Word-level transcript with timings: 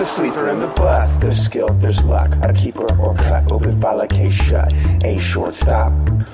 The 0.00 0.06
sleeper 0.06 0.48
and 0.48 0.62
the 0.62 0.66
bust. 0.66 1.20
There's 1.20 1.44
skill, 1.44 1.68
there's 1.74 2.02
luck. 2.02 2.32
A 2.40 2.54
keeper 2.54 2.86
or 2.98 3.14
cut. 3.14 3.52
Open 3.52 3.78
file, 3.78 4.00
a 4.00 4.06
case 4.06 4.32
shut. 4.32 4.72
A 5.04 5.18
short 5.18 5.54
stop 5.54 5.92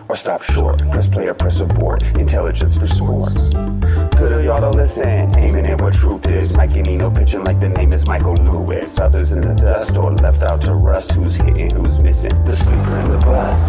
or 0.08 0.14
stop 0.14 0.42
short. 0.42 0.88
Press 0.88 1.08
play 1.08 1.26
or 1.26 1.34
press 1.34 1.58
abort. 1.58 2.04
Intelligence 2.16 2.76
for 2.76 2.86
sports. 2.86 3.48
Good 3.48 4.32
of 4.32 4.44
y'all 4.44 4.60
to 4.60 4.70
listen. 4.70 5.36
Aiming 5.36 5.66
at 5.66 5.80
what 5.80 5.94
truth 5.94 6.28
is. 6.28 6.52
Mike 6.52 6.76
Nino 6.76 7.10
pitching 7.10 7.42
like 7.42 7.58
the 7.58 7.70
name 7.70 7.92
is 7.92 8.06
Michael 8.06 8.34
Lewis. 8.34 9.00
Others 9.00 9.32
in 9.32 9.40
the 9.40 9.54
dust 9.54 9.96
or 9.96 10.14
left 10.14 10.42
out 10.42 10.60
to 10.60 10.72
rust. 10.72 11.10
Who's 11.10 11.34
hitting, 11.34 11.74
who's 11.74 11.98
missing? 11.98 12.44
The 12.44 12.54
sleeper 12.54 12.96
and 12.96 13.14
the 13.14 13.18
bust. 13.18 13.66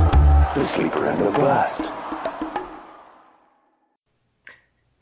The 0.54 0.64
sleeper 0.64 1.05
and 1.07 1.19
the 1.19 1.32
bust. 1.32 1.91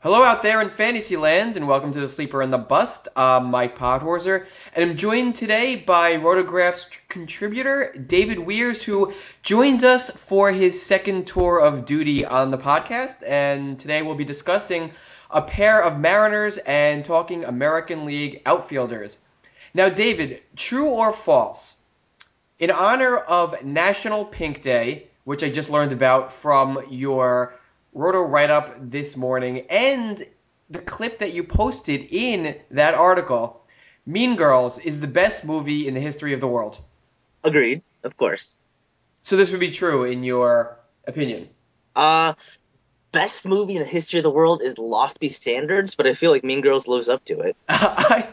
Hello 0.00 0.22
out 0.22 0.42
there 0.42 0.60
in 0.60 0.68
Fantasyland, 0.68 1.56
and 1.56 1.66
welcome 1.66 1.90
to 1.90 2.00
the 2.00 2.06
Sleeper 2.06 2.42
and 2.42 2.52
the 2.52 2.58
Bust. 2.58 3.08
I'm 3.16 3.46
Mike 3.46 3.78
Podhorzer, 3.78 4.46
and 4.74 4.90
I'm 4.90 4.96
joined 4.98 5.36
today 5.36 5.74
by 5.74 6.16
Rotograph's 6.16 6.86
contributor 7.08 7.94
David 8.06 8.36
Wiers, 8.36 8.82
who 8.82 9.14
joins 9.42 9.82
us 9.84 10.10
for 10.10 10.52
his 10.52 10.80
second 10.80 11.26
tour 11.26 11.60
of 11.60 11.86
duty 11.86 12.26
on 12.26 12.50
the 12.50 12.58
podcast. 12.58 13.26
And 13.26 13.78
today 13.78 14.02
we'll 14.02 14.14
be 14.14 14.24
discussing 14.26 14.92
a 15.30 15.40
pair 15.40 15.82
of 15.82 15.98
Mariners 15.98 16.58
and 16.58 17.02
talking 17.02 17.44
American 17.44 18.04
League 18.04 18.42
outfielders. 18.44 19.18
Now, 19.72 19.88
David, 19.88 20.42
true 20.56 20.88
or 20.88 21.10
false? 21.10 21.76
In 22.58 22.70
honor 22.70 23.16
of 23.16 23.64
National 23.64 24.26
Pink 24.26 24.60
Day, 24.60 25.06
which 25.24 25.42
I 25.42 25.48
just 25.48 25.70
learned 25.70 25.92
about 25.92 26.30
from 26.30 26.82
your 26.90 27.54
Roto 27.96 28.20
write 28.20 28.50
up 28.50 28.74
this 28.78 29.16
morning 29.16 29.60
and 29.70 30.22
the 30.68 30.80
clip 30.80 31.20
that 31.20 31.32
you 31.32 31.42
posted 31.42 32.08
in 32.10 32.54
that 32.72 32.92
article. 32.92 33.64
Mean 34.04 34.36
Girls 34.36 34.78
is 34.78 35.00
the 35.00 35.06
best 35.06 35.46
movie 35.46 35.88
in 35.88 35.94
the 35.94 36.00
history 36.00 36.34
of 36.34 36.40
the 36.40 36.46
world. 36.46 36.78
Agreed, 37.42 37.80
of 38.04 38.14
course. 38.18 38.58
So 39.22 39.38
this 39.38 39.50
would 39.50 39.60
be 39.60 39.70
true 39.70 40.04
in 40.04 40.24
your 40.24 40.78
opinion. 41.06 41.48
Uh 41.96 42.34
best 43.12 43.48
movie 43.48 43.76
in 43.76 43.80
the 43.80 43.88
history 43.88 44.18
of 44.18 44.24
the 44.24 44.30
world 44.30 44.60
is 44.60 44.76
lofty 44.76 45.30
standards, 45.30 45.94
but 45.94 46.06
I 46.06 46.12
feel 46.12 46.30
like 46.30 46.44
Mean 46.44 46.60
Girls 46.60 46.86
lives 46.86 47.08
up 47.08 47.24
to 47.24 47.40
it. 47.40 47.56
I, 47.70 48.28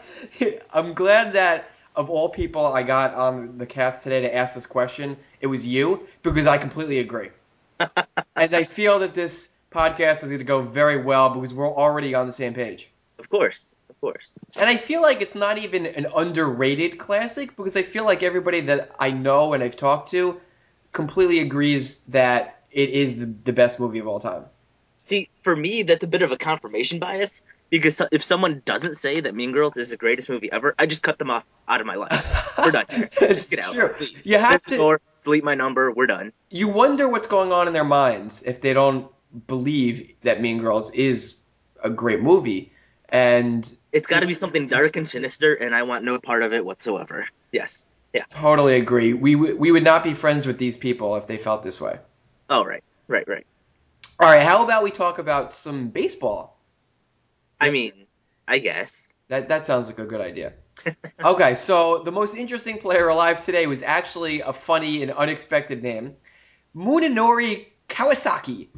I'm 0.74 0.92
glad 0.92 1.32
that 1.32 1.70
of 1.96 2.10
all 2.10 2.28
people 2.28 2.66
I 2.66 2.82
got 2.82 3.14
on 3.14 3.56
the 3.56 3.64
cast 3.64 4.02
today 4.02 4.20
to 4.20 4.34
ask 4.34 4.56
this 4.56 4.66
question, 4.66 5.16
it 5.40 5.46
was 5.46 5.66
you 5.66 6.06
because 6.22 6.46
I 6.46 6.58
completely 6.58 6.98
agree. 6.98 7.30
and 7.80 8.54
I 8.54 8.64
feel 8.64 8.98
that 8.98 9.14
this 9.14 9.53
podcast 9.74 10.22
is 10.22 10.30
going 10.30 10.38
to 10.38 10.44
go 10.44 10.62
very 10.62 11.02
well 11.02 11.30
because 11.30 11.52
we're 11.52 11.68
already 11.68 12.14
on 12.14 12.26
the 12.26 12.32
same 12.32 12.54
page. 12.54 12.90
Of 13.18 13.28
course, 13.28 13.76
of 13.90 14.00
course. 14.00 14.38
And 14.56 14.70
I 14.70 14.76
feel 14.76 15.02
like 15.02 15.20
it's 15.20 15.34
not 15.34 15.58
even 15.58 15.86
an 15.86 16.06
underrated 16.14 16.98
classic 16.98 17.56
because 17.56 17.76
I 17.76 17.82
feel 17.82 18.04
like 18.04 18.22
everybody 18.22 18.60
that 18.62 18.94
I 18.98 19.10
know 19.10 19.52
and 19.52 19.62
I've 19.62 19.76
talked 19.76 20.10
to 20.10 20.40
completely 20.92 21.40
agrees 21.40 21.98
that 22.08 22.64
it 22.70 22.90
is 22.90 23.18
the, 23.18 23.26
the 23.26 23.52
best 23.52 23.80
movie 23.80 23.98
of 23.98 24.06
all 24.06 24.20
time. 24.20 24.44
See, 24.98 25.28
for 25.42 25.54
me, 25.54 25.82
that's 25.82 26.04
a 26.04 26.06
bit 26.06 26.22
of 26.22 26.32
a 26.32 26.36
confirmation 26.38 26.98
bias 26.98 27.42
because 27.68 28.00
if 28.10 28.22
someone 28.22 28.62
doesn't 28.64 28.94
say 28.94 29.20
that 29.20 29.34
Mean 29.34 29.52
Girls 29.52 29.76
is 29.76 29.90
the 29.90 29.96
greatest 29.96 30.28
movie 30.28 30.50
ever, 30.50 30.74
I 30.78 30.86
just 30.86 31.02
cut 31.02 31.18
them 31.18 31.30
off 31.30 31.44
out 31.68 31.80
of 31.80 31.86
my 31.86 31.96
life. 31.96 32.56
We're 32.58 32.70
done. 32.70 32.86
just 33.18 33.50
get 33.50 33.60
out. 33.60 33.74
True. 33.74 33.94
You 34.22 34.38
have 34.38 34.64
to 34.66 34.98
delete 35.24 35.44
my 35.44 35.54
number. 35.54 35.90
We're 35.90 36.06
done. 36.06 36.32
You 36.50 36.68
wonder 36.68 37.08
what's 37.08 37.26
going 37.26 37.52
on 37.52 37.66
in 37.66 37.72
their 37.72 37.84
minds 37.84 38.42
if 38.44 38.60
they 38.60 38.72
don't 38.72 39.10
believe 39.46 40.14
that 40.22 40.40
Mean 40.40 40.58
Girls 40.58 40.90
is 40.92 41.36
a 41.82 41.90
great 41.90 42.20
movie, 42.20 42.72
and 43.08 43.70
it's 43.92 44.06
got 44.06 44.20
to 44.20 44.26
be 44.26 44.34
something 44.34 44.66
dark 44.68 44.96
and 44.96 45.06
sinister, 45.06 45.54
and 45.54 45.74
I 45.74 45.82
want 45.82 46.04
no 46.04 46.18
part 46.18 46.42
of 46.42 46.52
it 46.52 46.64
whatsoever. 46.64 47.26
Yes, 47.52 47.84
yeah, 48.12 48.24
totally 48.30 48.76
agree. 48.76 49.12
We 49.12 49.34
w- 49.34 49.56
we 49.56 49.72
would 49.72 49.84
not 49.84 50.04
be 50.04 50.14
friends 50.14 50.46
with 50.46 50.58
these 50.58 50.76
people 50.76 51.16
if 51.16 51.26
they 51.26 51.38
felt 51.38 51.62
this 51.62 51.80
way. 51.80 51.98
Oh 52.48 52.64
right, 52.64 52.84
right, 53.08 53.26
right. 53.28 53.46
All 54.20 54.30
right, 54.30 54.42
how 54.42 54.64
about 54.64 54.84
we 54.84 54.90
talk 54.90 55.18
about 55.18 55.54
some 55.54 55.88
baseball? 55.88 56.60
I 57.60 57.70
mean, 57.70 58.06
I 58.46 58.58
guess 58.58 59.12
that 59.28 59.48
that 59.48 59.64
sounds 59.64 59.88
like 59.88 59.98
a 59.98 60.04
good 60.04 60.20
idea. 60.20 60.54
okay, 61.24 61.54
so 61.54 62.02
the 62.04 62.12
most 62.12 62.36
interesting 62.36 62.78
player 62.78 63.08
alive 63.08 63.40
today 63.40 63.66
was 63.66 63.82
actually 63.82 64.40
a 64.40 64.52
funny 64.52 65.02
and 65.02 65.10
unexpected 65.10 65.82
name, 65.82 66.14
Munenori 66.76 67.66
Kawasaki. 67.88 68.68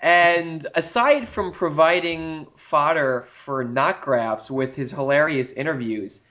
And 0.00 0.66
aside 0.74 1.28
from 1.28 1.52
providing 1.52 2.46
fodder 2.56 3.22
for 3.22 3.64
NotGraphs 3.64 4.50
with 4.50 4.74
his 4.74 4.90
hilarious 4.90 5.52
interviews, 5.52 6.26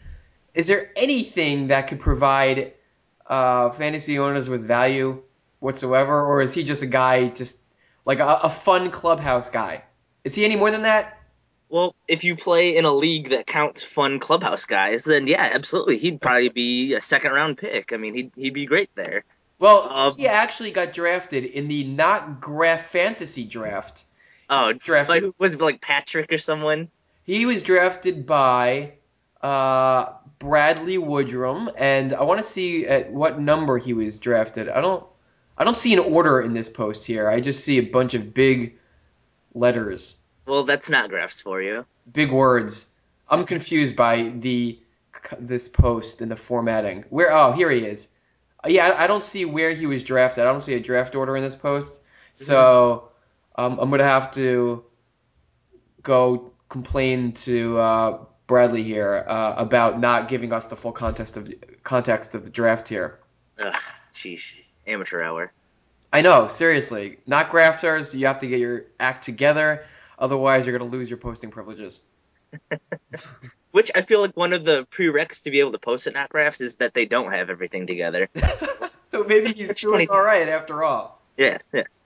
is 0.56 0.68
there 0.68 0.91
anything 0.96 1.68
that 1.68 1.88
could 1.88 2.00
provide 2.00 2.74
uh, 3.28 3.69
fantasy 3.69 4.18
owners 4.18 4.50
with 4.50 4.66
value 4.66 5.22
whatsoever, 5.59 6.25
or 6.25 6.41
is 6.41 6.53
he 6.53 6.63
just 6.63 6.81
a 6.81 6.88
guy, 6.88 7.28
just 7.28 7.59
like 8.06 8.19
a, 8.19 8.40
a 8.44 8.50
fun 8.50 8.90
clubhouse 8.90 9.50
guy? 9.50 9.84
Is 10.24 10.34
he 10.34 10.46
any 10.46 10.56
more 10.56 10.72
than 10.72 10.84
that? 10.84 11.18
Well, 11.69 11.94
if 12.07 12.24
you 12.24 12.36
play 12.36 12.75
in 12.75 12.86
a 12.86 12.91
league 12.91 13.30
that 13.30 13.46
counts 13.46 13.84
fun 13.84 14.19
clubhouse 14.19 14.66
guys, 14.66 15.03
then 15.03 15.28
yeah, 15.28 15.51
absolutely, 15.53 16.00
he'd 16.00 16.19
probably 16.19 16.50
be 16.50 16.96
a 16.96 17.01
second 17.01 17.31
round 17.31 17.59
pick. 17.59 17.94
I 17.94 17.97
mean, 17.97 18.16
he'd 18.16 18.31
he'd 18.36 18.53
be 18.56 18.66
great 18.66 18.90
there. 18.96 19.24
Well, 19.59 19.92
um, 19.92 20.14
he 20.16 20.25
actually 20.25 20.72
got 20.72 20.94
drafted 20.94 21.44
in 21.44 21.68
the 21.68 21.84
NotGraph 21.84 22.80
fantasy 22.80 23.44
draft. 23.44 24.06
Oh, 24.50 24.74
drafted. 24.74 25.24
Like, 25.24 25.34
was 25.38 25.53
it 25.56 25.62
like 25.62 25.81
Patrick 25.81 26.31
or 26.31 26.38
someone? 26.38 26.90
He 27.24 27.46
was 27.46 27.62
drafted 27.62 28.25
by 28.25 28.94
uh, 29.42 30.14
Bradley 30.40 30.98
Woodrum, 30.98 31.72
and 31.78 32.14
I 32.14 32.24
want 32.24 32.40
to 32.40 32.44
see 32.44 32.88
at 32.88 33.12
what 33.12 33.40
number 33.40 33.78
he 33.78 33.94
was 33.94 34.18
drafted. 34.18 34.69
I 34.69 34.81
don't, 34.81 35.06
I 35.58 35.66
don't 35.66 35.78
see 35.78 35.94
an 35.94 36.00
order 36.00 36.42
in 36.42 36.53
this 36.53 36.69
post 36.69 37.06
here. 37.06 37.30
I 37.30 37.42
just 37.42 37.64
see 37.64 37.78
a 37.78 37.84
bunch 37.84 38.14
of 38.14 38.34
big 38.34 38.78
letters. 39.53 40.22
Well, 40.46 40.64
that's 40.64 40.90
NotGraphs 40.90 41.44
for 41.44 41.62
you. 41.62 41.86
Big 42.12 42.31
words. 42.31 42.90
I'm 43.28 43.46
confused 43.46 43.96
by 43.96 44.30
the 44.30 44.80
this 45.38 45.68
post 45.68 46.22
and 46.22 46.31
the 46.31 46.36
formatting. 46.36 47.03
Where? 47.09 47.31
Oh, 47.31 47.52
here 47.52 47.69
he 47.69 47.86
is. 47.86 48.08
Yeah, 48.68 48.96
I 48.97 49.08
don't 49.08 49.24
see 49.24 49.46
where 49.46 49.74
he 49.74 49.86
was 49.86 50.03
drafted. 50.03 50.44
I 50.44 50.52
don't 50.52 50.62
see 50.62 50.74
a 50.74 50.80
draft 50.80 51.16
order 51.16 51.38
in 51.38 51.44
this 51.44 51.56
post. 51.56 52.02
So 52.34 53.09
um, 53.56 53.80
I'm 53.80 53.90
gonna 53.90 54.03
have 54.03 54.31
to 54.31 54.84
go 56.02 56.52
complain 56.69 57.34
to 57.34 57.78
uh, 57.78 58.19
Bradley 58.48 58.84
here 58.84 59.24
uh, 59.28 59.56
about 59.58 60.00
not 60.00 60.28
giving 60.28 60.53
us 60.53 60.68
the 60.68 60.75
full 60.75 60.92
context 60.92 61.38
of 61.38 61.53
context 61.84 62.36
of 62.36 62.44
the 62.44 62.50
draft 62.50 62.88
here. 62.88 63.19
Ugh, 63.59 63.74
sheesh, 64.14 64.53
amateur 64.88 65.22
hour. 65.22 65.52
I 66.12 66.22
know, 66.22 66.48
seriously. 66.48 67.19
Not 67.28 67.52
grafters. 67.52 68.16
You 68.16 68.28
have 68.28 68.40
to 68.40 68.48
get 68.48 68.59
your 68.59 68.86
act 69.00 69.24
together. 69.24 69.86
Otherwise, 70.18 70.66
you're 70.66 70.78
gonna 70.78 70.90
lose 70.90 71.09
your 71.09 71.18
posting 71.18 71.52
privileges. 71.52 72.02
Which 73.72 73.91
I 73.94 74.02
feel 74.02 74.22
like 74.22 74.35
one 74.35 74.53
of 74.53 74.66
the 74.66 74.85
prereqs 74.88 75.44
to 75.44 75.52
be 75.52 75.59
able 75.59 75.74
to 75.74 75.78
post 75.78 76.07
at 76.07 76.16
NotGraphs 76.16 76.62
is 76.62 76.78
that 76.78 76.94
they 76.94 77.06
don't 77.06 77.31
have 77.31 77.50
everything 77.50 77.85
together. 77.85 78.28
so 79.06 79.24
maybe 79.24 79.53
he's 79.53 79.75
doing 79.75 80.09
all 80.09 80.24
right 80.24 80.50
after 80.50 80.84
all. 80.84 81.22
Yes, 81.38 81.72
yes. 81.74 82.06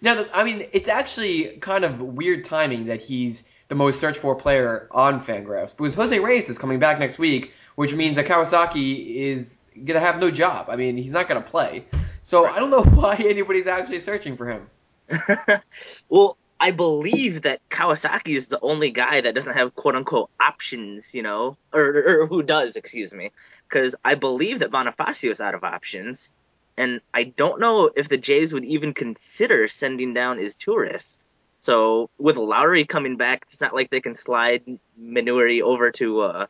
Now, 0.00 0.24
I 0.32 0.44
mean, 0.44 0.66
it's 0.72 0.88
actually 0.88 1.56
kind 1.58 1.84
of 1.84 2.00
weird 2.00 2.44
timing 2.44 2.86
that 2.86 3.00
he's 3.00 3.48
the 3.68 3.74
most 3.74 4.00
searched 4.00 4.18
for 4.18 4.34
player 4.34 4.88
on 4.90 5.20
Fangraphs 5.20 5.76
because 5.76 5.94
Jose 5.94 6.18
Reyes 6.18 6.48
is 6.48 6.58
coming 6.58 6.78
back 6.78 6.98
next 6.98 7.18
week, 7.18 7.52
which 7.74 7.94
means 7.94 8.16
that 8.16 8.26
Kawasaki 8.26 9.16
is 9.16 9.58
gonna 9.84 10.00
have 10.00 10.18
no 10.18 10.30
job. 10.30 10.66
I 10.68 10.76
mean, 10.76 10.96
he's 10.96 11.12
not 11.12 11.28
gonna 11.28 11.42
play. 11.42 11.84
So 12.22 12.46
I 12.46 12.58
don't 12.58 12.70
know 12.70 12.82
why 12.94 13.16
anybody's 13.16 13.66
actually 13.66 14.00
searching 14.00 14.36
for 14.36 14.46
him. 14.46 14.70
well, 16.08 16.37
I 16.60 16.72
believe 16.72 17.42
that 17.42 17.60
Kawasaki 17.68 18.36
is 18.36 18.48
the 18.48 18.60
only 18.60 18.90
guy 18.90 19.20
that 19.20 19.34
doesn't 19.34 19.54
have 19.54 19.76
quote 19.76 19.94
unquote 19.94 20.30
options, 20.40 21.14
you 21.14 21.22
know, 21.22 21.56
or, 21.72 22.22
or 22.22 22.26
who 22.26 22.42
does, 22.42 22.76
excuse 22.76 23.12
me, 23.12 23.30
because 23.68 23.94
I 24.04 24.16
believe 24.16 24.58
that 24.60 24.70
Bonifacio 24.70 25.30
is 25.30 25.40
out 25.40 25.54
of 25.54 25.62
options, 25.62 26.32
and 26.76 27.00
I 27.14 27.24
don't 27.24 27.60
know 27.60 27.90
if 27.94 28.08
the 28.08 28.16
Jays 28.16 28.52
would 28.52 28.64
even 28.64 28.92
consider 28.92 29.68
sending 29.68 30.14
down 30.14 30.38
Izturis. 30.38 31.18
So 31.58 32.10
with 32.18 32.36
Lowrie 32.36 32.88
coming 32.88 33.16
back, 33.16 33.42
it's 33.42 33.60
not 33.60 33.74
like 33.74 33.90
they 33.90 34.00
can 34.00 34.14
slide 34.14 34.62
Manuri 35.00 35.60
over 35.60 35.90
to 35.92 36.20
uh, 36.20 36.46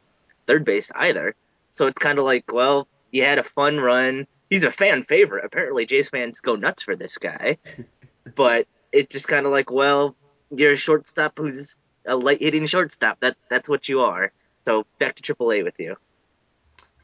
third 0.46 0.64
base 0.64 0.90
either. 0.94 1.34
So 1.72 1.86
it's 1.86 1.98
kind 1.98 2.18
of 2.18 2.24
like, 2.24 2.52
well, 2.52 2.88
you 3.10 3.24
had 3.24 3.38
a 3.38 3.44
fun 3.44 3.78
run. 3.78 4.26
He's 4.50 4.64
a 4.64 4.70
fan 4.70 5.02
favorite. 5.02 5.44
Apparently, 5.44 5.86
Jays 5.86 6.08
fans 6.08 6.40
go 6.40 6.56
nuts 6.56 6.82
for 6.82 6.96
this 6.96 7.18
guy, 7.18 7.58
but 8.34 8.66
it's 8.92 9.12
just 9.12 9.28
kind 9.28 9.46
of 9.46 9.52
like, 9.52 9.70
well, 9.70 10.16
you're 10.50 10.72
a 10.72 10.76
shortstop 10.76 11.38
who's 11.38 11.76
a 12.06 12.16
light 12.16 12.40
hitting 12.40 12.66
shortstop. 12.66 13.20
That 13.20 13.36
that's 13.48 13.68
what 13.68 13.88
you 13.88 14.00
are. 14.00 14.32
So 14.62 14.86
back 14.98 15.16
to 15.16 15.34
AAA 15.34 15.64
with 15.64 15.78
you. 15.78 15.96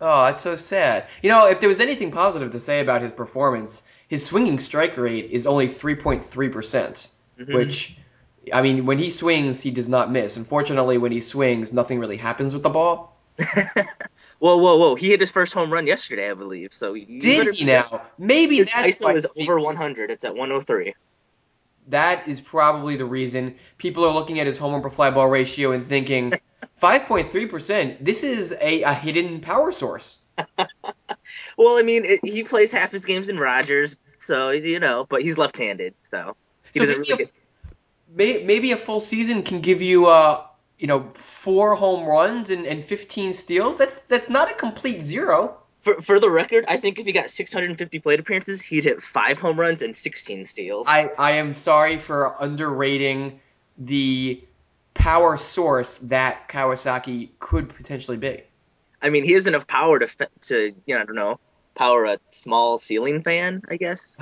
Oh, 0.01 0.25
that's 0.25 0.43
so 0.43 0.57
sad. 0.57 1.07
You 1.23 1.31
know, 1.31 1.49
if 1.49 1.61
there 1.61 1.69
was 1.69 1.81
anything 1.81 2.11
positive 2.11 2.51
to 2.53 2.59
say 2.59 2.81
about 2.81 3.03
his 3.03 3.13
performance, 3.13 3.83
his 4.09 4.27
swinging 4.27 4.59
strike 4.59 4.97
rate 4.97 5.31
is 5.31 5.47
only 5.47 5.69
3.3 5.69 6.53
percent, 6.53 7.09
mm-hmm. 7.39 7.53
which. 7.53 7.99
I 8.53 8.61
mean, 8.61 8.85
when 8.85 8.99
he 8.99 9.09
swings, 9.09 9.63
he 9.63 9.71
does 9.71 9.89
not 9.89 10.11
miss. 10.11 10.37
Unfortunately, 10.37 10.99
when 10.99 11.13
he 11.13 11.21
swings, 11.21 11.73
nothing 11.73 11.99
really 11.99 12.19
happens 12.19 12.53
with 12.53 12.63
the 12.63 12.69
ball. 12.69 13.17
Whoa, 14.39 14.59
whoa, 14.59 14.77
whoa! 14.77 14.95
He 14.95 15.09
hit 15.09 15.21
his 15.21 15.31
first 15.31 15.55
home 15.55 15.73
run 15.73 15.87
yesterday, 15.87 16.31
I 16.31 16.35
believe. 16.35 16.75
So 16.75 16.95
Did 16.95 17.55
he 17.55 17.65
now? 17.65 18.03
Maybe 18.19 18.57
His 18.57 18.71
that's 18.71 19.01
why 19.01 19.15
ISO 19.15 19.17
is 19.17 19.27
over 19.41 19.59
100. 19.59 20.11
It's 20.11 20.25
at 20.25 20.33
103. 20.33 20.95
That 21.89 22.27
is 22.29 22.41
probably 22.41 22.97
the 22.97 23.05
reason 23.05 23.57
people 23.79 24.05
are 24.05 24.13
looking 24.13 24.41
at 24.41 24.47
his 24.47 24.59
home 24.59 24.73
run 24.73 24.83
per 24.83 24.91
fly 24.91 25.11
ball 25.11 25.29
ratio 25.29 25.73
and 25.73 25.85
thinking 25.85 26.33
5.3%. 26.83 27.99
This 28.01 28.23
is 28.23 28.53
a, 28.61 28.83
a 28.83 28.95
hidden 28.95 29.41
power 29.41 29.73
source. 29.73 30.19
Well, 31.57 31.79
I 31.79 31.83
mean, 31.83 32.05
it, 32.05 32.21
he 32.23 32.45
plays 32.45 32.73
half 32.73 32.91
his 32.91 33.05
games 33.05 33.29
in 33.29 33.39
Rogers, 33.39 33.97
so 34.19 34.51
you 34.51 34.81
know, 34.81 35.07
but 35.09 35.23
he's 35.23 35.39
left-handed, 35.39 35.95
so 36.03 36.37
he 36.73 36.81
So 36.81 36.85
maybe, 36.85 36.99
really 36.99 37.13
a, 37.13 37.17
get. 37.17 37.33
may, 38.13 38.45
maybe 38.45 38.73
a 38.73 38.77
full 38.77 39.01
season 39.01 39.43
can 39.43 39.61
give 39.61 39.81
you 39.81 40.07
uh, 40.07 40.45
you 40.79 40.87
know, 40.87 41.09
four 41.15 41.75
home 41.75 42.07
runs 42.07 42.51
and, 42.51 42.67
and 42.67 42.85
15 42.85 43.33
steals. 43.33 43.79
That's 43.79 43.99
that's 44.09 44.29
not 44.29 44.51
a 44.51 44.55
complete 44.55 45.01
zero. 45.01 45.59
For, 45.85 46.01
for 46.01 46.19
the 46.19 46.31
record, 46.31 46.65
I 46.67 46.79
think 46.79 46.99
if 46.99 47.05
he 47.05 47.13
got 47.13 47.29
650 47.29 47.99
plate 47.99 48.19
appearances, 48.19 48.63
he'd 48.63 48.85
hit 48.85 49.03
five 49.03 49.39
home 49.39 49.61
runs 49.61 49.83
and 49.83 49.95
16 49.95 50.47
steals. 50.47 50.87
I, 50.89 51.11
I 51.19 51.33
am 51.33 51.53
sorry 51.53 51.99
for 51.99 52.35
underrating 52.41 53.41
the 53.77 54.43
power 54.95 55.37
source 55.37 55.99
that 55.99 56.49
Kawasaki 56.49 57.29
could 57.39 57.69
potentially 57.69 58.17
be. 58.17 58.43
I 59.03 59.11
mean, 59.11 59.25
he 59.25 59.33
has 59.33 59.47
enough 59.47 59.67
power 59.67 59.99
to 59.99 60.09
to 60.43 60.73
you 60.87 60.95
know, 60.95 61.03
I 61.03 61.05
don't 61.05 61.17
know, 61.17 61.39
power 61.75 62.07
a 62.07 62.19
small 62.31 62.79
ceiling 62.79 63.23
fan, 63.23 63.63
I 63.69 63.77
guess. 63.77 64.17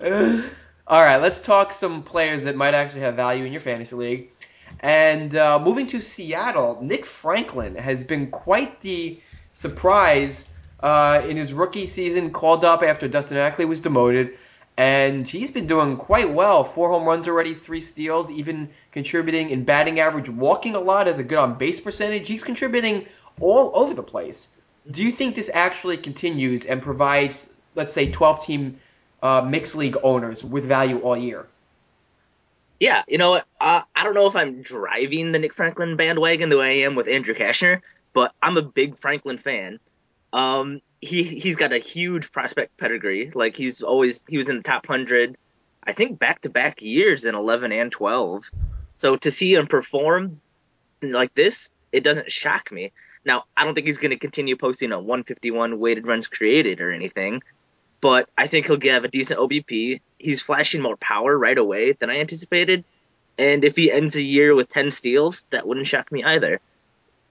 All 0.86 1.00
right, 1.00 1.16
let's 1.16 1.40
talk 1.40 1.72
some 1.72 2.02
players 2.02 2.44
that 2.44 2.56
might 2.56 2.74
actually 2.74 3.00
have 3.00 3.14
value 3.14 3.46
in 3.46 3.52
your 3.52 3.62
fantasy 3.62 3.96
league. 3.96 4.30
And 4.80 5.34
uh, 5.34 5.58
moving 5.58 5.86
to 5.88 6.02
Seattle, 6.02 6.78
Nick 6.82 7.06
Franklin 7.06 7.76
has 7.76 8.04
been 8.04 8.30
quite 8.30 8.80
the 8.80 9.20
surprise 9.52 10.48
uh, 10.80 11.22
in 11.28 11.36
his 11.36 11.52
rookie 11.52 11.86
season. 11.86 12.30
Called 12.30 12.64
up 12.64 12.82
after 12.82 13.08
Dustin 13.08 13.36
Ackley 13.36 13.64
was 13.64 13.80
demoted, 13.80 14.36
and 14.76 15.26
he's 15.26 15.50
been 15.50 15.66
doing 15.66 15.96
quite 15.96 16.30
well. 16.30 16.64
Four 16.64 16.90
home 16.90 17.04
runs 17.04 17.28
already, 17.28 17.54
three 17.54 17.80
steals, 17.80 18.30
even 18.30 18.70
contributing 18.90 19.50
in 19.50 19.64
batting 19.64 20.00
average, 20.00 20.28
walking 20.28 20.74
a 20.74 20.80
lot, 20.80 21.06
has 21.06 21.18
a 21.18 21.24
good 21.24 21.38
on 21.38 21.58
base 21.58 21.80
percentage. 21.80 22.28
He's 22.28 22.42
contributing 22.42 23.06
all 23.40 23.72
over 23.74 23.94
the 23.94 24.02
place. 24.02 24.48
Do 24.90 25.02
you 25.02 25.12
think 25.12 25.34
this 25.34 25.50
actually 25.52 25.96
continues 25.96 26.64
and 26.64 26.82
provides, 26.82 27.54
let's 27.74 27.92
say, 27.92 28.10
12 28.10 28.44
team 28.44 28.80
uh, 29.22 29.42
mixed 29.42 29.76
league 29.76 29.96
owners 30.02 30.42
with 30.42 30.64
value 30.64 30.98
all 30.98 31.16
year? 31.16 31.46
Yeah, 32.80 33.02
you 33.06 33.16
know? 33.16 33.40
Uh, 33.60 33.82
I 33.94 34.02
don't 34.02 34.14
know 34.14 34.26
if 34.26 34.34
I'm 34.34 34.62
driving 34.62 35.30
the 35.30 35.38
Nick 35.38 35.54
Franklin 35.54 35.96
bandwagon 35.96 36.48
the 36.48 36.58
way 36.58 36.82
I 36.82 36.86
am 36.86 36.96
with 36.96 37.06
Andrew 37.06 37.34
Cashner, 37.34 37.80
but 38.12 38.34
I'm 38.42 38.56
a 38.56 38.62
big 38.62 38.98
Franklin 38.98 39.38
fan. 39.38 39.78
Um, 40.32 40.80
he 41.00 41.22
he's 41.22 41.56
got 41.56 41.72
a 41.72 41.78
huge 41.78 42.32
prospect 42.32 42.76
pedigree. 42.78 43.30
Like 43.34 43.56
he's 43.56 43.82
always 43.82 44.24
he 44.28 44.38
was 44.38 44.48
in 44.48 44.56
the 44.56 44.62
top 44.62 44.86
hundred, 44.86 45.36
I 45.84 45.92
think 45.92 46.18
back 46.18 46.42
to 46.42 46.50
back 46.50 46.80
years 46.80 47.24
in 47.24 47.34
11 47.34 47.72
and 47.72 47.92
12. 47.92 48.50
So 48.96 49.16
to 49.16 49.30
see 49.30 49.54
him 49.54 49.66
perform 49.66 50.40
like 51.02 51.34
this, 51.34 51.70
it 51.90 52.04
doesn't 52.04 52.32
shock 52.32 52.72
me. 52.72 52.92
Now 53.24 53.44
I 53.56 53.64
don't 53.64 53.74
think 53.74 53.86
he's 53.86 53.98
going 53.98 54.10
to 54.10 54.18
continue 54.18 54.56
posting 54.56 54.92
a 54.92 54.98
151 54.98 55.78
weighted 55.78 56.06
runs 56.06 56.28
created 56.28 56.80
or 56.80 56.92
anything, 56.92 57.42
but 58.00 58.28
I 58.36 58.46
think 58.46 58.66
he'll 58.66 58.76
give 58.78 59.04
a 59.04 59.08
decent 59.08 59.38
OBP. 59.38 60.00
He's 60.18 60.40
flashing 60.40 60.82
more 60.82 60.96
power 60.96 61.36
right 61.36 61.58
away 61.58 61.92
than 61.92 62.10
I 62.10 62.20
anticipated. 62.20 62.84
And 63.38 63.64
if 63.64 63.76
he 63.76 63.90
ends 63.90 64.16
a 64.16 64.22
year 64.22 64.54
with 64.54 64.68
10 64.68 64.90
steals, 64.90 65.44
that 65.50 65.66
wouldn't 65.66 65.86
shock 65.86 66.12
me 66.12 66.22
either. 66.22 66.60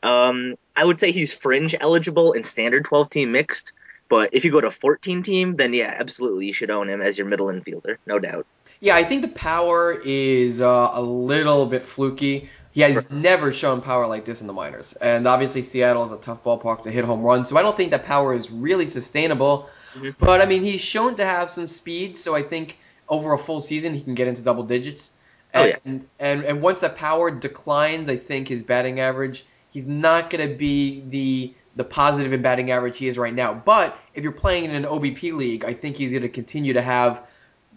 Um, 0.04 0.56
I 0.76 0.86
would 0.86 1.00
say 1.00 1.12
he's 1.12 1.34
fringe 1.34 1.76
eligible 1.80 2.34
in 2.34 2.44
standard 2.44 2.86
12 2.86 3.10
team 3.10 3.32
mixed, 3.32 3.74
but 4.10 4.30
if 4.34 4.46
you 4.46 4.52
go 4.52 4.62
to 4.62 4.72
14 4.72 5.22
team, 5.24 5.56
then 5.56 5.74
yeah, 5.74 5.94
absolutely 5.98 6.48
you 6.48 6.54
should 6.54 6.72
own 6.72 6.90
him 6.90 7.02
as 7.02 7.18
your 7.18 7.28
middle 7.28 7.48
infielder, 7.48 7.98
no 8.06 8.20
doubt. 8.20 8.46
Yeah, 8.80 8.96
I 8.96 9.04
think 9.04 9.22
the 9.22 9.28
power 9.30 10.00
is 10.04 10.60
uh, 10.62 10.92
a 10.94 11.02
little 11.02 11.66
bit 11.66 11.84
fluky. 11.84 12.50
He 12.72 12.82
has 12.82 12.96
Right. 12.96 13.12
never 13.12 13.52
shown 13.52 13.82
power 13.82 14.08
like 14.08 14.24
this 14.26 14.42
in 14.42 14.48
the 14.48 14.54
minors. 14.54 14.94
And 14.94 15.28
obviously, 15.28 15.62
Seattle 15.62 16.04
is 16.06 16.12
a 16.14 16.18
tough 16.18 16.44
ballpark 16.44 16.84
to 16.84 16.92
hit 16.92 17.04
home 17.04 17.22
runs, 17.22 17.50
so 17.50 17.58
I 17.58 17.62
don't 17.64 17.76
think 17.76 17.92
that 17.92 18.06
power 18.06 18.34
is 18.34 18.50
really 18.50 18.86
sustainable. 18.86 19.70
Mhm. 19.96 20.16
But, 20.18 20.42
I 20.42 20.46
mean, 20.46 20.64
he's 20.64 20.82
shown 20.82 21.16
to 21.16 21.26
have 21.26 21.52
some 21.52 21.68
speed, 21.68 22.16
so 22.16 22.34
I 22.34 22.42
think 22.44 22.78
over 23.10 23.34
a 23.34 23.38
full 23.38 23.60
season 23.60 23.94
he 23.94 24.02
can 24.02 24.16
get 24.16 24.30
into 24.30 24.42
double 24.42 24.64
digits. 24.64 25.12
Oh, 25.54 25.64
And, 25.64 25.70
yeah. 25.70 26.08
and, 26.26 26.46
and 26.46 26.62
once 26.62 26.80
that 26.80 26.96
power 26.96 27.30
declines, 27.30 28.08
I 28.08 28.16
think 28.16 28.48
his 28.48 28.64
batting 28.64 29.02
average, 29.02 29.46
he's 29.72 29.88
not 29.88 30.30
going 30.30 30.48
to 30.48 30.56
be 30.56 31.02
the 31.08 31.54
the 31.76 31.84
positive 31.86 32.34
in 32.34 32.42
batting 32.42 32.70
average 32.70 32.98
he 32.98 33.08
is 33.08 33.18
right 33.18 33.34
now. 33.34 33.54
But 33.54 33.98
if 34.14 34.24
you're 34.24 34.34
playing 34.34 34.66
in 34.66 34.76
an 34.76 34.84
OBP 34.84 35.34
league, 35.34 35.64
I 35.64 35.74
think 35.74 35.96
he's 35.96 36.12
going 36.12 36.24
to 36.24 36.30
continue 36.30 36.74
to 36.74 36.82
have 36.82 37.26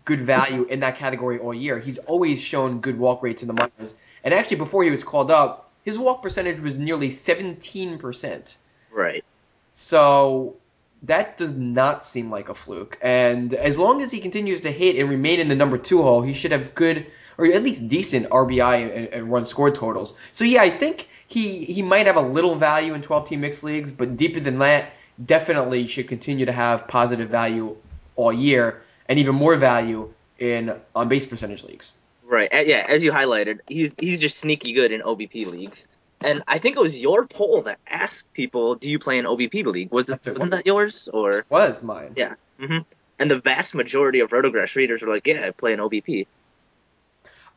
good 0.05 0.21
value 0.21 0.65
in 0.65 0.81
that 0.81 0.99
category 0.99 1.39
all 1.39 1.55
year. 1.55 1.79
He's 1.79 1.99
always 1.99 2.41
shown 2.41 2.81
good 2.81 2.99
walk 2.99 3.23
rates 3.23 3.43
in 3.43 3.49
the 3.49 3.55
minors. 3.55 3.95
And 4.25 4.35
actually, 4.35 4.57
before 4.57 4.83
he 4.83 4.91
was 4.91 5.05
called 5.05 5.31
up, 5.31 5.71
his 5.85 5.99
walk 5.99 6.23
percentage 6.23 6.61
was 6.61 6.77
nearly 6.77 7.11
17%. 7.11 8.57
Right. 8.91 9.25
So 9.73 10.57
that 11.05 11.37
does 11.37 11.53
not 11.53 12.03
seem 12.03 12.31
like 12.31 12.49
a 12.49 12.55
fluke. 12.55 12.99
And 13.01 13.55
as 13.55 13.79
long 13.79 14.03
as 14.03 14.11
he 14.11 14.21
continues 14.21 14.63
to 14.63 14.71
hit 14.71 14.97
and 14.97 15.09
remain 15.09 15.41
in 15.41 15.49
the 15.49 15.57
number 15.57 15.79
two 15.79 16.03
hole, 16.03 16.23
he 16.23 16.35
should 16.35 16.53
have 16.53 16.75
good 16.75 17.07
or 17.37 17.47
at 17.47 17.63
least 17.63 17.89
decent 17.89 18.29
RBI 18.29 18.97
and, 18.97 19.09
and 19.09 19.33
run 19.33 19.45
score 19.45 19.71
totals. 19.71 20.15
So 20.33 20.45
yeah, 20.45 20.63
I 20.63 20.71
think 20.71 21.09
he 21.35 21.65
he 21.65 21.83
might 21.83 22.07
have 22.07 22.17
a 22.17 22.23
little 22.23 22.55
value 22.55 22.95
in 22.95 23.03
12 23.03 23.29
team 23.29 23.41
mixed 23.41 23.65
leagues, 23.65 23.91
but 23.91 24.17
deeper 24.17 24.39
than 24.39 24.59
that, 24.61 24.93
definitely 25.23 25.87
should 25.89 26.07
continue 26.09 26.47
to 26.47 26.53
have 26.53 26.87
positive 26.87 27.29
value 27.29 27.77
all 28.17 28.33
year 28.33 28.83
and 29.09 29.19
even 29.19 29.35
more 29.35 29.57
value 29.57 30.13
in 30.39 30.75
on 30.95 31.09
base 31.09 31.27
percentage 31.27 31.65
leagues. 31.65 31.93
Right. 32.25 32.49
Yeah, 32.53 32.87
as 32.89 33.03
you 33.03 33.11
highlighted, 33.13 33.61
he's 33.69 33.95
he's 33.99 34.21
just 34.21 34.39
sneaky 34.39 34.73
good 34.73 34.93
in 34.93 35.03
OBP 35.03 35.47
leagues. 35.51 35.89
And 36.21 36.43
I 36.47 36.59
think 36.59 36.77
it 36.77 36.81
was 36.81 36.99
your 36.99 37.27
poll 37.27 37.63
that 37.63 37.79
asked 37.87 38.33
people, 38.33 38.77
"Do 38.77 38.89
you 38.89 38.99
play 38.99 39.19
in 39.19 39.27
OBP 39.27 39.67
league?" 39.67 39.91
Was 39.91 40.09
it, 40.09 40.21
wasn't 40.25 40.53
that 40.53 40.65
yours 40.65 41.09
or? 41.13 41.45
Was 41.51 41.83
mine. 41.83 42.15
Yeah. 42.17 42.35
hmm 42.59 42.79
And 43.19 43.31
the 43.31 43.41
vast 43.41 43.75
majority 43.75 44.21
of 44.21 44.31
RotoGraphs 44.31 44.77
readers 44.77 45.03
were 45.03 45.09
like, 45.09 45.27
"Yeah, 45.27 45.45
I 45.45 45.51
play 45.51 45.73
in 45.73 45.81
OBP." 45.81 46.27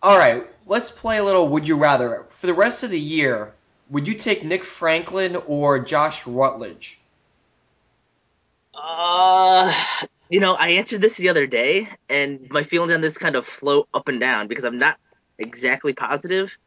All 0.02 0.18
right, 0.18 0.44
let's 0.66 0.92
play 0.92 1.18
a 1.18 1.24
little 1.24 1.48
Would 1.48 1.68
You 1.68 1.78
Rather. 1.78 2.26
For 2.30 2.48
the 2.48 2.54
rest 2.54 2.84
of 2.84 2.92
the 2.92 3.00
year, 3.00 3.54
would 3.90 4.08
you 4.08 4.14
take 4.14 4.44
Nick 4.44 4.64
Franklin 4.64 5.36
or 5.48 5.80
Josh 5.80 6.26
Rutledge? 6.28 7.00
Uh, 8.74 9.74
you 10.30 10.40
know, 10.40 10.56
I 10.56 10.70
answered 10.70 11.02
this 11.02 11.18
the 11.18 11.30
other 11.30 11.48
day, 11.48 11.88
and 12.10 12.48
my 12.50 12.64
feelings 12.64 12.94
on 12.94 13.02
this 13.02 13.18
kind 13.18 13.36
of 13.36 13.46
float 13.46 13.88
up 13.94 14.08
and 14.08 14.20
down 14.20 14.48
because 14.48 14.64
I'm 14.64 14.78
not 14.78 14.98
exactly 15.40 15.94
positive. 15.94 16.58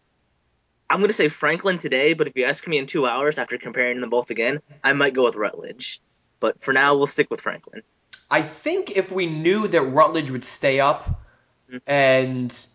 I'm 0.88 0.98
going 0.98 1.08
to 1.08 1.14
say 1.14 1.28
Franklin 1.28 1.78
today, 1.78 2.14
but 2.14 2.26
if 2.26 2.32
you 2.34 2.44
ask 2.46 2.66
me 2.66 2.78
in 2.78 2.86
two 2.86 3.06
hours 3.06 3.38
after 3.38 3.58
comparing 3.58 4.00
them 4.00 4.10
both 4.10 4.30
again, 4.30 4.60
I 4.82 4.92
might 4.92 5.14
go 5.14 5.24
with 5.24 5.36
Rutledge. 5.36 6.00
But 6.40 6.62
for 6.64 6.72
now, 6.72 6.96
we'll 6.96 7.06
stick 7.06 7.30
with 7.30 7.40
Franklin. 7.40 7.82
I 8.30 8.42
think 8.42 8.96
if 8.96 9.12
we 9.12 9.26
knew 9.26 9.68
that 9.68 9.82
Rutledge 9.82 10.30
would 10.30 10.44
stay 10.44 10.80
up 10.80 11.20
Mhm. 11.70 11.80
and 11.86 12.66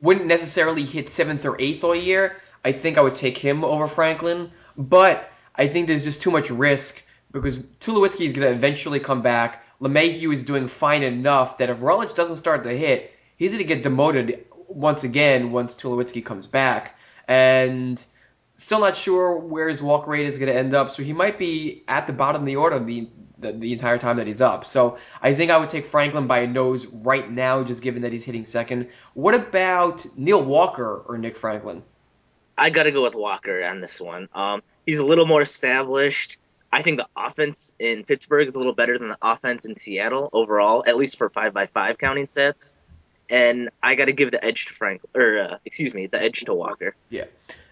wouldn't 0.00 0.26
necessarily 0.26 0.82
hit 0.82 1.08
seventh 1.08 1.46
or 1.46 1.56
eighth 1.60 1.84
all 1.84 1.94
year, 1.94 2.36
I 2.66 2.72
think 2.72 2.98
I 2.98 3.00
would 3.00 3.14
take 3.14 3.38
him 3.38 3.64
over 3.64 3.86
Franklin. 3.86 4.50
But 4.76 5.30
I 5.54 5.68
think 5.68 5.86
there's 5.86 6.02
just 6.02 6.20
too 6.20 6.32
much 6.32 6.50
risk 6.50 7.00
because 7.30 7.58
Tulowitzki 7.58 8.26
is 8.26 8.32
going 8.32 8.48
to 8.48 8.52
eventually 8.52 8.98
come 8.98 9.22
back. 9.22 9.64
LeMahieu 9.80 10.32
is 10.32 10.42
doing 10.42 10.66
fine 10.66 11.04
enough 11.04 11.58
that 11.58 11.70
if 11.70 11.80
Rutledge 11.80 12.14
doesn't 12.14 12.36
start 12.36 12.64
to 12.64 12.70
hit, 12.70 13.12
he's 13.36 13.52
going 13.52 13.62
to 13.62 13.68
get 13.68 13.84
demoted 13.84 14.46
once 14.66 15.04
again 15.04 15.52
once 15.52 15.76
Tulowitzki 15.76 16.24
comes 16.24 16.48
back. 16.48 16.98
And 17.28 18.04
still 18.54 18.80
not 18.80 18.96
sure 18.96 19.38
where 19.38 19.68
his 19.68 19.80
walk 19.80 20.08
rate 20.08 20.26
is 20.26 20.38
going 20.38 20.52
to 20.52 20.58
end 20.58 20.74
up, 20.74 20.90
so 20.90 21.04
he 21.04 21.12
might 21.12 21.38
be 21.38 21.84
at 21.86 22.08
the 22.08 22.12
bottom 22.12 22.42
of 22.42 22.46
the 22.46 22.56
order 22.56 22.80
the, 22.80 23.08
the 23.38 23.52
the 23.52 23.72
entire 23.72 23.98
time 23.98 24.16
that 24.16 24.26
he's 24.26 24.40
up. 24.40 24.64
So 24.64 24.98
I 25.22 25.34
think 25.34 25.52
I 25.52 25.58
would 25.58 25.68
take 25.68 25.84
Franklin 25.84 26.26
by 26.26 26.40
a 26.40 26.46
nose 26.48 26.86
right 26.86 27.30
now, 27.30 27.62
just 27.62 27.82
given 27.82 28.02
that 28.02 28.12
he's 28.12 28.24
hitting 28.24 28.44
second. 28.44 28.88
What 29.14 29.36
about 29.36 30.04
Neil 30.16 30.42
Walker 30.42 31.04
or 31.06 31.16
Nick 31.16 31.36
Franklin? 31.36 31.84
I 32.58 32.70
got 32.70 32.84
to 32.84 32.90
go 32.90 33.02
with 33.02 33.14
Walker 33.14 33.64
on 33.64 33.80
this 33.80 34.00
one. 34.00 34.28
Um, 34.34 34.62
he's 34.84 34.98
a 34.98 35.04
little 35.04 35.26
more 35.26 35.42
established. 35.42 36.38
I 36.72 36.82
think 36.82 36.98
the 36.98 37.08
offense 37.16 37.74
in 37.78 38.04
Pittsburgh 38.04 38.48
is 38.48 38.54
a 38.54 38.58
little 38.58 38.74
better 38.74 38.98
than 38.98 39.08
the 39.08 39.18
offense 39.22 39.64
in 39.64 39.76
Seattle 39.76 40.30
overall, 40.32 40.84
at 40.86 40.96
least 40.96 41.18
for 41.18 41.30
five 41.30 41.54
by 41.54 41.66
five 41.66 41.98
counting 41.98 42.28
sets. 42.28 42.74
And 43.28 43.70
I 43.82 43.94
got 43.94 44.06
to 44.06 44.12
give 44.12 44.30
the 44.30 44.44
edge 44.44 44.66
to 44.66 44.74
Frank, 44.74 45.02
or 45.14 45.38
uh, 45.38 45.58
excuse 45.64 45.92
me, 45.94 46.06
the 46.06 46.22
edge 46.22 46.44
to 46.44 46.54
Walker. 46.54 46.94
Yeah, 47.10 47.24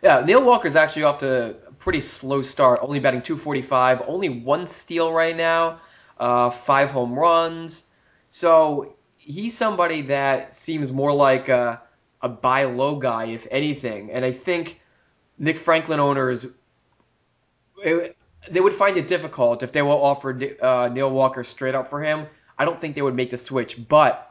yeah. 0.02 0.22
Neil 0.24 0.44
Walker's 0.44 0.74
actually 0.74 1.04
off 1.04 1.18
to 1.18 1.50
a 1.68 1.72
pretty 1.72 2.00
slow 2.00 2.42
start, 2.42 2.80
only 2.82 2.98
batting 2.98 3.22
245, 3.22 4.02
only 4.06 4.28
one 4.30 4.66
steal 4.66 5.12
right 5.12 5.36
now, 5.36 5.80
uh, 6.18 6.50
five 6.50 6.90
home 6.90 7.16
runs. 7.16 7.84
So 8.28 8.96
he's 9.18 9.56
somebody 9.56 10.02
that 10.02 10.54
seems 10.54 10.90
more 10.92 11.14
like 11.14 11.48
a, 11.48 11.82
a 12.24 12.28
buy 12.28 12.64
low 12.64 12.96
guy, 12.96 13.26
if 13.26 13.46
anything. 13.50 14.10
And 14.10 14.24
I 14.24 14.32
think 14.32 14.80
Nick 15.38 15.58
Franklin 15.58 16.00
owners 16.00 16.46
it- 17.78 18.16
they 18.50 18.60
would 18.60 18.74
find 18.74 18.96
it 18.96 19.08
difficult 19.08 19.62
if 19.62 19.72
they 19.72 19.82
were 19.82 19.90
offered 19.90 20.60
uh, 20.60 20.88
Neil 20.88 21.10
Walker 21.10 21.44
straight 21.44 21.74
up 21.74 21.88
for 21.88 22.02
him. 22.02 22.26
I 22.58 22.64
don't 22.64 22.78
think 22.78 22.94
they 22.94 23.02
would 23.02 23.14
make 23.14 23.30
the 23.30 23.38
switch, 23.38 23.88
but 23.88 24.30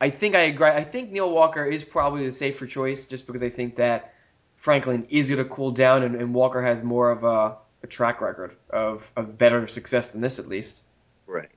I 0.00 0.10
think 0.10 0.34
I 0.36 0.42
agree. 0.42 0.68
I 0.68 0.84
think 0.84 1.10
Neil 1.10 1.30
Walker 1.30 1.64
is 1.64 1.84
probably 1.84 2.24
the 2.26 2.32
safer 2.32 2.66
choice, 2.66 3.06
just 3.06 3.26
because 3.26 3.42
I 3.42 3.50
think 3.50 3.76
that 3.76 4.14
Franklin 4.56 5.06
is 5.10 5.28
going 5.28 5.42
to 5.42 5.44
cool 5.44 5.72
down, 5.72 6.02
and, 6.02 6.14
and 6.14 6.34
Walker 6.34 6.62
has 6.62 6.82
more 6.82 7.10
of 7.10 7.24
a, 7.24 7.56
a 7.82 7.86
track 7.88 8.20
record 8.20 8.56
of, 8.70 9.10
of 9.16 9.38
better 9.38 9.66
success 9.66 10.12
than 10.12 10.20
this, 10.20 10.38
at 10.38 10.46
least. 10.46 10.84
Right. 11.26 11.50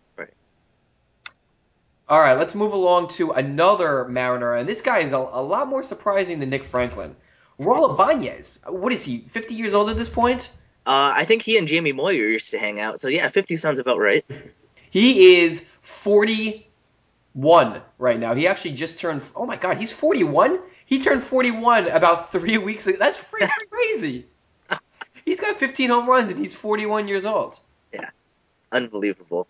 All 2.12 2.20
right, 2.20 2.38
let's 2.38 2.54
move 2.56 2.74
along 2.74 3.08
to 3.12 3.32
another 3.32 4.04
Mariner, 4.04 4.54
and 4.54 4.68
this 4.68 4.82
guy 4.82 5.00
is 5.00 5.14
a, 5.14 5.18
a 5.18 5.42
lot 5.42 5.70
more 5.70 5.82
surprising 5.82 6.40
than 6.40 6.50
Nick 6.50 6.66
Franklin. 6.66 7.16
Raul 7.58 7.94
Ibanez. 7.94 8.60
What 8.68 8.92
is 8.92 9.06
he? 9.06 9.20
50 9.20 9.56
years 9.56 9.74
old 9.74 9.90
at 9.90 9.96
this 9.96 10.10
point? 10.10 10.52
Uh, 10.86 11.14
I 11.16 11.24
think 11.24 11.42
he 11.42 11.58
and 11.58 11.70
Jamie 11.70 11.94
Moyer 11.94 12.28
used 12.28 12.52
to 12.52 12.60
hang 12.60 12.82
out. 12.82 13.00
So 13.00 13.08
yeah, 13.08 13.30
50 13.30 13.56
sounds 13.56 13.80
about 13.80 13.98
right. 13.98 14.26
He 14.90 15.38
is 15.38 15.70
41 15.84 17.82
right 17.98 18.20
now. 18.20 18.34
He 18.34 18.46
actually 18.46 18.74
just 18.74 19.00
turned. 19.00 19.24
Oh 19.34 19.46
my 19.46 19.56
God, 19.56 19.78
he's 19.78 19.94
41. 19.94 20.60
He 20.86 21.00
turned 21.00 21.24
41 21.24 21.88
about 21.88 22.30
three 22.30 22.58
weeks 22.68 22.88
ago. 22.88 22.98
That's 23.00 23.20
freaking 23.20 23.52
crazy. 23.70 24.26
He's 25.24 25.40
got 25.40 25.56
15 25.56 25.90
home 25.90 26.10
runs 26.10 26.30
and 26.30 26.38
he's 26.38 26.56
41 26.56 27.08
years 27.08 27.24
old. 27.24 27.58
Yeah, 27.94 28.10
unbelievable. 28.72 29.48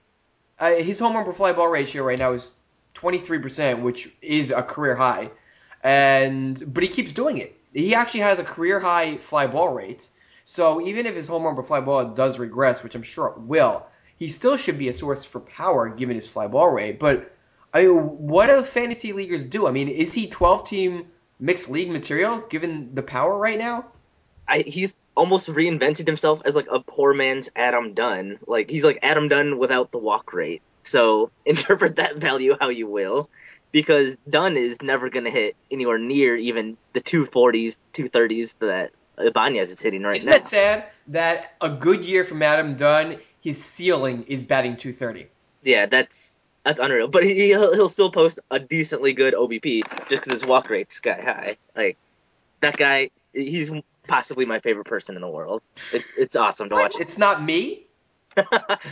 Uh, 0.62 0.76
his 0.76 1.00
home 1.00 1.16
run 1.16 1.26
per 1.26 1.34
fly 1.34 1.52
ball 1.52 1.68
ratio 1.68 2.04
right 2.04 2.20
now 2.20 2.34
is 2.34 2.60
23%, 2.94 3.82
which 3.82 4.10
is 4.22 4.52
a 4.52 4.62
career 4.62 4.96
high. 4.96 5.32
And 5.84 6.62
but 6.72 6.84
he 6.84 6.90
keeps 6.90 7.12
doing 7.12 7.40
it. 7.40 7.60
He 7.74 7.96
actually 7.96 8.20
has 8.20 8.38
a 8.38 8.44
career 8.44 8.80
high 8.80 9.18
fly 9.18 9.48
ball 9.48 9.74
rate. 9.74 10.08
So 10.46 10.80
even 10.86 11.08
if 11.08 11.16
his 11.16 11.28
home 11.28 11.44
run 11.44 11.56
per 11.56 11.64
fly 11.64 11.82
ball 11.82 12.06
does 12.06 12.38
regress, 12.38 12.84
which 12.84 12.94
I'm 12.94 13.02
sure 13.02 13.30
it 13.30 13.40
will, 13.40 13.88
he 14.18 14.30
still 14.30 14.56
should 14.56 14.78
be 14.78 14.88
a 14.90 14.94
source 14.94 15.26
for 15.26 15.40
power 15.40 15.90
given 15.90 16.16
his 16.16 16.30
fly 16.30 16.46
ball 16.46 16.70
rate. 16.70 17.00
But 17.00 17.34
I 17.74 17.88
mean, 17.88 17.98
what 18.28 18.48
do 18.48 18.62
fantasy 18.62 19.14
leaguers 19.14 19.46
do? 19.46 19.66
I 19.68 19.72
mean, 19.72 19.88
is 19.88 20.14
he 20.14 20.28
12 20.28 20.68
team 20.70 21.08
mixed 21.40 21.72
league 21.72 21.90
material 21.90 22.38
given 22.50 22.94
the 22.94 23.02
power 23.02 23.36
right 23.36 23.58
now? 23.58 23.88
I, 24.48 24.60
he's 24.60 24.96
almost 25.22 25.48
reinvented 25.50 26.08
himself 26.08 26.42
as 26.46 26.56
like 26.56 26.66
a 26.72 26.80
poor 26.80 27.14
man's 27.14 27.52
Adam 27.56 27.94
Dunn. 27.94 28.40
Like 28.48 28.72
he's 28.72 28.84
like 28.84 28.98
Adam 29.04 29.28
Dunn 29.28 29.60
without 29.60 29.92
the 29.92 30.00
walk 30.00 30.34
rate. 30.34 30.64
So 30.84 31.30
interpret 31.46 31.98
that 31.98 32.18
value 32.18 32.58
how 32.60 32.70
you 32.70 32.88
will, 32.88 33.30
because 33.72 34.18
Dunn 34.28 34.58
is 34.58 34.82
never 34.82 35.12
going 35.12 35.26
to 35.26 35.32
hit 35.32 35.56
anywhere 35.70 36.00
near 36.00 36.36
even 36.36 36.76
the 36.94 37.02
240s, 37.02 37.78
230s 37.94 38.58
that 38.60 38.94
Ibanez 39.20 39.70
is 39.70 39.80
hitting 39.80 40.02
right 40.02 40.14
now. 40.14 40.18
Isn't 40.18 40.32
that 40.32 40.46
sad 40.46 40.88
that 41.10 41.56
a 41.62 41.70
good 41.70 42.04
year 42.04 42.24
from 42.24 42.42
Adam 42.42 42.76
Dunn, 42.76 43.20
his 43.42 43.64
ceiling 43.64 44.24
is 44.24 44.46
batting 44.46 44.76
230? 44.76 45.28
Yeah, 45.62 45.86
that's 45.86 46.36
that's 46.64 46.80
unreal. 46.80 47.10
But 47.10 47.26
he, 47.26 47.50
he'll, 47.50 47.76
he'll 47.76 47.90
still 47.90 48.10
post 48.10 48.40
a 48.50 48.60
decently 48.60 49.14
good 49.14 49.36
OBP 49.36 49.84
just 50.10 50.24
because 50.24 50.34
his 50.34 50.46
walk 50.48 50.72
rate's 50.72 50.96
sky 50.96 51.22
high. 51.22 51.58
Like 51.76 51.98
that 52.62 52.76
guy, 52.76 53.12
he's 53.34 53.72
possibly 54.12 54.46
my 54.46 54.60
favorite 54.60 54.88
person 54.88 55.16
in 55.16 55.22
the 55.22 55.30
world. 55.30 55.62
It's 55.94 56.12
it's 56.18 56.36
awesome 56.36 56.68
to 56.68 56.76
watch. 56.76 56.96
It's 57.00 57.18
not 57.18 57.42
me. 57.42 57.88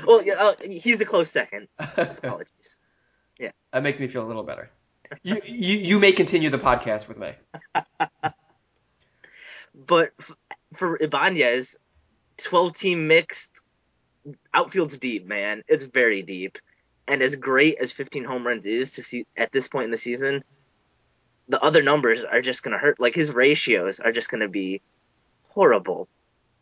well, 0.08 0.24
yeah, 0.24 0.36
uh, 0.36 0.54
he's 0.64 1.02
a 1.02 1.06
close 1.06 1.30
second. 1.30 1.68
Apologies. 1.80 2.80
Yeah, 3.38 3.52
that 3.74 3.84
makes 3.84 4.00
me 4.00 4.08
feel 4.08 4.24
a 4.26 4.28
little 4.28 4.44
better. 4.44 4.70
You, 5.22 5.42
you, 5.46 5.78
you 5.78 6.00
may 6.00 6.14
continue 6.14 6.50
the 6.50 6.58
podcast 6.58 7.08
with 7.10 7.18
me. 7.18 7.34
But 9.76 10.12
f- 10.20 10.36
for 10.74 10.98
Ibanez, 11.02 11.78
12 12.38 12.74
team 12.76 13.08
mixed, 13.08 13.62
outfield's 14.54 14.98
deep, 14.98 15.26
man. 15.26 15.64
It's 15.68 15.86
very 15.86 16.22
deep. 16.22 16.58
And 17.08 17.22
as 17.22 17.36
great 17.36 17.78
as 17.80 17.94
15 17.94 18.26
home 18.26 18.46
runs 18.46 18.66
is 18.66 18.96
to 18.96 19.04
see 19.04 19.26
at 19.38 19.54
this 19.54 19.68
point 19.70 19.86
in 19.86 19.92
the 19.92 19.98
season, 19.98 20.44
the 21.48 21.64
other 21.64 21.82
numbers 21.82 22.24
are 22.24 22.42
just 22.42 22.62
going 22.64 22.74
to 22.74 22.78
hurt. 22.78 23.00
Like 23.00 23.16
his 23.16 23.34
ratios 23.34 24.00
are 24.00 24.12
just 24.12 24.30
going 24.30 24.42
to 24.42 24.50
be 24.50 24.82
horrible. 25.50 26.08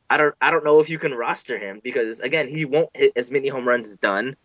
I 0.10 0.18
don't 0.18 0.36
I 0.42 0.52
don't 0.52 0.64
know 0.64 0.80
if 0.80 0.90
you 0.90 1.00
can 1.00 1.14
roster 1.14 1.58
him 1.58 1.82
because 1.84 2.20
again, 2.20 2.48
he 2.48 2.66
won't 2.66 2.90
hit 2.96 3.14
as 3.16 3.30
many 3.30 3.50
home 3.50 3.68
runs 3.68 3.88
as 3.88 3.98
Dunn, 3.98 4.36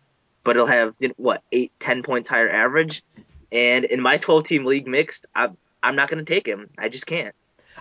but 0.43 0.55
he'll 0.55 0.65
have 0.65 0.95
you 0.99 1.09
know, 1.09 1.13
what, 1.17 1.43
8 1.51 1.71
10 1.79 2.03
points 2.03 2.29
higher 2.29 2.49
average. 2.49 3.03
And 3.51 3.85
in 3.85 4.01
my 4.01 4.17
12 4.17 4.43
team 4.43 4.65
league 4.65 4.87
mixed, 4.87 5.27
I 5.35 5.49
I'm 5.81 5.95
not 5.95 6.09
going 6.09 6.23
to 6.23 6.33
take 6.33 6.47
him. 6.47 6.69
I 6.77 6.89
just 6.89 7.05
can't. 7.05 7.35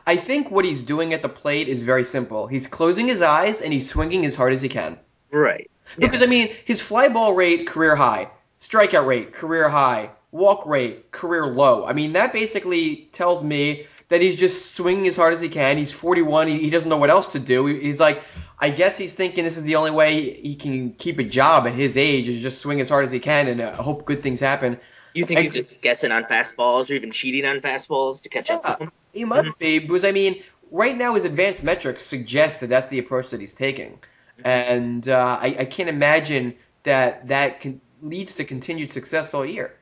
I 0.07 0.17
think 0.17 0.51
what 0.51 0.65
he's 0.65 0.83
doing 0.83 1.13
at 1.13 1.23
the 1.23 1.29
plate 1.29 1.69
is 1.69 1.83
very 1.83 2.05
simple. 2.05 2.47
He's 2.47 2.67
closing 2.67 3.07
his 3.07 3.23
eyes 3.23 3.63
and 3.63 3.73
he's 3.73 3.89
swinging 3.89 4.25
as 4.25 4.35
hard 4.35 4.53
as 4.53 4.63
he 4.63 4.69
can. 4.69 4.99
Right. 5.31 5.71
Yeah. 5.97 6.07
Because 6.07 6.23
I 6.23 6.27
mean, 6.27 6.53
his 6.65 6.81
fly 6.81 7.09
ball 7.09 7.35
rate 7.35 7.67
career 7.67 7.95
high, 7.95 8.31
strikeout 8.59 9.07
rate 9.07 9.33
career 9.33 9.69
high, 9.69 10.11
walk 10.31 10.67
rate 10.67 11.13
career 11.13 11.47
low. 11.47 11.87
I 11.87 11.93
mean, 11.93 12.15
that 12.15 12.33
basically 12.33 13.09
tells 13.13 13.45
me 13.45 13.87
that 14.13 14.21
he's 14.21 14.37
just 14.37 14.77
swinging 14.77 15.07
as 15.09 15.17
hard 15.17 15.33
as 15.33 15.41
he 15.41 15.49
can. 15.49 15.79
He's 15.79 15.91
41. 15.93 16.47
He, 16.49 16.59
he 16.59 16.71
doesn't 16.71 16.89
know 16.89 16.99
what 16.99 17.09
else 17.11 17.29
to 17.29 17.39
do. 17.39 17.67
He- 17.67 17.81
He's 17.81 17.99
like, 17.99 18.23
I 18.59 18.69
guess 18.71 18.97
he's 18.99 19.15
thinking 19.15 19.43
this 19.43 19.57
is 19.57 19.65
the 19.65 19.77
only 19.77 19.91
way 19.91 20.35
he 20.35 20.55
can 20.55 20.93
keep 20.93 21.19
a 21.19 21.25
job 21.25 21.67
at 21.67 21.73
his 21.73 21.97
age 21.97 22.29
is 22.29 22.43
just 22.43 22.61
swing 22.61 22.81
as 22.81 22.89
hard 22.89 23.05
as 23.05 23.11
he 23.11 23.19
can 23.21 23.49
and 23.49 23.61
uh, 23.61 23.75
hope 23.75 24.05
good 24.05 24.19
things 24.21 24.39
happen. 24.39 24.79
You 25.15 25.25
think 25.25 25.41
he's 25.41 25.55
just 25.55 25.81
guessing 25.83 26.13
on 26.13 26.25
fastballs 26.25 26.91
or 26.91 26.95
even 26.95 27.11
cheating 27.11 27.45
on 27.47 27.61
fastballs 27.61 28.23
to 28.23 28.29
catch 28.29 28.51
up 28.51 28.63
Yeah. 28.65 28.77
with? 28.81 28.91
He 29.15 29.25
must 29.25 29.59
be 29.59 29.79
because 29.79 30.05
I 30.05 30.13
mean, 30.13 30.43
right 30.71 30.97
now 30.97 31.15
his 31.15 31.25
advanced 31.25 31.65
metrics 31.65 32.03
suggest 32.05 32.61
that 32.61 32.69
that's 32.69 32.89
the 32.89 32.99
approach 32.99 33.29
that 33.31 33.41
he's 33.41 33.53
taking, 33.55 33.99
and 34.45 35.07
uh, 35.09 35.39
I, 35.41 35.57
I 35.61 35.65
can't 35.67 35.89
imagine 35.91 36.55
that 36.85 37.29
that 37.29 37.61
can, 37.61 37.81
leads 38.03 38.35
to 38.37 38.45
continued 38.45 38.91
success 38.91 39.35
all 39.35 39.45
year. 39.45 39.75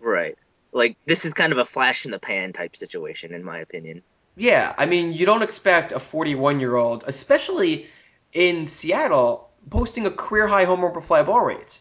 Right. 0.00 0.36
Like 0.76 0.96
this 1.06 1.24
is 1.24 1.32
kind 1.32 1.52
of 1.52 1.58
a 1.58 1.64
flash 1.64 2.04
in 2.04 2.10
the 2.10 2.18
pan 2.18 2.52
type 2.52 2.76
situation, 2.76 3.32
in 3.32 3.42
my 3.42 3.58
opinion. 3.58 4.02
Yeah, 4.36 4.74
I 4.76 4.84
mean, 4.84 5.14
you 5.14 5.24
don't 5.24 5.42
expect 5.42 5.92
a 5.92 5.98
41 5.98 6.60
year 6.60 6.76
old, 6.76 7.04
especially 7.06 7.86
in 8.34 8.66
Seattle, 8.66 9.50
posting 9.70 10.04
a 10.04 10.10
career 10.10 10.46
high 10.46 10.64
home 10.64 10.82
run 10.82 10.92
per 10.92 11.00
fly 11.00 11.22
ball 11.22 11.40
rate. 11.40 11.80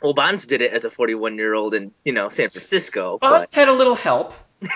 Well, 0.00 0.14
Bonds 0.14 0.46
did 0.46 0.62
it 0.62 0.72
as 0.72 0.84
a 0.84 0.90
41 0.90 1.36
year 1.36 1.54
old 1.54 1.74
in 1.74 1.92
you 2.04 2.12
know 2.12 2.28
San 2.28 2.48
Francisco, 2.48 3.18
Bonds 3.18 3.52
had 3.52 3.68
a 3.68 3.72
little 3.72 3.96
help. 3.96 4.34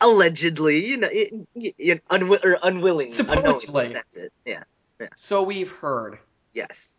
allegedly, 0.00 0.86
you 0.86 0.96
know, 0.96 1.08
it, 1.10 1.32
it, 1.54 2.04
unwi- 2.06 2.44
or 2.44 2.58
unwilling, 2.62 3.10
Supposedly. 3.10 3.92
That's 3.92 4.16
it. 4.16 4.32
Yeah. 4.44 4.64
So 5.14 5.42
we've 5.42 5.70
heard. 5.70 6.18
Yes. 6.54 6.98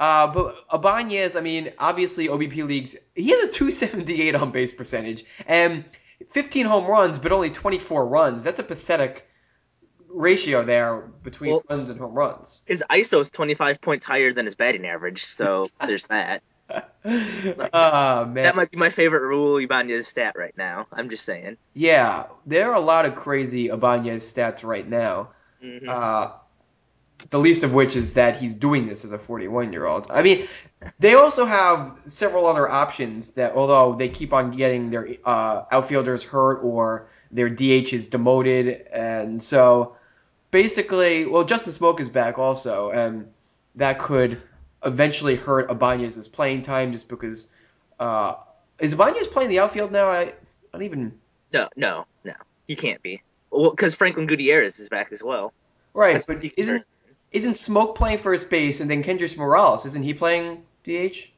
Uh, 0.00 0.26
but 0.26 0.56
Ibanez, 0.72 1.36
I 1.36 1.40
mean, 1.40 1.72
obviously 1.78 2.28
OBP 2.28 2.66
leagues, 2.66 2.96
he 3.14 3.30
has 3.30 3.44
a 3.44 3.52
278 3.52 4.34
on 4.34 4.50
base 4.50 4.72
percentage 4.72 5.24
and 5.46 5.84
15 6.30 6.66
home 6.66 6.86
runs, 6.86 7.18
but 7.18 7.32
only 7.32 7.50
24 7.50 8.06
runs. 8.06 8.44
That's 8.44 8.58
a 8.58 8.64
pathetic 8.64 9.28
ratio 10.08 10.64
there 10.64 11.00
between 11.22 11.52
Well- 11.52 11.64
runs 11.68 11.90
and 11.90 11.98
home 12.00 12.14
runs. 12.14 12.62
His 12.66 12.82
ISO 12.90 13.20
is 13.20 13.30
25 13.30 13.80
points 13.80 14.04
higher 14.04 14.32
than 14.32 14.46
his 14.46 14.54
batting 14.54 14.86
average, 14.86 15.24
so 15.24 15.68
there's 15.86 16.06
that. 16.08 16.42
Ah 17.04 18.24
man, 18.26 18.44
That 18.44 18.56
might 18.56 18.70
be 18.70 18.78
my 18.78 18.88
favorite 18.90 19.22
Raul 19.22 19.62
Ibanez 19.62 20.08
stat 20.08 20.34
right 20.36 20.56
now. 20.56 20.86
I'm 20.92 21.10
just 21.10 21.24
saying. 21.24 21.58
yeah, 21.74 22.26
there 22.46 22.70
are 22.70 22.74
a 22.74 22.80
lot 22.80 23.04
of 23.04 23.14
crazy 23.16 23.68
Ibanez 23.68 24.24
stats 24.32 24.64
right 24.64 24.88
now. 24.88 25.30
Mhm. 25.62 25.86
Uh, 25.88 26.32
the 27.30 27.38
least 27.38 27.64
of 27.64 27.74
which 27.74 27.96
is 27.96 28.14
that 28.14 28.36
he's 28.36 28.54
doing 28.54 28.86
this 28.86 29.04
as 29.04 29.12
a 29.12 29.18
41 29.18 29.72
year 29.72 29.86
old. 29.86 30.06
I 30.10 30.22
mean, 30.22 30.46
they 30.98 31.14
also 31.14 31.46
have 31.46 31.98
several 32.06 32.46
other 32.46 32.68
options 32.68 33.30
that, 33.30 33.54
although 33.54 33.94
they 33.94 34.08
keep 34.08 34.32
on 34.32 34.50
getting 34.52 34.90
their 34.90 35.08
uh, 35.24 35.64
outfielders 35.70 36.22
hurt 36.22 36.60
or 36.62 37.08
their 37.30 37.48
DH 37.48 37.92
is 37.92 38.06
demoted, 38.06 38.86
and 38.92 39.42
so 39.42 39.96
basically, 40.50 41.26
well, 41.26 41.44
Justin 41.44 41.72
Smoak 41.72 42.00
is 42.00 42.08
back 42.08 42.38
also, 42.38 42.90
and 42.90 43.32
that 43.74 43.98
could 43.98 44.40
eventually 44.84 45.36
hurt 45.36 45.70
Ibanez's 45.70 46.28
playing 46.28 46.62
time 46.62 46.92
just 46.92 47.08
because. 47.08 47.48
Uh, 47.98 48.34
is 48.80 48.92
Ibanez 48.92 49.28
playing 49.28 49.50
the 49.50 49.60
outfield 49.60 49.92
now? 49.92 50.08
I, 50.08 50.20
I 50.22 50.34
don't 50.72 50.82
even. 50.82 51.18
No, 51.52 51.68
no, 51.76 52.06
no. 52.24 52.34
He 52.66 52.76
can't 52.76 53.02
be. 53.02 53.22
Well, 53.50 53.70
because 53.70 53.94
Franklin 53.94 54.26
Gutierrez 54.26 54.78
is 54.78 54.88
back 54.88 55.12
as 55.12 55.22
well. 55.22 55.52
Right, 55.92 56.14
That's 56.14 56.26
but 56.26 56.44
isn't. 56.56 56.84
Isn't 57.34 57.54
Smoak 57.54 57.96
playing 57.96 58.18
first 58.18 58.48
base 58.48 58.80
and 58.80 58.88
then 58.88 59.02
Kendrys 59.02 59.36
Morales? 59.36 59.84
Isn't 59.86 60.04
he 60.04 60.14
playing 60.14 60.62
DH? 60.84 61.30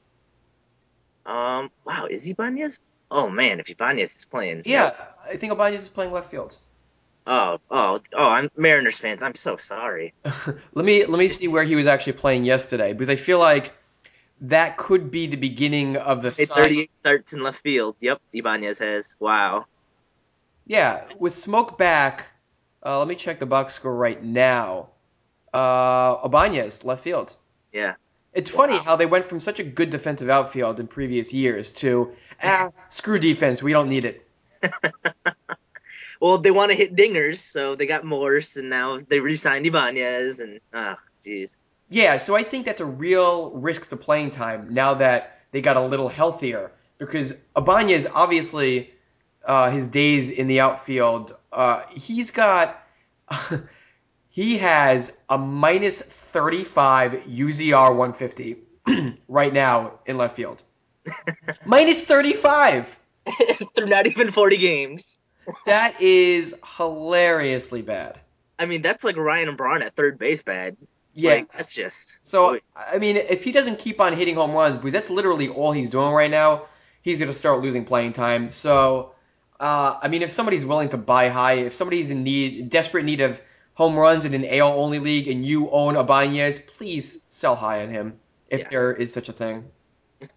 Um. 1.25 1.71
Wow. 1.87 2.07
Is 2.11 2.29
Ibanez? 2.29 2.79
Oh 3.11 3.31
man, 3.31 3.61
if 3.61 3.71
Ibanez 3.71 4.15
is 4.15 4.25
playing. 4.26 4.62
Yeah, 4.67 4.91
I 5.25 5.37
think 5.37 5.55
Ibanez 5.55 5.81
is 5.81 5.88
playing 5.88 6.12
left 6.12 6.31
field. 6.31 6.55
Oh, 7.26 7.59
oh, 7.71 8.00
oh! 8.12 8.29
I'm 8.29 8.50
Mariners 8.57 8.99
fans. 8.99 9.23
I'm 9.23 9.35
so 9.35 9.57
sorry. 9.57 10.12
let 10.75 10.85
me 10.85 11.07
let 11.07 11.19
me 11.19 11.29
see 11.29 11.49
where 11.49 11.65
he 11.65 11.75
was 11.75 11.87
actually 11.87 12.12
playing 12.12 12.45
yesterday 12.45 12.93
because 12.93 13.09
I 13.09 13.17
feel 13.17 13.38
like 13.38 13.73
that 14.43 14.76
could 14.76 15.11
be 15.11 15.26
the 15.29 15.37
beginning 15.37 15.97
of 15.97 16.23
the 16.23 16.29
sign- 16.29 16.65
38 16.65 16.91
starts 17.00 17.33
in 17.33 17.43
left 17.43 17.62
field. 17.62 17.97
Yep, 18.00 18.21
Ibanez 18.35 18.79
has. 18.81 19.15
Wow. 19.19 19.65
Yeah, 20.67 21.07
with 21.19 21.33
Smoak 21.33 21.79
back, 21.79 22.26
uh, 22.85 22.99
let 22.99 23.09
me 23.09 23.15
check 23.15 23.38
the 23.38 23.47
box 23.47 23.73
score 23.75 23.97
right 23.97 24.23
now. 24.23 24.91
Uh, 25.57 26.79
left 26.85 27.03
field. 27.03 27.37
Yeah. 27.73 27.95
It's 28.33 28.51
funny 28.51 28.75
Wow. 28.75 28.83
how 28.83 28.97
they 28.97 29.07
went 29.07 29.25
from 29.25 29.41
such 29.41 29.61
a 29.61 29.65
good 29.65 29.91
defensive 29.91 30.29
outfield 30.29 30.79
in 30.79 30.87
previous 30.89 31.33
years 31.33 31.73
to 31.73 32.13
ah, 32.43 32.71
screw 32.89 33.19
defense, 33.19 33.63
we 33.63 33.73
don't 33.73 33.89
need 33.89 34.05
it. 34.05 34.27
Well, 36.19 36.39
they 36.39 36.51
want 36.51 36.71
to 36.71 36.77
hit 36.77 36.97
dingers, 36.97 37.39
so 37.39 37.75
they 37.75 37.87
got 37.87 38.05
Morse, 38.05 38.57
and 38.57 38.71
now 38.71 38.99
they 38.99 39.21
re-signed 39.21 39.67
Ibanez, 39.67 40.41
and 40.41 40.61
ah, 40.73 40.97
jeez. 41.23 41.61
Yeah, 41.91 42.17
so 42.17 42.35
I 42.35 42.43
think 42.43 42.65
that's 42.65 42.81
a 42.81 42.87
real 42.87 43.51
risk 43.51 43.91
to 43.91 43.97
playing 43.97 44.31
time 44.31 44.73
now 44.73 44.95
that 44.95 45.41
they 45.53 45.61
got 45.61 45.77
a 45.77 45.85
little 45.85 46.09
healthier 46.09 46.73
because 46.99 47.35
Ibanez 47.57 48.09
obviously 48.13 48.91
uh, 49.45 49.71
his 49.71 49.89
days 49.89 50.31
in 50.31 50.47
the 50.47 50.61
outfield, 50.61 51.37
uh, 51.53 51.83
he's 51.95 52.31
got 52.31 52.83
he 54.37 54.59
has 54.59 55.14
a 55.31 55.38
minus 55.38 56.02
35 56.02 57.25
UZR 57.25 57.88
150 57.97 58.59
right 59.28 59.50
now 59.50 59.95
in 60.05 60.19
left 60.19 60.37
field. 60.37 60.62
minus 61.64 62.02
35. 62.02 62.99
Through 63.75 63.87
not 63.87 64.07
even 64.07 64.31
40 64.31 64.59
games. 64.59 65.19
That 65.64 66.02
is 66.02 66.57
hilariously 66.76 67.81
bad. 67.81 68.19
I 68.59 68.66
mean, 68.66 68.83
that's 68.83 69.05
like 69.05 69.16
Ryan 69.16 69.55
Braun 69.55 69.81
at 69.81 69.95
third 69.95 70.19
base 70.19 70.43
bad. 70.43 70.76
Yeah. 71.14 71.35
Like, 71.35 71.52
that's 71.52 71.73
just. 71.73 72.19
So 72.23 72.59
I 72.76 72.99
mean, 72.99 73.16
if 73.16 73.45
he 73.45 73.52
doesn't 73.52 73.78
keep 73.78 74.00
on 74.00 74.12
hitting 74.12 74.35
home 74.35 74.50
runs, 74.50 74.76
because 74.76 74.93
that's 74.93 75.09
literally 75.09 75.49
all 75.49 75.71
he's 75.71 75.88
doing 75.88 76.12
right 76.12 76.33
now, 76.33 76.64
he's 77.00 77.21
gonna 77.21 77.33
start 77.33 77.61
losing 77.61 77.85
playing 77.85 78.14
time. 78.14 78.50
So, 78.50 79.12
uh, 79.61 80.00
I 80.02 80.09
mean, 80.09 80.23
if 80.23 80.33
somebody's 80.33 80.66
willing 80.66 80.88
to 80.88 80.97
buy 80.97 81.28
high, 81.28 81.59
if 81.59 81.75
somebody's 81.75 82.11
in 82.11 82.25
need, 82.25 82.69
desperate 82.69 83.05
need 83.05 83.21
of 83.21 83.40
home 83.76 83.95
runs 83.97 84.25
in 84.25 84.35
an 84.35 84.45
AL 84.45 84.73
only 84.73 84.99
league, 84.99 85.28
and 85.28 85.45
you 85.47 85.71
own 85.71 85.97
Ibanez, 85.97 86.61
please 86.76 87.23
sell 87.28 87.54
high 87.54 87.83
on 87.83 87.90
him 87.90 88.18
if 88.50 88.61
Yeah. 88.61 88.68
there 88.71 88.92
is 88.92 89.12
such 89.12 89.28
a 89.28 89.33
thing, 89.33 89.64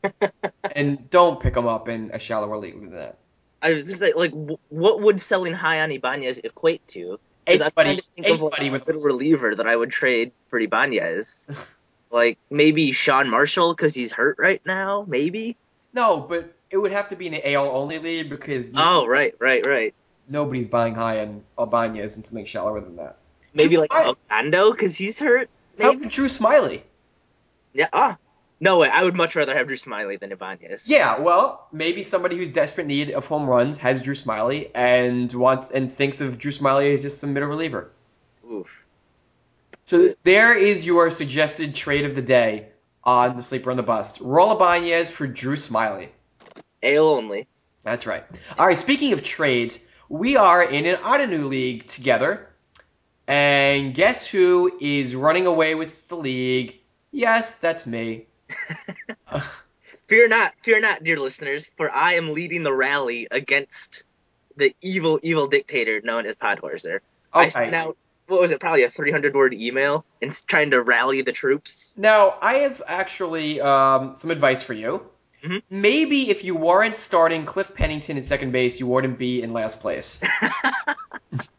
and 0.75 1.09
don't 1.09 1.39
pick 1.39 1.55
him 1.55 1.67
up 1.67 1.87
in 1.89 2.11
a 2.13 2.19
shallower 2.19 2.57
league 2.57 2.79
than 2.81 2.91
that. 2.95 3.17
I 3.61 3.73
was 3.73 3.87
just 3.87 4.01
like, 4.01 4.15
like, 4.15 4.31
what 4.69 5.01
would 5.01 5.19
selling 5.19 5.53
high 5.53 5.81
on 5.81 5.91
Ibanez 5.91 6.39
equate 6.43 6.85
to? 6.89 7.19
I'm 7.47 7.61
Anybody, 7.61 7.95
to 7.95 8.03
think 8.15 8.27
of 8.27 8.41
like, 8.41 8.61
a 8.61 8.69
with 8.69 8.87
middle 8.87 9.01
reliever 9.01 9.55
that 9.55 9.67
I 9.67 9.75
would 9.75 9.89
trade 9.91 10.31
for 10.49 10.59
Ibanez. 10.59 11.47
like 12.11 12.37
maybe 12.49 12.91
Sean 12.91 13.29
Marshall 13.29 13.73
because 13.73 13.95
he's 13.95 14.11
hurt 14.11 14.37
right 14.39 14.61
now. 14.65 15.05
Maybe. 15.07 15.57
no, 15.93 16.19
but 16.19 16.53
it 16.71 16.77
would 16.77 16.91
have 16.91 17.09
to 17.09 17.15
be 17.15 17.27
an 17.27 17.39
AL 17.43 17.65
only 17.75 17.99
league 17.99 18.29
because 18.29 18.71
Oh 18.75 19.05
right, 19.07 19.33
right, 19.39 19.65
right. 19.65 19.93
nobody's 20.27 20.67
buying 20.67 20.93
high 20.95 21.21
on 21.21 21.43
Ibanez 21.57 22.15
and 22.15 22.25
something 22.25 22.45
shallower 22.45 22.81
than 22.81 22.95
that. 22.97 23.18
Maybe 23.53 23.69
Drew 23.69 23.79
like 23.79 23.91
Smyly. 23.91 24.15
Ocando 24.31 24.71
because 24.71 24.97
he's 24.97 25.19
hurt. 25.19 25.49
Maybe. 25.77 26.07
Drew 26.07 26.27
Smyly? 26.27 26.81
Yeah. 27.73 27.87
Ah. 27.93 28.17
No 28.61 28.79
way. 28.79 28.89
I 28.89 29.03
would 29.03 29.15
much 29.15 29.35
rather 29.35 29.55
have 29.55 29.67
Drew 29.67 29.77
Smyly 29.77 30.19
than 30.19 30.31
Ibanez. 30.31 30.87
Yeah, 30.87 31.19
well, 31.19 31.67
maybe 31.71 32.03
somebody 32.03 32.35
who's 32.37 32.51
desperate 32.51 32.87
need 32.87 33.11
of 33.11 33.25
home 33.25 33.47
runs 33.47 33.77
has 33.77 34.01
Drew 34.01 34.15
Smyly 34.15 34.69
and 34.75 35.31
wants 35.31 35.71
and 35.71 35.89
thinks 35.89 36.19
of 36.19 36.37
Drew 36.37 36.51
Smyly 36.51 36.93
as 36.93 37.03
just 37.03 37.19
some 37.21 37.33
middle 37.33 37.47
reliever. 37.47 37.89
Oof. 38.51 38.83
So 39.85 40.09
there 40.23 40.57
is 40.57 40.85
your 40.85 41.09
suggested 41.09 41.73
trade 41.73 42.03
of 42.03 42.15
the 42.15 42.21
day 42.21 42.67
on 43.03 43.37
the 43.37 43.41
sleeper 43.41 43.71
on 43.71 43.77
the 43.77 43.83
bust. 43.83 44.19
Raul 44.19 44.55
Ibanez 44.55 45.09
for 45.09 45.25
Drew 45.25 45.55
Smyly. 45.55 46.09
AL 46.83 47.07
only. 47.07 47.47
That's 47.83 48.05
right. 48.05 48.25
All 48.57 48.67
right. 48.67 48.77
Speaking 48.77 49.13
of 49.13 49.23
trades, 49.23 49.79
we 50.09 50.35
are 50.35 50.61
in 50.61 50.85
an 50.85 50.97
Ottoneu 50.97 51.47
league 51.47 51.87
together, 51.87 52.48
and 53.29 53.93
guess 53.93 54.27
who 54.27 54.75
is 54.81 55.15
running 55.15 55.45
away 55.47 55.75
with 55.75 56.07
the 56.09 56.15
league? 56.15 56.79
Yes, 57.11 57.55
that's 57.57 57.85
me. 57.87 58.25
Fear 60.07 60.27
not, 60.29 60.53
fear 60.63 60.81
not, 60.81 61.03
dear 61.03 61.19
listeners, 61.19 61.69
for 61.77 61.91
I 61.91 62.13
am 62.13 62.31
leading 62.33 62.63
the 62.63 62.73
rally 62.73 63.27
against 63.29 64.05
the 64.55 64.73
evil, 64.81 65.19
evil 65.21 65.45
dictator 65.45 66.01
known 66.03 66.25
as 66.25 66.35
Podhorzer. 66.35 67.01
I 67.31 67.41
Okay. 67.41 67.49
sent 67.51 67.75
out 67.75 67.95
what 68.25 68.41
was 68.41 68.49
it, 68.49 68.59
probably 68.59 68.83
a 68.83 68.89
300 68.89 69.35
word 69.35 69.53
email 69.53 70.03
and 70.19 70.33
trying 70.47 70.71
to 70.71 70.81
rally 70.81 71.21
the 71.21 71.31
troops. 71.31 71.93
Now, 71.95 72.35
I 72.41 72.55
have 72.55 72.81
actually 72.87 73.61
um, 73.61 74.15
some 74.15 74.31
advice 74.31 74.63
for 74.63 74.73
you. 74.73 75.07
Mhm. 75.43 75.61
Maybe 75.69 76.31
if 76.31 76.43
you 76.43 76.55
weren't 76.55 76.97
starting 76.97 77.45
Cliff 77.45 77.73
Pennington 77.75 78.17
in 78.17 78.23
second 78.23 78.51
base, 78.51 78.79
you 78.79 78.87
wouldn't 78.87 79.19
be 79.19 79.43
in 79.43 79.53
last 79.53 79.79
place. 79.79 80.21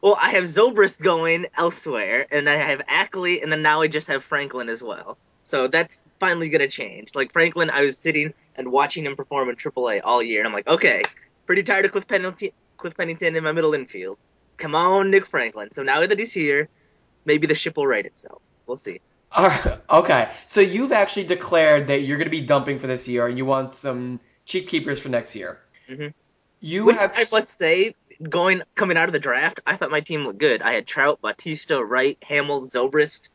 Well, 0.00 0.16
I 0.20 0.30
have 0.30 0.44
Zobrist 0.44 1.00
going 1.00 1.46
elsewhere, 1.56 2.26
and 2.30 2.48
I 2.48 2.54
have 2.54 2.80
Ackley, 2.88 3.42
and 3.42 3.52
then 3.52 3.62
now 3.62 3.82
I 3.82 3.88
just 3.88 4.08
have 4.08 4.24
Franklin 4.24 4.68
as 4.68 4.82
well. 4.82 5.18
So 5.44 5.68
that's 5.68 6.04
finally 6.20 6.48
gonna 6.48 6.68
change. 6.68 7.14
Like 7.14 7.32
Franklin, 7.32 7.70
I 7.70 7.82
was 7.82 7.98
sitting 7.98 8.32
and 8.54 8.72
watching 8.72 9.04
him 9.04 9.16
perform 9.16 9.48
in 9.50 9.56
AAA 9.56 10.00
all 10.02 10.22
year, 10.22 10.38
and 10.38 10.46
I'm 10.46 10.54
like, 10.54 10.68
okay, 10.68 11.02
pretty 11.46 11.62
tired 11.62 11.84
of 11.84 11.92
Cliff 11.92 12.06
Pennington, 12.06 12.50
Cliff 12.76 12.96
Pennington 12.96 13.36
in 13.36 13.44
my 13.44 13.52
middle 13.52 13.74
infield. 13.74 14.16
Come 14.56 14.74
on, 14.74 15.10
Nick 15.10 15.26
Franklin. 15.26 15.72
So 15.72 15.82
now 15.82 16.06
that 16.06 16.18
he's 16.18 16.32
here, 16.32 16.68
maybe 17.24 17.46
the 17.46 17.54
ship 17.54 17.76
will 17.76 17.86
right 17.86 18.04
itself. 18.04 18.42
We'll 18.66 18.78
see. 18.78 19.00
Right, 19.36 19.78
okay, 19.88 20.32
so 20.46 20.60
you've 20.60 20.92
actually 20.92 21.24
declared 21.24 21.86
that 21.88 22.02
you're 22.02 22.16
going 22.16 22.26
to 22.26 22.30
be 22.30 22.40
dumping 22.40 22.78
for 22.78 22.86
this 22.86 23.06
year, 23.06 23.26
and 23.26 23.38
you 23.38 23.44
want 23.44 23.74
some 23.74 24.20
cheap 24.44 24.68
keepers 24.68 25.00
for 25.00 25.08
next 25.08 25.36
year. 25.36 25.60
Mhm. 25.88 26.12
You 26.60 26.86
Which 26.86 26.96
have 26.96 27.12
I 27.16 27.24
must 27.32 27.58
say, 27.58 27.94
going 28.22 28.62
coming 28.74 28.96
out 28.96 29.08
of 29.08 29.12
the 29.12 29.18
draft, 29.18 29.60
I 29.66 29.76
thought 29.76 29.90
my 29.90 30.00
team 30.00 30.24
looked 30.24 30.38
good. 30.38 30.62
I 30.62 30.72
had 30.72 30.86
Trout, 30.86 31.20
Bautista, 31.22 31.82
Wright, 31.82 32.18
Hamels, 32.28 32.70
Zobrist, 32.70 33.30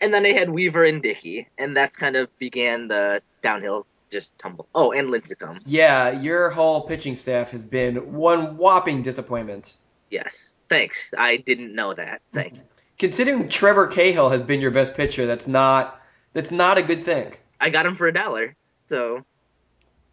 and 0.00 0.14
then 0.14 0.24
I 0.24 0.32
had 0.32 0.48
Weaver 0.48 0.84
and 0.84 1.02
Dickey, 1.02 1.48
and 1.58 1.76
that's 1.76 1.96
kind 1.96 2.16
of 2.16 2.36
began 2.38 2.88
the 2.88 3.22
downhill 3.42 3.84
just 4.10 4.38
tumble. 4.38 4.68
Oh, 4.74 4.92
and 4.92 5.08
Lincecum. 5.08 5.62
yeah, 5.66 6.20
your 6.20 6.50
whole 6.50 6.82
pitching 6.82 7.16
staff 7.16 7.50
has 7.50 7.66
been 7.66 8.14
one 8.14 8.56
whopping 8.56 9.02
disappointment. 9.02 9.76
Yes, 10.10 10.56
thanks. 10.68 11.12
I 11.16 11.36
didn't 11.36 11.74
know 11.74 11.92
that. 11.92 12.22
Thank 12.32 12.54
you. 12.54 12.62
Considering 12.98 13.48
Trevor 13.48 13.88
Cahill 13.88 14.30
has 14.30 14.42
been 14.42 14.60
your 14.60 14.70
best 14.70 14.96
pitcher, 14.96 15.26
that's 15.26 15.46
not 15.46 16.00
that's 16.32 16.50
not 16.50 16.78
a 16.78 16.82
good 16.82 17.04
thing. 17.04 17.34
I 17.60 17.70
got 17.70 17.86
him 17.86 17.96
for 17.96 18.06
a 18.06 18.14
dollar, 18.14 18.56
so 18.88 19.24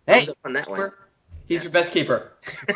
Hey, 0.08 0.28
on 0.44 0.54
that 0.54 0.70
one. 0.70 0.92
He's 1.48 1.64
your 1.64 1.72
best 1.72 1.92
keeper. 1.92 2.32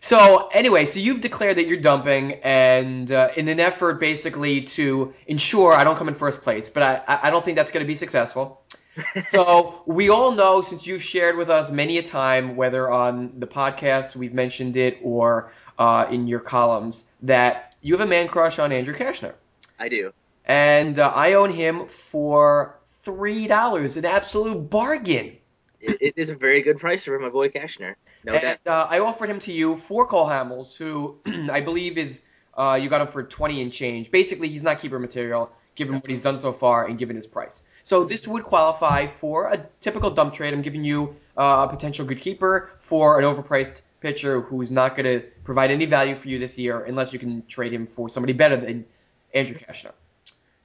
so 0.00 0.48
anyway, 0.52 0.86
so 0.86 0.98
you've 1.00 1.20
declared 1.20 1.56
that 1.56 1.66
you're 1.66 1.80
dumping, 1.80 2.32
and 2.42 3.10
uh, 3.10 3.30
in 3.36 3.48
an 3.48 3.60
effort 3.60 4.00
basically 4.00 4.62
to 4.62 5.14
ensure 5.26 5.72
I 5.74 5.84
don't 5.84 5.96
come 5.96 6.08
in 6.08 6.14
first 6.14 6.42
place, 6.42 6.68
but 6.68 6.82
I 6.82 7.02
I 7.06 7.28
I 7.28 7.30
don't 7.30 7.44
think 7.44 7.56
that's 7.56 7.70
going 7.70 7.84
to 7.84 7.88
be 7.88 7.94
successful. 7.94 8.62
so 9.20 9.82
we 9.86 10.10
all 10.10 10.32
know 10.32 10.60
since 10.60 10.86
you've 10.86 11.02
shared 11.02 11.36
with 11.36 11.48
us 11.48 11.70
many 11.70 11.96
a 11.98 12.02
time, 12.02 12.56
whether 12.56 12.90
on 12.90 13.32
the 13.38 13.46
podcast 13.46 14.14
we've 14.14 14.34
mentioned 14.34 14.76
it 14.76 14.98
or 15.02 15.50
uh, 15.78 16.06
in 16.10 16.28
your 16.28 16.40
columns, 16.40 17.04
that 17.22 17.74
you 17.80 17.96
have 17.96 18.06
a 18.06 18.10
man 18.10 18.28
crush 18.28 18.58
on 18.58 18.70
Andrew 18.70 18.94
Cashner, 18.94 19.32
I 19.78 19.88
do. 19.88 20.12
and 20.44 20.98
uh, 20.98 21.10
I 21.14 21.34
own 21.34 21.50
him 21.50 21.86
for 21.86 22.78
three 22.86 23.46
dollars, 23.46 23.96
an 23.96 24.04
absolute 24.04 24.68
bargain. 24.68 25.38
It, 25.82 26.14
is 26.16 26.30
a 26.30 26.36
very 26.36 26.62
good 26.62 26.78
price 26.78 27.04
for 27.04 27.18
my 27.18 27.28
boy 27.28 27.48
Cashner. 27.48 27.96
No 28.24 28.32
doubt. 28.32 28.44
And 28.44 28.58
uh, 28.66 28.86
I 28.88 29.00
offered 29.00 29.28
him 29.28 29.40
to 29.40 29.52
you 29.52 29.76
for 29.76 30.06
Cole 30.06 30.26
Hamels, 30.26 30.76
who 30.76 31.18
I 31.50 31.60
believe 31.60 31.98
is 31.98 32.22
uh, 32.54 32.78
you 32.80 32.88
got 32.88 33.00
him 33.00 33.08
for 33.08 33.22
twenty 33.22 33.62
and 33.62 33.72
change. 33.72 34.10
Basically, 34.10 34.48
he's 34.48 34.62
not 34.62 34.80
keeper 34.80 34.98
material, 34.98 35.50
given 35.74 35.96
what 35.96 36.08
he's 36.08 36.22
done 36.22 36.38
so 36.38 36.52
far 36.52 36.86
and 36.86 36.98
given 36.98 37.16
his 37.16 37.26
price. 37.26 37.64
So 37.82 38.04
this 38.04 38.28
would 38.28 38.44
qualify 38.44 39.08
for 39.08 39.48
a 39.48 39.66
typical 39.80 40.10
dump 40.10 40.34
trade. 40.34 40.54
I'm 40.54 40.62
giving 40.62 40.84
you 40.84 41.16
uh, 41.36 41.66
a 41.68 41.72
potential 41.72 42.06
good 42.06 42.20
keeper 42.20 42.70
for 42.78 43.18
an 43.18 43.24
overpriced 43.24 43.82
pitcher 44.00 44.40
who's 44.40 44.70
not 44.70 44.96
going 44.96 45.20
to 45.20 45.26
provide 45.44 45.70
any 45.70 45.86
value 45.86 46.14
for 46.14 46.28
you 46.28 46.38
this 46.38 46.58
year 46.58 46.80
unless 46.80 47.12
you 47.12 47.18
can 47.18 47.44
trade 47.46 47.72
him 47.72 47.86
for 47.86 48.08
somebody 48.08 48.32
better 48.32 48.56
than 48.56 48.84
Andrew 49.34 49.56
Cashner. 49.56 49.92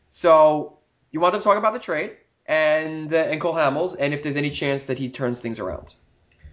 So 0.10 0.78
you 1.12 1.20
want 1.20 1.36
to 1.36 1.42
talk 1.42 1.58
about 1.58 1.74
the 1.74 1.80
trade 1.80 2.18
and 2.48 3.12
uh, 3.12 3.18
and 3.18 3.40
Cole 3.42 3.54
Hamels, 3.54 3.96
and 4.00 4.14
if 4.14 4.24
there's 4.24 4.38
any 4.38 4.50
chance 4.50 4.86
that 4.86 4.98
he 4.98 5.10
turns 5.10 5.40
things 5.40 5.60
around. 5.60 5.94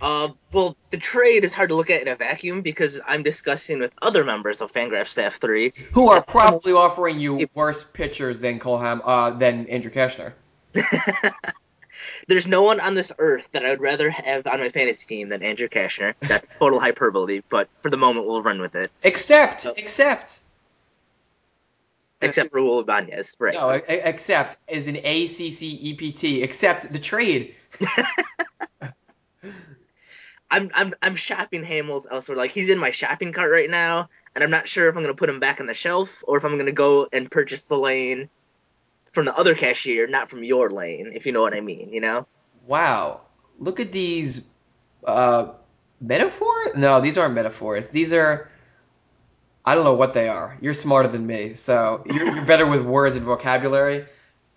Uh, 0.00 0.28
well, 0.52 0.76
the 0.90 0.96
trade 0.98 1.44
is 1.44 1.54
hard 1.54 1.70
to 1.70 1.74
look 1.76 1.88
at 1.88 2.02
in 2.02 2.08
a 2.08 2.16
vacuum 2.16 2.60
because 2.60 3.00
I'm 3.06 3.22
discussing 3.22 3.78
with 3.78 3.92
other 4.02 4.22
members 4.24 4.60
of 4.60 4.70
Fangraph 4.72 5.06
Staff 5.06 5.36
3 5.40 5.70
who 5.92 6.10
are 6.10 6.20
probably 6.20 6.72
offering 6.72 7.20
you 7.20 7.48
worse 7.54 7.84
pitchers 7.84 8.40
than 8.40 8.58
Cole 8.58 8.78
Ham, 8.78 9.00
uh, 9.04 9.30
than 9.30 9.66
Andrew 9.68 9.90
Cashner. 9.90 10.34
There's 12.28 12.46
no 12.46 12.62
one 12.62 12.80
on 12.80 12.94
this 12.94 13.12
earth 13.18 13.48
that 13.52 13.64
I 13.64 13.70
would 13.70 13.80
rather 13.80 14.10
have 14.10 14.46
on 14.46 14.58
my 14.60 14.68
fantasy 14.68 15.06
team 15.06 15.28
than 15.28 15.42
Andrew 15.42 15.68
Cashner. 15.68 16.14
That's 16.20 16.48
total 16.58 16.80
hyperbole, 16.86 17.42
but 17.48 17.68
for 17.82 17.90
the 17.90 17.96
moment, 17.96 18.26
we'll 18.26 18.42
run 18.42 18.60
with 18.60 18.74
it. 18.74 18.90
Except, 19.04 19.64
Oh. 19.66 19.74
except, 19.76 20.40
Except 22.24 22.52
Raul 22.52 22.82
Ibanez, 22.82 23.36
right? 23.38 23.54
no, 23.54 23.70
except 23.70 24.58
as 24.70 24.88
an 24.88 24.96
ACC 24.96 25.62
EPT, 25.84 26.42
except 26.42 26.92
the 26.92 26.98
trade. 26.98 27.54
I'm 30.50 30.70
I'm 30.74 30.94
I'm 31.02 31.16
shopping 31.16 31.64
Hamels 31.64 32.06
elsewhere. 32.10 32.36
Like 32.36 32.52
he's 32.52 32.70
in 32.70 32.78
my 32.78 32.90
shopping 32.90 33.32
cart 33.32 33.50
right 33.50 33.68
now, 33.68 34.08
and 34.34 34.44
I'm 34.44 34.50
not 34.50 34.68
sure 34.68 34.88
if 34.88 34.96
I'm 34.96 35.02
gonna 35.02 35.14
put 35.14 35.28
him 35.28 35.40
back 35.40 35.60
on 35.60 35.66
the 35.66 35.74
shelf 35.74 36.22
or 36.26 36.36
if 36.36 36.44
I'm 36.44 36.56
gonna 36.56 36.72
go 36.72 37.08
and 37.12 37.30
purchase 37.30 37.66
the 37.66 37.78
lane 37.78 38.28
from 39.12 39.24
the 39.24 39.36
other 39.36 39.54
cashier, 39.54 40.06
not 40.06 40.30
from 40.30 40.44
your 40.44 40.70
lane, 40.70 41.12
if 41.14 41.26
you 41.26 41.32
know 41.32 41.42
what 41.42 41.54
I 41.54 41.60
mean. 41.60 41.92
You 41.92 42.00
know? 42.00 42.26
Wow. 42.66 43.22
Look 43.58 43.80
at 43.80 43.92
these 43.92 44.48
uh, 45.06 45.48
metaphors. 46.00 46.76
No, 46.76 47.00
these 47.00 47.18
aren't 47.18 47.34
metaphors. 47.34 47.90
These 47.90 48.12
are. 48.12 48.50
I 49.64 49.74
don't 49.74 49.84
know 49.84 49.94
what 49.94 50.12
they 50.12 50.28
are. 50.28 50.58
You're 50.60 50.74
smarter 50.74 51.08
than 51.08 51.26
me, 51.26 51.54
so 51.54 52.02
you're, 52.06 52.34
you're 52.34 52.44
better 52.44 52.66
with 52.66 52.82
words 52.82 53.16
and 53.16 53.24
vocabulary. 53.24 54.06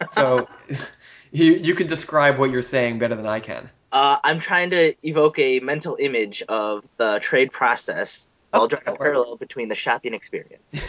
So 0.07 0.47
you 1.31 1.53
you 1.53 1.75
can 1.75 1.87
describe 1.87 2.37
what 2.37 2.51
you're 2.51 2.61
saying 2.61 2.99
better 2.99 3.15
than 3.15 3.25
I 3.25 3.39
can. 3.39 3.69
Uh, 3.91 4.17
I'm 4.23 4.39
trying 4.39 4.71
to 4.71 4.93
evoke 5.07 5.39
a 5.39 5.61
mental 5.61 5.97
image 5.99 6.41
of 6.43 6.87
the 6.97 7.19
trade 7.21 7.53
process 7.53 8.27
while 8.51 8.67
drawing 8.67 8.87
a 8.87 8.95
parallel 8.95 9.37
between 9.37 9.69
the 9.69 9.75
shopping 9.75 10.13
experience. 10.13 10.87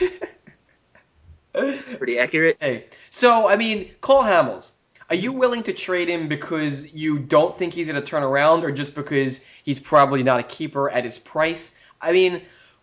Pretty 1.53 2.19
accurate. 2.19 2.59
Hey, 2.61 2.87
so 3.11 3.49
I 3.49 3.57
mean, 3.57 3.91
Cole 4.01 4.23
Hamels, 4.23 4.73
are 5.11 5.17
you 5.17 5.33
willing 5.33 5.63
to 5.65 5.73
trade 5.73 6.09
him 6.09 6.29
because 6.29 6.93
you 6.93 7.21
don't 7.21 7.55
think 7.55 7.73
he's 7.73 7.89
going 7.89 8.01
to 8.01 8.07
turn 8.07 8.25
around, 8.25 8.65
or 8.65 8.73
just 8.73 8.97
because 8.97 9.45
he's 9.63 9.79
probably 9.79 10.25
not 10.25 10.41
a 10.41 10.43
keeper 10.43 10.91
at 10.91 11.05
his 11.05 11.19
price? 11.19 11.79
I 12.01 12.13
mean, 12.13 12.43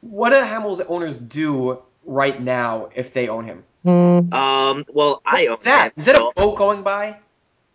what 0.09 0.29
do 0.31 0.35
Hamels 0.37 0.83
owners 0.87 1.19
do 1.19 1.81
right 2.05 2.39
now 2.41 2.89
if 2.95 3.13
they 3.13 3.27
own 3.27 3.45
him? 3.45 3.63
Um, 3.85 4.85
well, 4.93 5.21
I 5.25 5.43
own 5.45 5.49
What's 5.51 5.61
that? 5.63 5.87
him, 5.87 5.93
Is 5.97 6.05
that 6.05 6.15
so- 6.15 6.29
a 6.29 6.33
boat 6.33 6.57
going 6.57 6.83
by? 6.83 7.17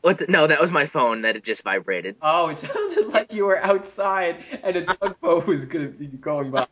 What's 0.03 0.27
no, 0.31 0.47
that 0.47 0.59
was 0.59 0.71
my 0.73 0.87
phone 0.87 1.21
that 1.23 1.35
had 1.35 1.45
just 1.45 1.63
vibrated. 1.63 2.17
Oh, 2.23 2.49
it 2.49 2.59
sounded 2.61 3.09
like 3.09 3.35
you 3.35 3.45
were 3.45 3.59
outside 3.59 4.43
and 4.63 4.75
a 4.75 4.85
tugboat 4.87 5.47
was 5.47 5.67
going 5.67 5.93
to 5.93 5.93
be 5.93 6.07
going 6.07 6.51
by. 6.51 6.67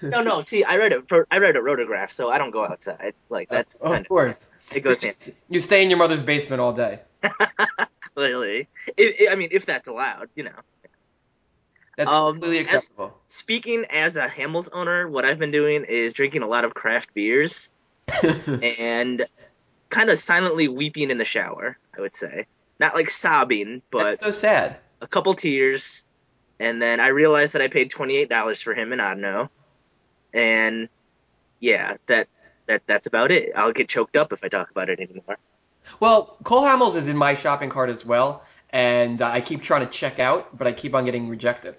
No, 0.00 0.22
no. 0.22 0.40
See, 0.40 0.64
I 0.64 0.78
read 0.78 0.94
a 0.94 1.02
I 1.30 1.38
read 1.40 1.56
a 1.56 1.60
rotograph, 1.60 2.10
so 2.10 2.30
I 2.30 2.38
don't 2.38 2.52
go 2.52 2.64
outside. 2.64 3.12
Like 3.28 3.50
that's 3.50 3.74
of 3.76 3.92
kind 3.92 4.08
course. 4.08 4.54
of 4.70 4.76
it 4.78 4.80
goes 4.80 5.02
You 5.02 5.34
You 5.50 5.60
stay 5.60 5.82
in 5.84 5.90
your 5.90 5.98
mother's 5.98 6.22
basement 6.22 6.62
all 6.62 6.72
day. 6.72 7.00
Literally, 8.16 8.68
if, 8.96 9.30
I 9.30 9.34
mean, 9.34 9.48
if 9.52 9.66
that's 9.66 9.88
allowed, 9.88 10.30
you 10.34 10.44
know. 10.44 10.52
That's 11.96 12.10
Um, 12.10 12.34
completely 12.34 12.58
as- 12.58 12.64
acceptable. 12.74 13.18
Speaking 13.28 13.84
as 13.90 14.16
a 14.16 14.26
Hamels 14.26 14.68
owner, 14.72 15.08
what 15.08 15.24
I've 15.24 15.38
been 15.38 15.50
doing 15.52 15.84
is 15.84 16.12
drinking 16.14 16.42
a 16.42 16.46
lot 16.48 16.64
of 16.64 16.74
craft 16.74 17.14
beers 17.14 17.70
and 18.62 19.24
kind 19.90 20.10
of 20.10 20.18
silently 20.18 20.68
weeping 20.68 21.10
in 21.10 21.18
the 21.18 21.24
shower. 21.24 21.78
I 21.96 22.00
would 22.00 22.14
say, 22.14 22.46
not 22.80 22.94
like 22.94 23.10
sobbing, 23.10 23.82
but 23.90 24.04
That's 24.04 24.20
so 24.20 24.30
sad. 24.32 24.76
a 25.00 25.06
couple 25.06 25.34
tears, 25.34 26.04
and 26.58 26.82
then 26.82 26.98
I 27.00 27.08
realized 27.08 27.52
that 27.52 27.62
I 27.62 27.68
paid 27.68 27.90
twenty 27.90 28.16
eight 28.16 28.28
dollars 28.28 28.60
for 28.60 28.74
him 28.74 28.92
in 28.92 28.98
Ottoneu, 28.98 29.48
and 30.32 30.88
yeah, 31.60 31.96
that 32.06 32.28
that 32.66 32.82
that's 32.86 33.06
about 33.06 33.30
it. 33.30 33.50
I'll 33.54 33.72
get 33.72 33.88
choked 33.88 34.16
up 34.16 34.32
if 34.32 34.42
I 34.42 34.48
talk 34.48 34.70
about 34.70 34.90
it 34.90 34.98
anymore. 35.00 35.38
Well, 36.00 36.36
Cole 36.44 36.62
Hamels 36.62 36.96
is 36.96 37.08
in 37.08 37.16
my 37.16 37.34
shopping 37.34 37.70
cart 37.70 37.90
as 37.90 38.04
well, 38.04 38.42
and 38.70 39.20
I 39.22 39.40
keep 39.40 39.62
trying 39.62 39.86
to 39.86 39.92
check 39.92 40.18
out, 40.18 40.56
but 40.56 40.66
I 40.66 40.72
keep 40.72 40.94
on 40.94 41.04
getting 41.04 41.28
rejected. 41.28 41.76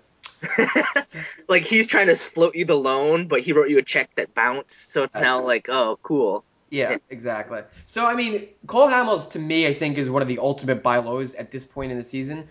like 1.48 1.64
he's 1.64 1.88
trying 1.88 2.08
to 2.08 2.16
float 2.16 2.56
you 2.56 2.66
the 2.66 2.76
loan, 2.76 3.28
but 3.28 3.42
he 3.42 3.54
wrote 3.54 3.70
you 3.70 3.78
a 3.78 3.84
check 3.84 4.14
that 4.16 4.34
bounced, 4.34 4.92
so 4.92 5.04
it's 5.04 5.16
now 5.16 5.44
like, 5.44 5.70
oh, 5.70 6.00
cool. 6.04 6.44
Yeah, 6.70 6.98
exactly. 7.10 7.62
So 7.86 8.06
I 8.06 8.16
mean, 8.16 8.48
Cole 8.68 8.90
Hamels 8.90 9.32
to 9.32 9.40
me, 9.40 9.68
I 9.68 9.74
think, 9.74 9.98
is 9.98 10.10
one 10.10 10.22
of 10.22 10.28
the 10.28 10.40
ultimate 10.40 10.84
buy 10.84 10.98
lows 10.98 11.36
at 11.36 11.52
this 11.52 11.64
point 11.64 11.92
in 11.92 11.98
the 11.98 12.04
season. 12.04 12.48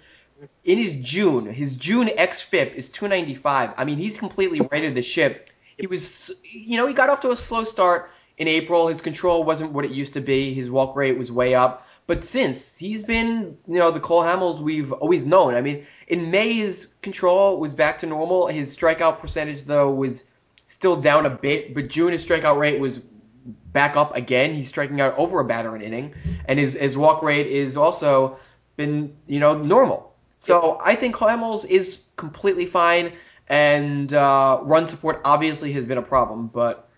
In 0.65 0.79
his 0.79 0.97
June, 0.97 1.47
his 1.47 1.77
June 1.77 2.09
xFIP 2.09 2.75
is 2.75 2.89
295. 2.91 3.75
I 3.77 3.85
mean, 3.85 3.99
he's 3.99 4.19
completely 4.19 4.61
righted 4.61 4.95
the 4.95 5.03
ship. 5.03 5.51
He 5.79 5.87
was, 5.87 6.31
you 6.43 6.77
know, 6.77 6.87
he 6.87 6.95
got 6.95 7.11
off 7.11 7.21
to 7.23 7.31
a 7.31 7.37
slow 7.37 7.65
start 7.65 8.11
in 8.37 8.49
April. 8.49 8.89
His 8.89 9.01
control 9.01 9.45
wasn't 9.45 9.73
what 9.73 9.85
it 9.85 9.91
used 9.91 10.15
to 10.15 10.21
be. 10.21 10.55
His 10.55 10.71
walk 10.71 10.97
rate 10.97 11.17
was 11.17 11.31
way 11.31 11.55
up. 11.55 11.87
But 12.07 12.23
since 12.23 12.79
he's 12.79 13.03
been, 13.03 13.57
you 13.67 13.79
know, 13.79 13.91
the 13.91 14.01
Cole 14.01 14.23
Hamels 14.23 14.61
we've 14.61 14.93
always 14.93 15.25
known. 15.25 15.55
I 15.55 15.63
mean, 15.63 15.87
in 16.07 16.31
May 16.31 16.53
his 16.53 16.95
control 17.01 17.59
was 17.59 17.75
back 17.75 17.99
to 17.99 18.07
normal. 18.07 18.47
His 18.47 18.77
strikeout 18.77 19.19
percentage 19.19 19.63
though 19.63 19.91
was 19.93 20.31
still 20.67 20.97
down 20.97 21.25
a 21.25 21.31
bit, 21.31 21.75
but 21.75 21.89
June 21.89 22.13
his 22.13 22.25
strikeout 22.25 22.59
rate 22.59 22.79
was 22.79 22.99
back 23.73 23.97
up 23.97 24.15
again. 24.17 24.53
He's 24.53 24.69
striking 24.69 25.01
out 25.01 25.17
over 25.17 25.41
a 25.41 25.45
batter 25.45 25.75
an 25.75 25.83
inning, 25.83 26.15
and 26.47 26.59
his 26.59 26.75
his 26.75 26.97
walk 26.97 27.23
rate 27.23 27.47
is 27.47 27.77
also 27.77 28.39
been 28.77 29.17
you 29.27 29.41
know 29.41 29.57
normal. 29.57 30.15
So 30.39 30.79
I 30.85 30.95
think 30.95 31.15
Cole 31.15 31.29
Hamels 31.29 31.65
is 31.67 32.03
completely 32.17 32.67
fine, 32.67 33.13
and 33.49 34.13
uh, 34.13 34.61
run 34.63 34.87
support 34.89 35.23
obviously 35.25 35.73
has 35.73 35.85
been 35.85 35.99
a 35.99 36.03
problem, 36.03 36.49
but 36.49 36.89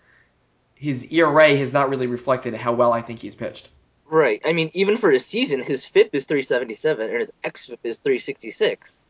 his 0.75 1.11
ERA 1.11 1.55
has 1.55 1.71
not 1.71 1.89
really 1.89 2.07
reflected 2.07 2.53
how 2.53 2.73
well 2.73 2.93
I 2.93 3.01
think 3.01 3.19
he's 3.19 3.35
pitched. 3.35 3.69
Right. 4.09 4.41
I 4.45 4.53
mean, 4.53 4.69
even 4.73 4.95
for 4.97 5.11
his 5.11 5.25
season, 5.25 5.61
his 5.61 5.85
FIP 5.85 6.11
is 6.13 6.25
377 6.25 7.09
and 7.09 7.19
his 7.19 7.33
xFIP 7.43 7.79
is 7.83 7.99
366. 7.99 9.03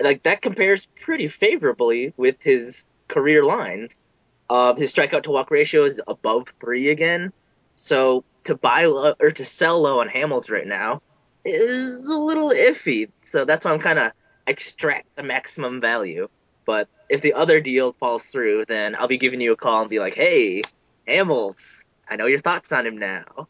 Like 0.00 0.24
that 0.24 0.42
compares 0.42 0.86
pretty 1.00 1.28
favorably 1.28 2.12
with 2.16 2.42
his 2.42 2.86
career 3.08 3.44
lines. 3.44 4.06
Uh, 4.50 4.74
his 4.74 4.92
strikeout 4.92 5.22
to 5.22 5.30
walk 5.30 5.50
ratio 5.50 5.84
is 5.84 6.00
above 6.06 6.52
three 6.60 6.90
again. 6.90 7.32
So 7.74 8.24
to 8.44 8.54
buy 8.54 8.84
low 8.84 9.14
or 9.18 9.30
to 9.30 9.44
sell 9.44 9.80
low 9.80 10.00
on 10.00 10.08
Hamels 10.08 10.50
right 10.50 10.66
now 10.66 11.00
is 11.44 12.08
a 12.08 12.18
little 12.18 12.50
iffy. 12.50 13.10
So 13.22 13.46
that's 13.46 13.64
why 13.64 13.72
I'm 13.72 13.78
kind 13.78 13.98
of 13.98 14.12
extract 14.46 15.16
the 15.16 15.22
maximum 15.22 15.80
value. 15.80 16.28
But 16.66 16.88
if 17.08 17.22
the 17.22 17.32
other 17.34 17.60
deal 17.60 17.92
falls 17.94 18.26
through, 18.26 18.66
then 18.66 18.94
I'll 18.94 19.08
be 19.08 19.18
giving 19.18 19.40
you 19.40 19.52
a 19.52 19.56
call 19.56 19.80
and 19.80 19.90
be 19.90 20.00
like, 20.00 20.14
"Hey, 20.14 20.62
Hamels, 21.08 21.84
I 22.08 22.16
know 22.16 22.26
your 22.26 22.38
thoughts 22.38 22.72
on 22.72 22.86
him 22.86 22.98
now." 22.98 23.48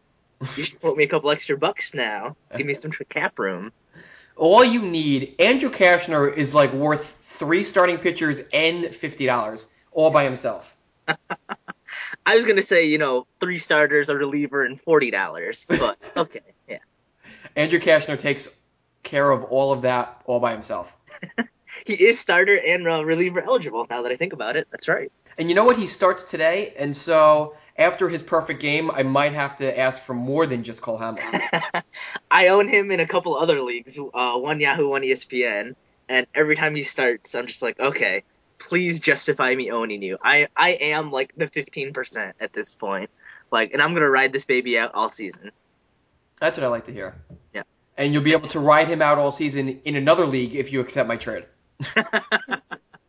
You 0.57 0.65
should 0.65 0.81
quote 0.81 0.97
me 0.97 1.05
a 1.05 1.09
couple 1.09 1.31
extra 1.31 1.57
bucks 1.57 1.95
now. 1.95 2.37
Give 2.57 2.67
me 2.67 2.75
some 2.75 2.93
cap 2.93 3.39
room. 3.39 3.73
All 4.37 4.65
you 4.65 4.83
need, 4.83 5.37
Andrew 5.39 5.71
Cashner 5.71 6.35
is 6.35 6.55
like 6.55 6.73
worth 6.73 7.05
three 7.21 7.63
starting 7.63 7.99
pitchers 7.99 8.43
and 8.53 8.87
fifty 8.87 9.27
dollars 9.27 9.67
all 9.93 10.11
by 10.11 10.25
himself. 10.25 10.77
I 12.27 12.35
was 12.35 12.45
gonna 12.45 12.63
say, 12.63 12.87
you 12.87 12.99
know, 12.99 13.27
three 13.41 13.59
starters, 13.59 14.09
a 14.09 14.17
reliever, 14.17 14.65
and 14.65 14.81
forty 14.81 15.11
dollars, 15.11 15.67
but 15.69 15.97
okay, 16.17 16.41
yeah. 16.69 16.79
Andrew 17.55 17.79
Cashner 17.79 18.19
takes 18.19 18.49
care 19.03 19.31
of 19.31 19.45
all 19.45 19.73
of 19.73 19.83
that 19.83 20.23
all 20.27 20.41
by 20.41 20.53
himself. 20.53 20.97
He 21.85 21.95
is 21.95 22.21
starter 22.21 22.57
and 22.57 22.87
uh, 22.87 23.05
reliever 23.05 23.43
eligible. 23.43 23.87
Now 23.91 24.03
that 24.03 24.13
I 24.13 24.17
think 24.17 24.33
about 24.33 24.57
it, 24.57 24.69
that's 24.71 24.87
right. 24.87 25.11
And 25.37 25.49
you 25.49 25.55
know 25.55 25.65
what? 25.65 25.77
He 25.77 25.89
starts 25.89 26.31
today, 26.31 26.73
and 26.79 26.97
so 26.97 27.57
after 27.77 28.09
his 28.09 28.23
perfect 28.23 28.61
game, 28.61 28.91
I 28.91 29.03
might 29.03 29.33
have 29.33 29.57
to 29.57 29.79
ask 29.79 30.03
for 30.03 30.15
more 30.15 30.47
than 30.47 30.63
just 30.63 30.81
Cole 30.81 30.99
Hamels. 30.99 31.83
I 32.31 32.49
own 32.49 32.69
him 32.69 32.91
in 32.91 33.01
a 33.01 33.07
couple 33.07 33.35
other 33.35 33.61
leagues, 33.61 33.99
uh, 33.99 34.39
one 34.39 34.61
Yahoo, 34.61 34.89
one 34.89 35.03
ESPN, 35.03 35.75
and 36.09 36.27
every 36.35 36.57
time 36.57 36.75
he 36.75 36.83
starts, 36.83 37.35
I'm 37.35 37.47
just 37.47 37.63
like, 37.63 37.81
okay, 37.81 38.23
please 38.59 39.01
justify 39.01 39.55
me 39.55 39.71
owning 39.71 40.03
you. 40.03 40.19
I 40.23 40.49
I 40.57 40.71
am 40.71 41.11
like 41.11 41.35
the 41.37 41.49
fifteen 41.49 41.93
percent 41.93 42.37
at 42.41 42.53
this 42.53 42.75
point, 42.75 43.11
like, 43.51 43.73
and 43.73 43.83
I'm 43.83 43.95
gonna 43.95 44.11
ride 44.11 44.33
this 44.33 44.45
baby 44.45 44.79
out 44.79 44.95
all 44.95 45.11
season. 45.11 45.51
That's 46.41 46.59
what 46.59 46.65
I 46.65 46.69
like 46.69 46.85
to 46.85 46.93
hear. 46.93 47.17
Yeah. 47.53 47.63
And 47.97 48.13
you'll 48.13 48.23
be 48.23 48.33
able 48.33 48.49
to 48.49 48.61
ride 48.61 48.89
him 48.89 49.03
out 49.03 49.19
all 49.19 49.33
season 49.33 49.81
in 49.85 49.97
another 49.97 50.27
league 50.27 50.55
if 50.55 50.73
you 50.73 50.81
accept 50.81 51.09
my 51.09 51.17
trade. 51.17 51.47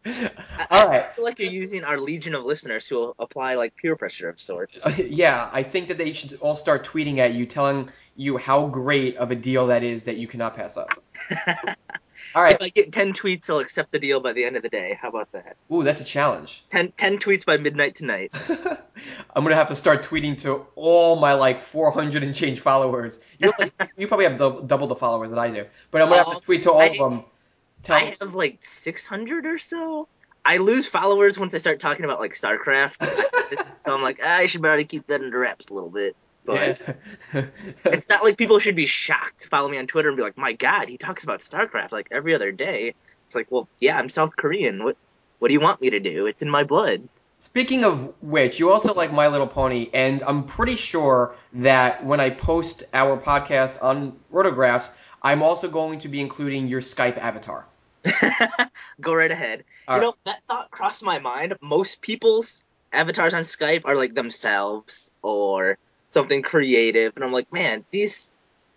all 0.06 0.88
right. 0.90 1.06
I 1.06 1.14
feel 1.14 1.24
like 1.26 1.40
you're 1.40 1.50
using 1.52 1.84
our 1.84 1.98
legion 2.00 2.36
of 2.36 2.44
listeners 2.44 2.88
to 2.88 3.16
apply 3.20 3.56
like 3.56 3.76
peer 3.76 3.96
pressure 3.96 4.30
of 4.30 4.40
sorts. 4.40 4.86
Uh, 4.86 4.92
Yeah, 4.98 5.50
I 5.52 5.64
think 5.64 5.88
that 5.88 5.98
they 5.98 6.14
should 6.14 6.38
all 6.42 6.56
start 6.56 6.86
tweeting 6.86 7.18
at 7.18 7.34
you, 7.34 7.46
telling 7.46 7.90
you 8.16 8.38
how 8.38 8.68
great 8.68 9.18
of 9.18 9.32
a 9.32 9.36
deal 9.36 9.68
that 9.68 9.84
is 9.84 10.04
that 10.06 10.18
you 10.18 10.28
cannot 10.28 10.56
pass 10.56 10.78
up. 10.78 10.90
All 12.34 12.42
right. 12.42 12.54
If 12.54 12.62
I 12.62 12.70
get 12.70 12.92
10 12.92 13.14
tweets, 13.14 13.50
I'll 13.50 13.60
accept 13.60 13.92
the 13.92 14.00
deal 14.00 14.20
by 14.20 14.34
the 14.34 14.44
end 14.46 14.58
of 14.58 14.64
the 14.64 14.70
day. 14.70 14.98
How 15.00 15.10
about 15.10 15.32
that? 15.34 15.56
Ooh, 15.72 15.84
that's 15.84 16.02
a 16.02 16.04
challenge. 16.06 16.66
10, 16.72 16.92
10 16.98 17.18
tweets 17.20 17.46
by 17.46 17.58
midnight 17.58 17.96
tonight. 17.96 18.34
I'm 19.36 19.44
gonna 19.44 19.56
have 19.56 19.68
to 19.70 19.76
start 19.76 20.04
tweeting 20.04 20.38
to 20.40 20.66
all 20.76 21.18
my 21.18 21.34
like 21.34 21.62
400 21.62 22.24
and 22.24 22.34
change 22.36 22.60
followers. 22.60 23.24
You 23.40 23.54
you 23.98 24.08
probably 24.08 24.26
have 24.26 24.38
dou- 24.38 24.64
double 24.66 24.88
the 24.88 24.96
followers 24.96 25.32
that 25.32 25.40
I 25.40 25.50
do, 25.50 25.66
but 25.92 26.02
I'm 26.02 26.10
gonna 26.10 26.20
have 26.20 26.28
Um, 26.28 26.40
to 26.40 26.46
tweet 26.46 26.64
to 26.64 26.72
all 26.72 26.82
I- 26.82 26.86
of 26.88 26.98
them. 26.98 27.24
Tell 27.86 27.96
I 27.96 28.16
have 28.20 28.34
like 28.34 28.58
600 28.62 29.46
or 29.46 29.60
so. 29.60 30.08
I 30.44 30.58
lose 30.58 30.88
followers 30.88 31.38
once 31.38 31.54
I 31.54 31.60
start 31.60 31.80
talking 31.80 32.04
about 32.04 32.20
like 32.20 32.34
StarCraft. 32.34 33.06
so 33.86 33.94
I'm 33.94 34.02
like, 34.02 34.20
ah, 34.24 34.38
I 34.38 34.48
should 34.48 34.62
probably 34.62 34.86
keep 34.86 35.06
that 35.08 35.22
under 35.22 35.38
wraps 35.38 35.70
a 35.70 35.74
little 35.74 35.92
bit. 35.92 36.16
But 36.46 36.80
Yeah. 37.34 37.46
it's 37.86 38.10
not 38.10 38.24
like 38.24 38.38
people 38.38 38.58
should 38.58 38.76
be 38.76 38.88
shocked 38.88 39.42
to 39.42 39.50
follow 39.50 39.70
me 39.70 39.78
on 39.78 39.86
Twitter 39.86 40.10
and 40.10 40.18
be 40.18 40.24
like, 40.24 40.36
my 40.36 40.54
God, 40.54 40.90
he 40.90 40.98
talks 40.98 41.24
about 41.24 41.42
StarCraft 41.42 41.92
like 41.92 42.08
every 42.10 42.34
other 42.34 42.52
day. 42.52 42.96
It's 43.28 43.36
like, 43.36 43.52
well, 43.52 43.68
yeah, 43.80 43.98
I'm 43.98 44.10
South 44.10 44.36
Korean. 44.36 44.84
What 44.84 44.98
what 45.38 45.50
do 45.50 45.54
you 45.54 45.62
want 45.62 45.80
me 45.80 45.92
to 45.92 46.00
do? 46.00 46.26
It's 46.26 46.42
in 46.42 46.50
my 46.50 46.64
blood. 46.64 47.08
Speaking 47.38 47.84
of 47.84 48.16
which, 48.20 48.60
you 48.60 48.72
also 48.72 48.96
like 48.96 49.14
My 49.14 49.28
Little 49.28 49.46
Pony, 49.46 49.92
and 49.94 50.24
I'm 50.24 50.46
pretty 50.46 50.76
sure 50.76 51.36
that 51.54 52.04
when 52.04 52.20
I 52.20 52.32
post 52.32 52.86
our 52.94 53.18
podcast 53.18 53.84
on 53.84 54.18
Rotographs, 54.34 54.92
I'm 55.22 55.44
also 55.44 55.70
going 55.70 56.00
to 56.00 56.08
be 56.08 56.20
including 56.22 56.68
your 56.68 56.82
Skype 56.82 57.18
avatar. 57.18 57.68
Go 59.02 59.14
right 59.14 59.32
ahead. 59.32 59.64
All 59.88 59.96
you 59.96 60.02
right. 60.02 60.08
know, 60.08 60.16
that 60.26 60.42
thought 60.48 60.72
crossed 60.72 61.04
my 61.04 61.20
mind. 61.20 61.56
Most 61.62 62.02
people's 62.02 62.64
avatars 62.92 63.34
on 63.34 63.44
Skype 63.44 63.82
are 63.86 63.96
like 63.96 64.14
themselves 64.14 65.14
or 65.22 65.78
something 66.12 66.42
creative, 66.42 67.14
and 67.16 67.24
I'm 67.24 67.32
like, 67.32 67.52
man, 67.52 67.86
these 67.92 68.32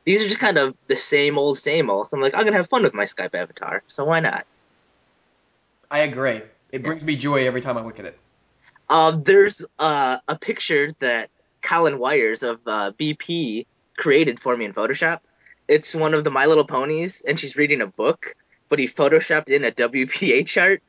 these 0.05 0.23
are 0.23 0.29
just 0.29 0.41
kind 0.41 0.59
of 0.59 0.75
the 0.87 0.97
same 0.97 1.39
old, 1.39 1.59
same 1.59 1.91
old. 1.91 2.09
So 2.09 2.17
I'm 2.17 2.23
like, 2.23 2.35
I'm 2.35 2.45
gonna 2.45 2.57
have 2.57 2.69
fun 2.69 2.83
with 2.83 2.95
my 2.95 3.05
Skype 3.05 3.35
avatar, 3.35 3.83
so 3.87 4.05
why 4.05 4.21
not? 4.21 4.47
I 5.91 6.01
agree. 6.01 6.43
It 6.71 6.83
brings 6.83 7.05
me 7.05 7.17
joy 7.17 7.47
every 7.47 7.61
time 7.61 7.79
I 7.79 7.83
look 7.83 7.99
at 7.99 8.05
it. 8.05 8.19
Uh, 8.89 9.13
there's 9.13 9.65
uh, 9.79 10.19
a 10.27 10.39
picture 10.39 10.91
that 11.01 11.31
Colin 11.63 11.99
Wyers 11.99 12.43
of 12.43 12.61
uh, 12.67 12.93
BP 12.93 13.67
created 13.97 14.41
for 14.41 14.57
me 14.57 14.65
in 14.65 14.73
Photoshop. 14.73 15.21
It's 15.67 15.95
one 15.95 16.15
of 16.15 16.25
the 16.25 16.31
My 16.31 16.47
Little 16.47 16.65
Ponies, 16.65 17.23
and 17.27 17.39
she's 17.39 17.57
reading 17.57 17.83
a 17.83 17.87
book, 17.87 18.35
but 18.69 18.79
he 18.79 18.89
photoshopped 18.89 19.51
in 19.51 19.65
a 19.65 19.71
WPA 19.71 20.47
chart 20.47 20.83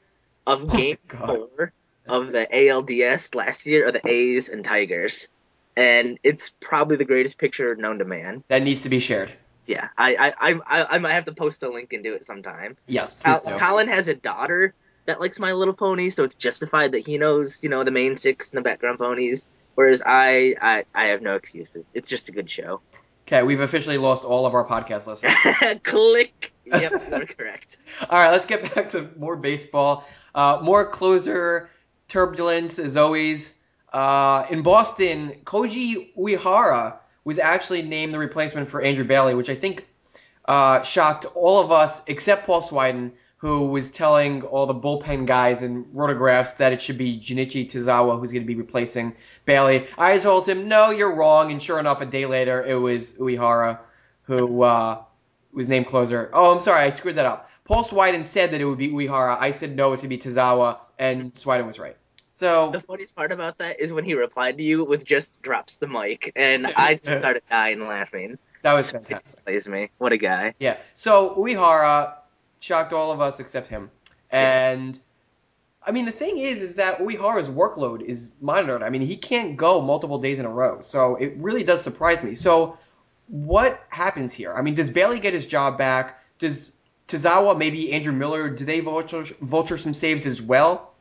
of 0.46 0.66
oh 0.66 0.78
Game 0.78 0.98
God. 1.08 1.28
Four 1.28 1.74
of 2.08 2.32
the 2.32 2.48
ALDS 2.52 3.36
last 3.36 3.66
year 3.66 3.88
of 3.88 3.94
the 3.94 4.02
A's 4.08 4.50
and 4.50 4.66
Tigers, 4.66 5.30
and 5.78 6.18
it's 6.24 6.50
probably 6.60 6.98
the 6.98 7.06
greatest 7.06 7.38
picture 7.38 7.76
known 7.76 8.00
to 8.00 8.06
man. 8.06 8.44
That 8.48 8.64
needs 8.64 8.84
to 8.84 8.90
be 8.90 9.00
shared. 9.00 9.32
Yeah, 9.68 9.90
I 9.96 10.34
I 10.42 10.54
I, 10.66 10.96
I, 10.96 10.98
might 10.98 11.14
have 11.14 11.26
to 11.26 11.34
post 11.34 11.62
a 11.62 11.70
link 11.70 11.94
and 11.94 12.04
do 12.04 12.16
it 12.16 12.26
sometime. 12.26 12.78
Yes, 12.88 13.14
Col- 13.14 13.36
please 13.36 13.48
do. 13.48 13.58
Colin 13.60 13.88
has 13.88 14.08
a 14.08 14.16
daughter 14.16 14.74
that 15.06 15.20
likes 15.20 15.40
My 15.40 15.54
Little 15.54 15.76
Pony, 15.76 16.10
so 16.10 16.24
it's 16.24 16.36
justified 16.36 16.94
that 16.94 17.06
he 17.06 17.18
knows, 17.18 17.64
you 17.64 17.70
know, 17.70 17.84
the 17.84 17.92
main 17.92 18.18
six 18.18 18.52
and 18.52 18.58
the 18.58 18.62
background 18.62 18.98
ponies. 18.98 19.46
Whereas 19.76 20.02
I, 20.06 20.56
I, 20.62 20.86
I 20.94 21.06
have 21.06 21.22
no 21.22 21.36
excuses. 21.36 21.92
It's 21.96 22.10
just 22.10 22.30
a 22.30 22.32
good 22.32 22.50
show. 22.50 22.82
Okay, 23.30 23.44
we've 23.44 23.60
officially 23.60 24.00
lost 24.00 24.24
all 24.26 24.48
of 24.48 24.56
our 24.56 24.66
podcast 24.66 25.06
listeners. 25.06 25.36
Click. 25.84 26.52
Yep, 26.66 26.92
you're 27.12 27.28
correct. 27.28 27.78
All 28.10 28.18
right, 28.18 28.32
let's 28.32 28.48
get 28.48 28.74
back 28.74 28.90
to 28.90 29.08
more 29.20 29.36
baseball. 29.36 30.04
Uh, 30.34 30.58
more 30.64 30.90
closer 30.90 31.70
turbulence 32.08 32.80
as 32.80 32.98
always. 32.98 33.60
Uh, 33.94 34.48
in 34.50 34.64
Boston, 34.64 35.34
Koji 35.44 36.12
Uehara 36.18 36.98
was 37.24 37.38
actually 37.38 37.84
named 37.84 38.16
the 38.16 38.18
replacement 38.18 38.68
for 38.68 38.82
Andrew 38.82 39.06
Bailey, 39.06 39.36
which 39.36 39.52
I 39.52 39.56
think 39.56 39.88
uh, 40.46 40.82
shocked 40.82 41.28
all 41.36 41.62
of 41.62 41.72
us 41.72 42.02
except 42.08 42.48
Paul 42.48 42.64
Swydan, 42.64 43.12
who 43.40 43.68
was 43.70 43.90
telling 43.90 44.44
all 44.44 44.66
the 44.66 44.76
bullpen 44.76 45.26
guys 45.26 45.62
and 45.62 45.86
rotographs 45.96 46.58
that 46.58 46.74
it 46.74 46.82
should 46.82 46.98
be 46.98 47.18
Junichi 47.18 47.66
Tazawa 47.66 48.20
who's 48.20 48.32
going 48.34 48.44
to 48.44 48.48
be 48.48 48.56
replacing 48.56 49.16
Bailey. 49.46 49.88
I 49.98 50.20
told 50.20 50.48
him, 50.48 50.68
no, 50.68 50.92
you're 50.92 51.16
wrong, 51.16 51.52
and 51.52 51.64
sure 51.64 51.80
enough, 51.80 52.02
a 52.02 52.06
day 52.06 52.26
later, 52.26 52.62
it 52.64 52.76
was 52.76 53.14
Uehara 53.16 53.80
who 54.24 54.62
uh, 54.62 55.02
was 55.54 55.70
named 55.70 55.88
closer. 55.88 56.30
Oh, 56.34 56.54
I'm 56.56 56.62
sorry, 56.62 56.82
I 56.82 56.90
screwed 56.92 57.16
that 57.16 57.26
up. 57.26 57.50
Paul 57.64 57.84
Swydan 57.84 58.26
said 58.26 58.52
that 58.52 58.60
it 58.62 58.66
would 58.66 58.78
be 58.78 58.90
Uehara. 58.90 59.38
I 59.40 59.52
said 59.52 59.76
no, 59.76 59.94
it 59.94 60.02
would 60.02 60.10
be 60.10 60.18
Tozawa, 60.18 60.80
and 60.98 61.34
Swiden 61.36 61.66
was 61.66 61.80
right. 61.80 61.96
So 62.34 62.72
The 62.72 62.82
funniest 62.82 63.16
part 63.16 63.32
about 63.32 63.58
that 63.60 63.80
is 63.80 63.92
when 63.94 64.04
he 64.06 64.14
replied 64.16 64.58
to 64.58 64.64
you 64.64 64.84
with 64.84 65.06
just 65.06 65.42
drops 65.42 65.78
the 65.78 65.88
mic, 65.88 66.32
and 66.36 66.68
I 66.68 66.96
just 67.04 67.20
started 67.20 67.44
dying 67.50 67.88
laughing. 67.88 68.38
that 68.64 68.74
was 68.74 68.92
fantastic. 68.92 69.44
Plays 69.46 69.68
me. 69.68 69.92
What 69.98 70.12
a 70.14 70.18
guy. 70.18 70.56
Yeah. 70.60 70.78
So 70.94 71.36
Uehara 71.36 72.14
shocked 72.60 72.94
all 72.94 73.12
of 73.12 73.22
us 73.22 73.40
except 73.40 73.68
him. 73.68 73.90
And 74.32 75.00
I 75.86 75.92
mean 75.92 76.06
the 76.06 76.12
thing 76.12 76.38
is 76.38 76.62
is 76.62 76.76
that 76.76 77.00
Uehara's 77.00 77.50
workload 77.50 78.02
is 78.02 78.32
monitored. 78.42 78.84
I 78.84 78.90
mean 78.90 79.02
he 79.02 79.18
can't 79.18 79.58
go 79.58 79.82
multiple 79.82 80.20
days 80.20 80.40
in 80.40 80.46
a 80.46 80.50
row. 80.50 80.82
So 80.82 81.16
it 81.16 81.34
really 81.38 81.64
does 81.64 81.82
surprise 81.84 82.24
me. 82.24 82.36
So 82.36 82.78
what 83.28 83.84
happens 83.90 84.34
here? 84.34 84.54
I 84.54 84.62
mean 84.62 84.74
does 84.74 84.90
Bailey 84.90 85.20
get 85.20 85.34
his 85.34 85.46
job 85.46 85.78
back? 85.78 86.24
Does 86.38 86.72
Tazawa, 87.10 87.58
maybe 87.58 87.92
Andrew 87.92 88.14
Miller, 88.14 88.50
do 88.50 88.64
they 88.64 88.80
vulture, 88.80 89.26
vulture 89.42 89.78
some 89.78 89.96
saves 89.96 90.26
as 90.28 90.42
well? 90.42 90.94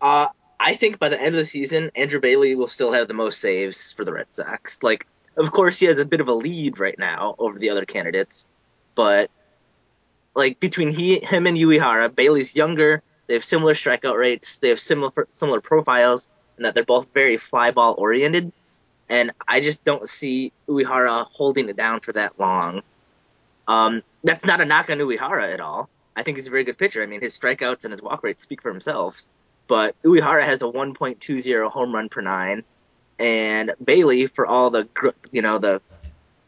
Uh, 0.00 0.26
I 0.58 0.74
think 0.74 0.98
by 0.98 1.08
the 1.08 1.20
end 1.20 1.34
of 1.36 1.38
the 1.38 1.46
season, 1.46 1.92
Andrew 1.94 2.20
Bailey 2.20 2.56
will 2.56 2.66
still 2.66 2.92
have 2.92 3.06
the 3.06 3.14
most 3.14 3.40
saves 3.40 3.92
for 3.92 4.04
the 4.04 4.12
Red 4.12 4.26
Sox. 4.30 4.82
Like, 4.82 5.06
of 5.36 5.52
course, 5.52 5.78
he 5.78 5.86
has 5.86 5.98
a 5.98 6.04
bit 6.04 6.20
of 6.20 6.28
a 6.28 6.34
lead 6.34 6.80
right 6.80 6.98
now 6.98 7.36
over 7.38 7.58
the 7.58 7.70
other 7.70 7.84
candidates, 7.84 8.46
but 8.96 9.30
like 10.34 10.60
between 10.60 10.90
he, 10.90 11.18
him, 11.20 11.46
and 11.46 11.56
Uehara, 11.56 12.14
Bailey's 12.14 12.54
younger. 12.54 13.02
They 13.26 13.34
have 13.34 13.44
similar 13.44 13.74
strikeout 13.74 14.18
rates. 14.18 14.58
They 14.58 14.68
have 14.68 14.80
similar 14.80 15.12
similar 15.30 15.60
profiles, 15.60 16.28
and 16.56 16.66
that 16.66 16.74
they're 16.74 16.84
both 16.84 17.08
very 17.14 17.36
fly 17.36 17.70
ball 17.70 17.94
oriented. 17.96 18.52
And 19.08 19.32
I 19.46 19.60
just 19.60 19.84
don't 19.84 20.08
see 20.08 20.52
Uehara 20.68 21.26
holding 21.30 21.68
it 21.68 21.76
down 21.76 22.00
for 22.00 22.12
that 22.12 22.38
long. 22.38 22.82
Um, 23.68 24.02
that's 24.22 24.44
not 24.44 24.60
a 24.60 24.64
knock 24.64 24.90
on 24.90 24.98
Uehara 24.98 25.52
at 25.52 25.60
all. 25.60 25.88
I 26.16 26.22
think 26.22 26.36
he's 26.36 26.48
a 26.48 26.50
very 26.50 26.64
good 26.64 26.78
pitcher. 26.78 27.02
I 27.02 27.06
mean, 27.06 27.20
his 27.20 27.38
strikeouts 27.38 27.84
and 27.84 27.92
his 27.92 28.02
walk 28.02 28.22
rates 28.22 28.42
speak 28.42 28.62
for 28.62 28.70
themselves 28.70 29.28
but 29.66 30.00
Uehara 30.02 30.44
has 30.44 30.62
a 30.62 30.66
1.20 30.66 31.70
home 31.70 31.94
run 31.94 32.08
per 32.08 32.20
nine, 32.20 32.64
and 33.18 33.72
Bailey, 33.82 34.26
for 34.26 34.46
all 34.46 34.70
the 34.70 34.88
you 35.32 35.42
know 35.42 35.58
the, 35.58 35.80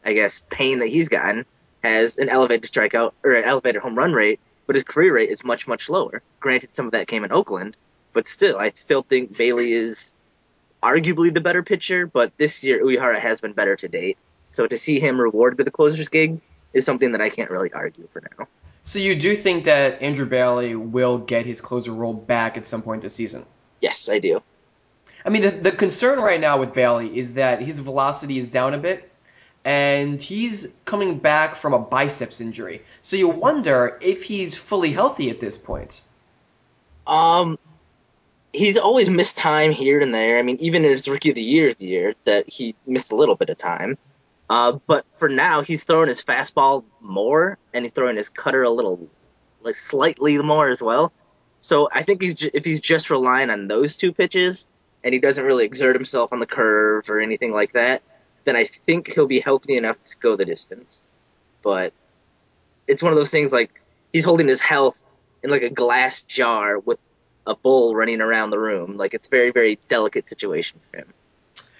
I 0.05 0.13
guess 0.13 0.43
pain 0.49 0.79
that 0.79 0.87
he's 0.87 1.09
gotten, 1.09 1.45
has 1.87 2.17
an 2.17 2.29
elevated 2.29 2.69
strikeout 2.69 3.13
or 3.23 3.33
an 3.33 3.43
elevated 3.43 3.81
home 3.81 3.97
run 3.97 4.13
rate, 4.13 4.39
but 4.65 4.75
his 4.75 4.83
career 4.83 5.13
rate 5.13 5.29
is 5.29 5.43
much 5.43 5.67
much 5.67 5.89
lower. 5.89 6.21
Granted, 6.39 6.75
some 6.75 6.85
of 6.87 6.91
that 6.91 7.07
came 7.07 7.23
in 7.23 7.31
Oakland, 7.31 7.77
but 8.13 8.27
still, 8.27 8.57
I 8.57 8.71
still 8.71 9.03
think 9.03 9.37
Bailey 9.37 9.73
is 9.73 10.13
arguably 10.81 11.33
the 11.33 11.41
better 11.41 11.63
pitcher. 11.63 12.05
But 12.07 12.37
this 12.37 12.63
year, 12.63 12.83
Uehara 12.83 13.19
has 13.19 13.41
been 13.41 13.53
better 13.53 13.75
to 13.75 13.87
date. 13.87 14.17
So 14.51 14.67
to 14.67 14.77
see 14.77 14.99
him 14.99 15.19
rewarded 15.19 15.57
with 15.57 15.65
the 15.65 15.71
closer's 15.71 16.09
gig 16.09 16.39
is 16.73 16.85
something 16.85 17.11
that 17.11 17.21
I 17.21 17.29
can't 17.29 17.49
really 17.49 17.71
argue 17.73 18.07
for 18.11 18.21
now. 18.21 18.47
So 18.83 18.99
you 18.99 19.19
do 19.19 19.35
think 19.35 19.65
that 19.65 20.01
Andrew 20.01 20.25
Bailey 20.25 20.75
will 20.75 21.17
get 21.17 21.45
his 21.45 21.59
closer 21.59 21.91
role 21.91 22.13
back 22.13 22.57
at 22.57 22.65
some 22.65 22.81
point 22.81 23.01
this 23.01 23.13
season? 23.13 23.45
Yes, 23.81 24.09
I 24.09 24.19
do. 24.19 24.41
I 25.25 25.29
mean, 25.29 25.41
the, 25.41 25.49
the 25.49 25.71
concern 25.71 26.19
right 26.19 26.39
now 26.39 26.59
with 26.59 26.73
Bailey 26.73 27.17
is 27.17 27.33
that 27.33 27.61
his 27.61 27.79
velocity 27.79 28.37
is 28.37 28.49
down 28.49 28.73
a 28.73 28.77
bit, 28.77 29.11
and 29.67 30.21
he's 30.21 30.77
coming 30.85 31.17
back 31.17 31.53
from 31.53 31.73
a 31.73 31.79
biceps 31.79 32.39
injury. 32.39 32.81
So 33.01 33.17
you 33.17 33.27
wonder 33.27 33.97
if 34.01 34.23
he's 34.23 34.55
fully 34.55 34.93
healthy 34.93 35.29
at 35.29 35.41
this 35.41 35.57
point. 35.57 36.03
Um, 37.05 37.59
he's 38.53 38.77
always 38.77 39.09
missed 39.09 39.35
time 39.35 39.73
here 39.73 39.99
and 39.99 40.15
there. 40.15 40.39
I 40.39 40.41
mean, 40.41 40.55
even 40.61 40.85
in 40.85 40.91
his 40.91 41.09
rookie 41.09 41.31
of 41.31 41.35
the 41.35 41.43
year 41.43 41.75
year, 41.79 42.15
that 42.23 42.47
he 42.47 42.75
missed 42.85 43.11
a 43.11 43.17
little 43.17 43.35
bit 43.35 43.49
of 43.49 43.57
time. 43.57 43.97
Uh, 44.49 44.79
but 44.87 45.05
for 45.11 45.27
now, 45.27 45.63
he's 45.63 45.83
throwing 45.83 46.07
his 46.07 46.23
fastball 46.23 46.85
more, 47.01 47.57
and 47.73 47.83
he's 47.83 47.91
throwing 47.91 48.15
his 48.15 48.29
cutter 48.29 48.63
a 48.63 48.69
little, 48.69 49.09
like 49.63 49.75
slightly 49.75 50.37
more 50.37 50.69
as 50.69 50.81
well. 50.81 51.11
So 51.59 51.89
I 51.93 52.03
think 52.03 52.21
he's 52.21 52.35
ju- 52.35 52.51
if 52.53 52.63
he's 52.63 52.79
just 52.79 53.09
relying 53.09 53.49
on 53.49 53.67
those 53.67 53.97
two 53.97 54.13
pitches, 54.13 54.69
and 55.03 55.13
he 55.13 55.19
doesn't 55.19 55.43
really 55.43 55.65
exert 55.65 55.93
himself 55.93 56.31
on 56.31 56.39
the 56.39 56.45
curve 56.45 57.09
or 57.09 57.19
anything 57.19 57.51
like 57.51 57.73
that, 57.73 58.01
then 58.47 58.55
I 58.55 58.63
think 58.63 59.13
he'll 59.13 59.27
be 59.27 59.41
healthy 59.41 59.75
enough 59.75 60.01
to 60.05 60.17
go 60.17 60.37
the 60.37 60.45
distance. 60.45 61.11
But 61.61 61.91
it's 62.87 63.03
one 63.03 63.11
of 63.11 63.17
those 63.17 63.29
things 63.29 63.51
like 63.51 63.81
he's 64.13 64.23
holding 64.23 64.47
his 64.47 64.61
health 64.61 64.97
in 65.43 65.49
like 65.49 65.63
a 65.63 65.69
glass 65.69 66.23
jar 66.23 66.79
with 66.79 66.97
a 67.45 67.55
bull 67.55 67.93
running 67.93 68.21
around 68.21 68.51
the 68.51 68.59
room. 68.59 68.93
Like 68.93 69.13
it's 69.13 69.27
very, 69.27 69.51
very 69.51 69.79
delicate 69.89 70.29
situation 70.29 70.79
for 70.89 70.99
him. 70.99 71.13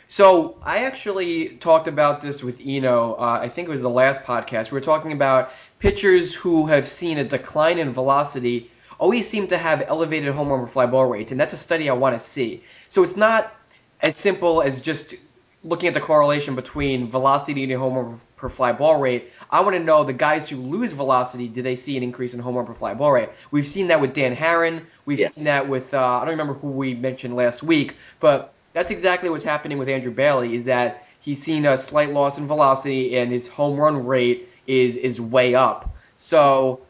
So 0.10 0.58
I 0.62 0.84
actually 0.84 1.56
talked 1.58 1.88
about 1.88 2.22
this 2.22 2.44
with 2.44 2.62
Eno. 2.66 3.14
Uh, 3.14 3.40
I 3.42 3.48
think 3.48 3.70
it 3.70 3.72
was 3.72 3.82
the 3.82 3.90
last 3.90 4.24
podcast. 4.24 4.70
We 4.70 4.76
were 4.76 4.82
talking 4.82 5.14
about 5.14 5.52
pitchers 5.80 6.36
who 6.36 6.68
have 6.68 6.86
seen 6.86 7.18
a 7.18 7.24
decline 7.24 7.78
in 7.80 7.94
velocity 7.94 8.70
always 9.00 9.30
seem 9.30 9.48
to 9.48 9.58
have 9.58 9.86
elevated 9.88 10.34
home 10.34 10.50
run 10.50 10.68
fly 10.68 10.86
ball 10.86 11.06
rates, 11.06 11.32
and 11.32 11.40
that's 11.40 11.54
a 11.54 11.58
study 11.58 11.90
I 11.90 11.94
want 11.94 12.14
to 12.16 12.20
see. 12.20 12.64
So 12.90 13.04
it's 13.04 13.16
not 13.16 13.54
as 14.02 14.18
simple 14.18 14.62
as 14.62 14.82
just 14.82 15.16
looking 15.64 15.88
at 15.88 15.94
the 15.94 16.00
correlation 16.02 16.56
between 16.56 17.08
velocity 17.08 17.64
and 17.64 17.74
home 17.74 17.94
run 17.96 18.20
per 18.36 18.48
fly 18.50 18.72
ball 18.72 19.00
rate. 19.00 19.32
I 19.50 19.62
want 19.62 19.76
to 19.76 19.84
know 19.84 20.04
the 20.04 20.14
guys 20.14 20.48
who 20.48 20.58
lose 20.58 20.94
velocity, 20.94 21.48
do 21.48 21.62
they 21.62 21.76
see 21.76 21.98
an 21.98 22.04
increase 22.04 22.34
in 22.34 22.40
home 22.40 22.56
run 22.56 22.66
per 22.66 22.74
fly 22.74 22.94
ball 22.94 23.12
rate? 23.12 23.30
We've 23.52 23.68
seen 23.68 23.88
that 23.88 24.00
with 24.00 24.14
Dan 24.14 24.36
Haren. 24.36 24.84
We've 25.06 25.20
Yeah. 25.20 25.30
seen 25.30 25.46
that 25.46 25.68
with 25.68 25.94
uh, 25.94 26.02
I 26.06 26.20
don't 26.22 26.32
remember 26.32 26.54
who 26.54 26.70
we 26.70 26.94
mentioned 26.94 27.36
last 27.36 27.64
week, 27.64 27.96
but 28.20 28.54
that's 28.74 28.92
exactly 28.92 29.30
what's 29.30 29.46
happening 29.46 29.78
with 29.78 29.90
Andrew 29.90 30.12
Bailey. 30.12 30.56
Is 30.56 30.66
that 30.66 31.06
he's 31.20 31.42
seen 31.42 31.66
a 31.66 31.78
slight 31.78 32.14
loss 32.14 32.38
in 32.38 32.48
velocity 32.48 33.18
and 33.18 33.32
his 33.32 33.48
home 33.48 33.78
run 33.78 34.06
rate 34.06 34.50
is 34.68 34.96
is 34.98 35.20
way 35.20 35.56
up. 35.56 35.96
So 36.18 36.82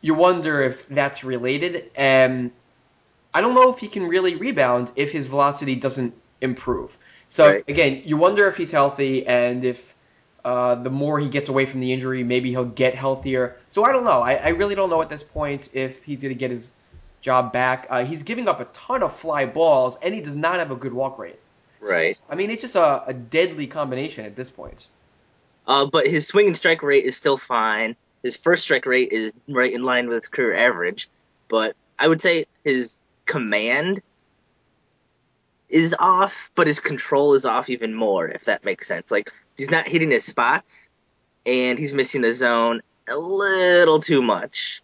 you 0.00 0.14
wonder 0.14 0.60
if 0.60 0.88
that's 0.88 1.24
related. 1.24 1.90
And 1.96 2.50
I 3.32 3.40
don't 3.40 3.54
know 3.54 3.72
if 3.72 3.78
he 3.78 3.88
can 3.88 4.08
really 4.08 4.34
rebound 4.36 4.90
if 4.96 5.12
his 5.12 5.26
velocity 5.26 5.76
doesn't 5.76 6.14
improve. 6.40 6.96
So 7.26 7.46
Right. 7.46 7.64
again, 7.66 8.02
you 8.04 8.16
wonder 8.16 8.46
if 8.48 8.56
he's 8.56 8.70
healthy 8.70 9.26
and 9.26 9.64
if 9.64 9.94
uh, 10.44 10.76
the 10.76 10.90
more 10.90 11.18
he 11.18 11.28
gets 11.28 11.48
away 11.48 11.66
from 11.66 11.80
the 11.80 11.92
injury, 11.92 12.22
maybe 12.22 12.50
he'll 12.50 12.64
get 12.64 12.94
healthier. 12.94 13.56
So 13.68 13.84
I 13.84 13.92
don't 13.92 14.04
know. 14.04 14.22
I, 14.22 14.34
I 14.34 14.48
really 14.50 14.76
don't 14.76 14.90
know 14.90 15.02
at 15.02 15.08
this 15.08 15.24
point 15.24 15.70
if 15.72 16.04
he's 16.04 16.22
going 16.22 16.32
to 16.32 16.38
get 16.38 16.50
his 16.50 16.74
job 17.20 17.52
back. 17.52 17.88
Uh, 17.90 18.04
he's 18.04 18.22
giving 18.22 18.48
up 18.48 18.60
a 18.60 18.66
ton 18.66 19.02
of 19.02 19.12
fly 19.12 19.46
balls, 19.46 19.98
and 20.00 20.14
he 20.14 20.20
does 20.20 20.36
not 20.36 20.60
have 20.60 20.70
a 20.70 20.76
good 20.76 20.92
walk 20.92 21.18
rate. 21.18 21.38
Right. 21.80 22.16
So, 22.16 22.22
I 22.30 22.36
mean, 22.36 22.50
it's 22.50 22.62
just 22.62 22.76
a, 22.76 23.02
a 23.08 23.12
deadly 23.12 23.66
combination 23.66 24.24
at 24.24 24.36
this 24.36 24.48
point. 24.48 24.86
Uh, 25.66 25.86
but 25.86 26.06
his 26.06 26.28
swing 26.28 26.46
and 26.46 26.56
strike 26.56 26.84
rate 26.84 27.04
is 27.04 27.16
still 27.16 27.36
fine. 27.36 27.96
His 28.22 28.36
first 28.36 28.62
strike 28.62 28.86
rate 28.86 29.10
is 29.10 29.32
right 29.48 29.72
in 29.72 29.82
line 29.82 30.06
with 30.06 30.16
his 30.18 30.28
career 30.28 30.56
average, 30.56 31.08
but 31.48 31.74
I 31.98 32.06
would 32.06 32.20
say 32.20 32.46
his 32.62 33.02
command 33.24 34.00
is 35.68 35.94
off, 35.98 36.50
but 36.54 36.66
his 36.66 36.80
control 36.80 37.34
is 37.34 37.44
off 37.44 37.68
even 37.68 37.94
more, 37.94 38.28
if 38.28 38.44
that 38.44 38.64
makes 38.64 38.86
sense. 38.86 39.10
Like 39.10 39.32
he's 39.56 39.70
not 39.70 39.88
hitting 39.88 40.10
his 40.10 40.24
spots, 40.24 40.90
and 41.44 41.78
he's 41.78 41.94
missing 41.94 42.22
the 42.22 42.34
zone 42.34 42.82
a 43.08 43.16
little 43.16 44.00
too 44.00 44.22
much, 44.22 44.82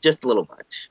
just 0.00 0.24
a 0.24 0.28
little 0.28 0.46
much. 0.48 0.90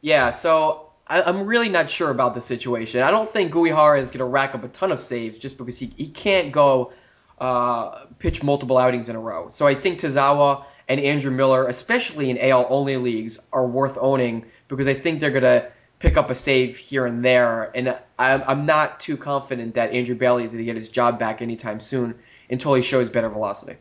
Yeah, 0.00 0.30
so 0.30 0.90
I, 1.06 1.22
I'm 1.22 1.46
really 1.46 1.68
not 1.68 1.90
sure 1.90 2.10
about 2.10 2.34
the 2.34 2.40
situation. 2.40 3.02
I 3.02 3.10
don't 3.10 3.28
think 3.28 3.52
Uehara 3.52 4.00
is 4.00 4.10
going 4.10 4.18
to 4.20 4.24
rack 4.24 4.54
up 4.54 4.64
a 4.64 4.68
ton 4.68 4.92
of 4.92 5.00
saves 5.00 5.38
just 5.38 5.58
because 5.58 5.78
he, 5.78 5.86
he 5.96 6.08
can't 6.08 6.52
go 6.52 6.92
uh, 7.38 8.06
pitch 8.18 8.42
multiple 8.42 8.78
outings 8.78 9.08
in 9.08 9.16
a 9.16 9.20
row. 9.20 9.48
So 9.50 9.66
I 9.66 9.74
think 9.74 9.98
Tazawa 9.98 10.64
and 10.88 11.00
Andrew 11.00 11.30
Miller, 11.30 11.66
especially 11.66 12.30
in 12.30 12.38
AL 12.38 12.66
only 12.70 12.96
leagues, 12.96 13.40
are 13.52 13.66
worth 13.66 13.98
owning 14.00 14.46
because 14.68 14.86
I 14.86 14.94
think 14.94 15.20
they're 15.20 15.30
going 15.30 15.42
to 15.42 15.70
pick 16.04 16.18
up 16.18 16.28
a 16.28 16.34
save 16.34 16.76
here 16.76 17.06
and 17.06 17.24
there. 17.24 17.70
And 17.74 17.96
I'm, 18.18 18.42
I'm 18.46 18.66
not 18.66 19.00
too 19.00 19.16
confident 19.16 19.74
that 19.74 19.92
Andrew 19.92 20.14
Bailey 20.14 20.44
is 20.44 20.50
going 20.50 20.58
to 20.58 20.64
get 20.64 20.76
his 20.76 20.90
job 20.90 21.18
back 21.18 21.40
anytime 21.40 21.80
soon 21.80 22.14
until 22.50 22.74
he 22.74 22.82
shows 22.82 23.08
better 23.08 23.30
velocity. 23.30 23.76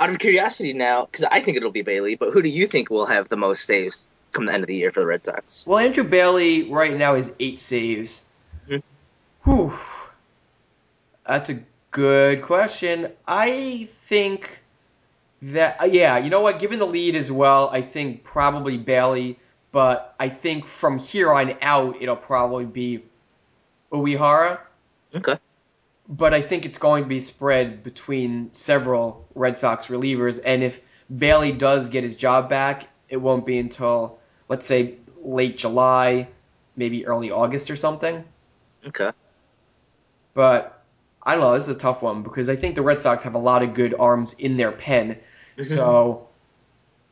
Out 0.00 0.10
of 0.10 0.18
curiosity 0.18 0.72
now, 0.72 1.04
because 1.06 1.24
I 1.24 1.40
think 1.40 1.56
it'll 1.56 1.70
be 1.70 1.82
Bailey, 1.82 2.16
but 2.16 2.32
who 2.32 2.42
do 2.42 2.48
you 2.48 2.66
think 2.66 2.90
will 2.90 3.06
have 3.06 3.28
the 3.28 3.36
most 3.36 3.64
saves 3.64 4.08
come 4.32 4.46
the 4.46 4.52
end 4.52 4.64
of 4.64 4.66
the 4.66 4.74
year 4.74 4.90
for 4.90 5.00
the 5.00 5.06
Red 5.06 5.24
Sox? 5.24 5.64
Well, 5.66 5.78
Andrew 5.78 6.02
Bailey 6.02 6.70
right 6.70 6.94
now 6.94 7.14
is 7.14 7.36
eight 7.38 7.60
saves. 7.60 8.24
Mhm. 8.68 8.82
Whew. 9.44 9.78
That's 11.24 11.50
a 11.50 11.62
good 11.92 12.42
question. 12.42 13.12
I 13.28 13.88
think 13.88 14.50
that 15.42 15.92
yeah, 15.92 16.18
you 16.18 16.30
know 16.30 16.40
what? 16.40 16.58
Given 16.58 16.80
the 16.80 16.86
lead 16.86 17.14
as 17.14 17.30
well, 17.30 17.70
I 17.70 17.80
think 17.80 18.24
probably 18.24 18.76
Bailey. 18.76 19.38
But 19.74 20.14
I 20.20 20.28
think 20.28 20.68
from 20.68 21.00
here 21.00 21.32
on 21.32 21.52
out, 21.60 22.00
it'll 22.00 22.14
probably 22.14 22.64
be 22.64 23.02
Uehara. 23.90 24.60
Okay. 25.16 25.36
But 26.08 26.32
I 26.32 26.42
think 26.42 26.64
it's 26.64 26.78
going 26.78 27.02
to 27.02 27.08
be 27.08 27.18
spread 27.18 27.82
between 27.82 28.50
several 28.54 29.26
Red 29.34 29.58
Sox 29.58 29.86
relievers. 29.86 30.38
And 30.44 30.62
if 30.62 30.80
Bailey 31.18 31.50
does 31.50 31.88
get 31.88 32.04
his 32.04 32.14
job 32.14 32.48
back, 32.48 32.88
it 33.08 33.16
won't 33.16 33.44
be 33.44 33.58
until 33.58 34.20
let's 34.48 34.64
say 34.64 34.94
late 35.24 35.56
July, 35.58 36.28
maybe 36.76 37.04
early 37.04 37.32
August 37.32 37.68
or 37.68 37.74
something. 37.74 38.22
Okay. 38.86 39.10
But 40.34 40.84
I 41.20 41.34
don't 41.34 41.40
know. 41.42 41.52
This 41.52 41.64
is 41.64 41.74
a 41.74 41.78
tough 41.80 42.00
one 42.00 42.22
because 42.22 42.48
I 42.48 42.54
think 42.54 42.76
the 42.76 42.82
Red 42.82 43.00
Sox 43.00 43.24
have 43.24 43.34
a 43.34 43.38
lot 43.38 43.64
of 43.64 43.74
good 43.74 43.92
arms 43.98 44.34
in 44.34 44.56
their 44.56 44.70
pen. 44.70 45.14
Mm-hmm. 45.14 45.62
So 45.62 46.28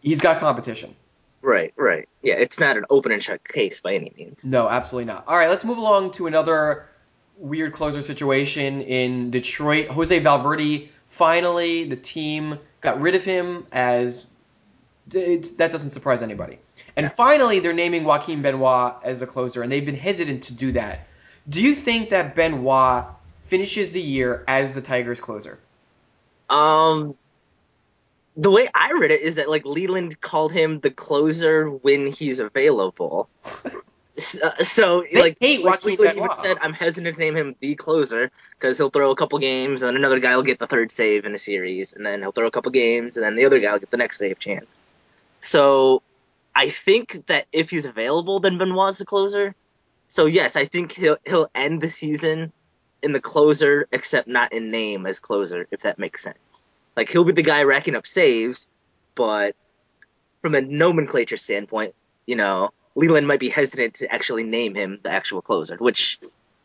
he's 0.01 0.21
got 0.21 0.39
competition. 0.39 0.95
Right, 1.43 1.75
right. 1.77 2.09
Yeah, 2.23 2.35
it's 2.35 2.61
not 2.61 2.77
an 2.77 2.85
open 2.89 3.11
and 3.11 3.23
shut 3.23 3.47
case 3.47 3.81
by 3.81 3.95
any 3.95 4.13
means. 4.17 4.45
No, 4.45 4.69
absolutely 4.69 5.13
not. 5.13 5.25
All 5.27 5.37
right, 5.37 5.49
let's 5.49 5.65
move 5.65 5.79
along 5.79 6.13
to 6.13 6.29
another 6.29 6.89
weird 7.37 7.73
closer 7.73 8.01
situation 8.01 8.81
in 8.83 9.31
Detroit. 9.31 9.89
Jose 9.89 10.17
Valverde 10.21 10.91
finally 11.09 11.85
the 11.85 11.97
team 11.97 12.59
got 12.81 13.01
rid 13.01 13.15
of 13.15 13.25
him 13.25 13.67
as 13.73 14.27
it's, 15.13 15.51
that 15.53 15.73
doesn't 15.73 15.91
surprise 15.91 16.23
anybody. 16.23 16.59
And 16.97 17.11
finally 17.11 17.59
they're 17.59 17.73
naming 17.73 18.05
Joaquin 18.05 18.43
Benoit 18.43 18.95
as 19.03 19.21
a 19.21 19.27
closer 19.27 19.63
and 19.63 19.73
they've 19.73 19.85
been 19.85 19.97
hesitant 19.97 20.45
to 20.45 20.55
do 20.55 20.73
that. 20.73 21.09
Do 21.49 21.61
you 21.61 21.75
think 21.75 22.11
that 22.11 22.35
Benoit 22.37 23.07
finishes 23.41 23.91
the 23.91 24.01
year 24.01 24.45
as 24.47 24.75
the 24.75 24.81
Tigers 24.81 25.21
closer? 25.21 25.59
Um, 26.49 27.17
the 28.37 28.51
way 28.51 28.69
I 28.75 28.93
read 28.93 29.11
it 29.11 29.21
is 29.21 29.37
that 29.37 29.49
like 29.49 29.65
Leyland 29.65 30.21
called 30.21 30.53
him 30.53 30.81
the 30.81 30.91
closer 30.91 31.69
when 31.69 32.07
he's 32.07 32.39
available. 32.39 33.29
So, 34.19 34.39
uh, 34.47 34.51
so 34.51 35.05
like, 35.15 35.39
hate 35.41 35.65
Joaquin 35.65 35.93
even 35.93 36.29
said, 36.43 36.59
I'm 36.61 36.75
hesitant 36.75 37.17
to 37.17 37.21
name 37.21 37.37
him 37.37 37.57
the 37.61 37.75
closer 37.75 38.31
because 38.51 38.77
he'll 38.77 38.91
throw 38.91 39.11
a 39.11 39.17
couple 39.17 39.39
games 39.39 39.83
and 39.83 39.89
then 39.89 39.97
another 39.97 40.21
guy 40.21 40.37
will 40.37 40.43
get 40.43 40.59
the 40.59 40.67
third 40.67 40.91
save 40.91 41.25
in 41.25 41.35
a 41.35 41.39
series, 41.39 41.95
and 41.95 42.05
then 42.05 42.21
he'll 42.21 42.33
throw 42.33 42.47
a 42.47 42.51
couple 42.51 42.73
games 42.73 43.17
and 43.17 43.25
then 43.25 43.35
the 43.35 43.47
other 43.47 43.59
guy 43.59 43.73
will 43.73 43.79
get 43.79 43.91
the 43.91 43.97
next 43.97 44.19
save 44.19 44.39
chance. 44.39 44.81
So 45.41 46.03
I 46.55 46.69
think 46.69 47.27
that 47.27 47.47
if 47.53 47.71
he's 47.71 47.87
available, 47.87 48.41
then 48.41 48.59
Benoit's 48.59 48.99
the 48.99 49.07
closer. 49.07 49.55
So 50.09 50.27
yes, 50.27 50.57
I 50.57 50.67
think 50.67 50.93
he'll 50.93 51.17
he'll 51.25 51.51
end 51.55 51.81
the 51.81 51.89
season 51.89 52.53
in 53.03 53.13
the 53.13 53.21
closer, 53.21 53.89
except 53.91 54.29
not 54.29 54.53
in 54.53 54.71
name 54.71 55.07
as 55.07 55.21
closer, 55.21 55.67
if 55.71 55.83
that 55.83 55.99
makes 55.99 56.23
sense. 56.23 56.71
Like 56.97 57.11
he'll 57.11 57.25
be 57.25 57.33
the 57.33 57.43
guy 57.43 57.63
racking 57.65 57.95
up 57.95 58.07
saves, 58.07 58.69
but 59.15 59.57
from 60.43 60.55
a 60.55 60.61
nomenclature 60.61 61.37
standpoint, 61.37 61.95
you 62.27 62.37
know, 62.37 62.71
Leyland 62.95 63.27
might 63.27 63.41
be 63.41 63.49
hesitant 63.49 63.95
to 63.95 64.13
actually 64.13 64.45
name 64.45 64.75
him 64.75 65.01
the 65.03 65.11
actual 65.11 65.41
closer, 65.41 65.77
which 65.77 66.19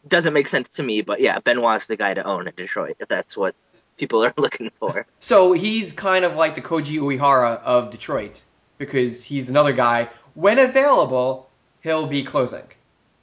doesn't 0.08 0.34
make 0.34 0.48
sense 0.48 0.70
to 0.70 0.84
me. 0.84 1.02
But 1.02 1.20
yeah, 1.22 1.40
Benoit's 1.40 1.88
the 1.88 1.96
guy 1.96 2.13
to 2.13 2.24
own 2.24 2.48
in 2.48 2.54
Detroit 2.56 2.98
if 3.00 3.08
that's 3.08 3.38
what 3.38 3.56
people 3.98 4.24
are 4.24 4.34
looking 4.38 4.72
for. 4.80 5.06
So 5.20 5.54
he's 5.54 5.94
kind 5.94 6.26
of 6.26 6.36
like 6.36 6.56
the 6.56 6.62
Koji 6.62 7.00
Uehara 7.00 7.62
of 7.62 7.92
Detroit 7.92 8.44
because 8.78 9.24
he's 9.24 9.50
another 9.50 9.74
guy. 9.74 10.10
When 10.34 10.60
available, 10.60 11.50
he'll 11.82 12.08
be 12.08 12.24
closing. 12.24 12.68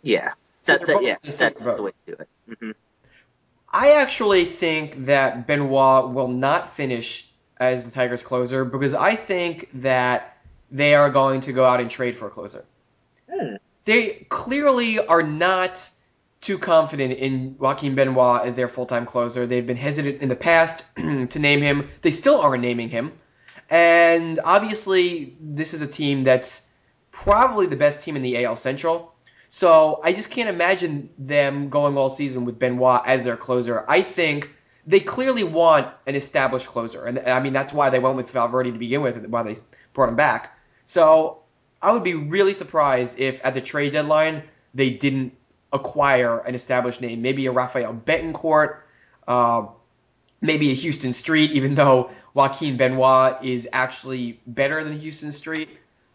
Yeah, 0.02 0.32
So 0.62 0.78
that, 0.78 0.86
that, 0.86 1.02
yeah, 1.02 1.16
that's 1.22 1.38
the 1.38 1.82
way 1.82 1.92
to 2.06 2.12
do 2.12 2.22
it. 2.22 2.58
hmm 2.58 2.70
I 3.74 3.94
actually 3.94 4.44
think 4.44 5.06
that 5.06 5.48
Benoit 5.48 6.12
will 6.14 6.28
not 6.28 6.70
finish 6.70 7.28
as 7.58 7.84
the 7.84 7.90
Tigers 7.90 8.22
closer 8.22 8.64
because 8.64 8.94
I 8.94 9.16
think 9.16 9.68
that 9.82 10.38
they 10.70 10.94
are 10.94 11.10
going 11.10 11.40
to 11.42 11.52
go 11.52 11.64
out 11.64 11.80
and 11.80 11.90
trade 11.90 12.16
for 12.16 12.28
a 12.28 12.30
closer. 12.30 12.64
Hmm. 13.28 13.56
They 13.84 14.26
clearly 14.28 15.04
are 15.04 15.24
not 15.24 15.90
too 16.40 16.56
confident 16.56 17.14
in 17.14 17.56
Joaquin 17.58 17.96
Benoit 17.96 18.46
as 18.46 18.54
their 18.54 18.68
full-time 18.68 19.06
closer. 19.06 19.44
They've 19.44 19.66
been 19.66 19.76
hesitant 19.76 20.22
in 20.22 20.28
the 20.28 20.36
past 20.36 20.84
to 20.96 21.38
name 21.38 21.60
him. 21.60 21.88
They 22.02 22.12
still 22.12 22.40
aren't 22.40 22.62
naming 22.62 22.90
him. 22.90 23.12
And 23.70 24.38
obviously, 24.44 25.36
this 25.40 25.74
is 25.74 25.82
a 25.82 25.86
team 25.88 26.22
that's 26.22 26.70
probably 27.10 27.66
the 27.66 27.76
best 27.76 28.04
team 28.04 28.14
in 28.14 28.22
the 28.22 28.44
AL 28.44 28.56
Central. 28.56 29.13
So 29.48 30.00
I 30.02 30.12
just 30.12 30.30
can't 30.30 30.48
imagine 30.48 31.10
them 31.18 31.68
going 31.68 31.96
all 31.96 32.10
season 32.10 32.44
with 32.44 32.58
Benoit 32.58 33.02
as 33.06 33.24
their 33.24 33.36
closer. 33.36 33.84
I 33.88 34.02
think 34.02 34.50
they 34.86 35.00
clearly 35.00 35.44
want 35.44 35.88
an 36.06 36.14
established 36.14 36.66
closer, 36.66 37.04
and 37.04 37.18
I 37.20 37.40
mean 37.40 37.52
that's 37.52 37.72
why 37.72 37.90
they 37.90 37.98
went 37.98 38.16
with 38.16 38.30
Valverde 38.30 38.72
to 38.72 38.78
begin 38.78 39.02
with, 39.02 39.16
and 39.16 39.32
why 39.32 39.42
they 39.42 39.56
brought 39.92 40.08
him 40.08 40.16
back. 40.16 40.58
So 40.84 41.42
I 41.80 41.92
would 41.92 42.04
be 42.04 42.14
really 42.14 42.52
surprised 42.52 43.18
if 43.18 43.44
at 43.44 43.54
the 43.54 43.60
trade 43.60 43.92
deadline 43.92 44.42
they 44.74 44.90
didn't 44.90 45.36
acquire 45.72 46.38
an 46.38 46.54
established 46.54 47.00
name, 47.00 47.22
maybe 47.22 47.46
a 47.46 47.52
Rafael 47.52 47.94
Betancourt, 47.94 48.78
uh, 49.26 49.66
maybe 50.40 50.70
a 50.70 50.74
Huston 50.74 51.12
Street, 51.12 51.52
even 51.52 51.74
though 51.74 52.10
Joaquin 52.34 52.76
Benoit 52.76 53.42
is 53.44 53.68
actually 53.72 54.40
better 54.46 54.84
than 54.84 55.00
Huston 55.00 55.32
Street. 55.32 55.68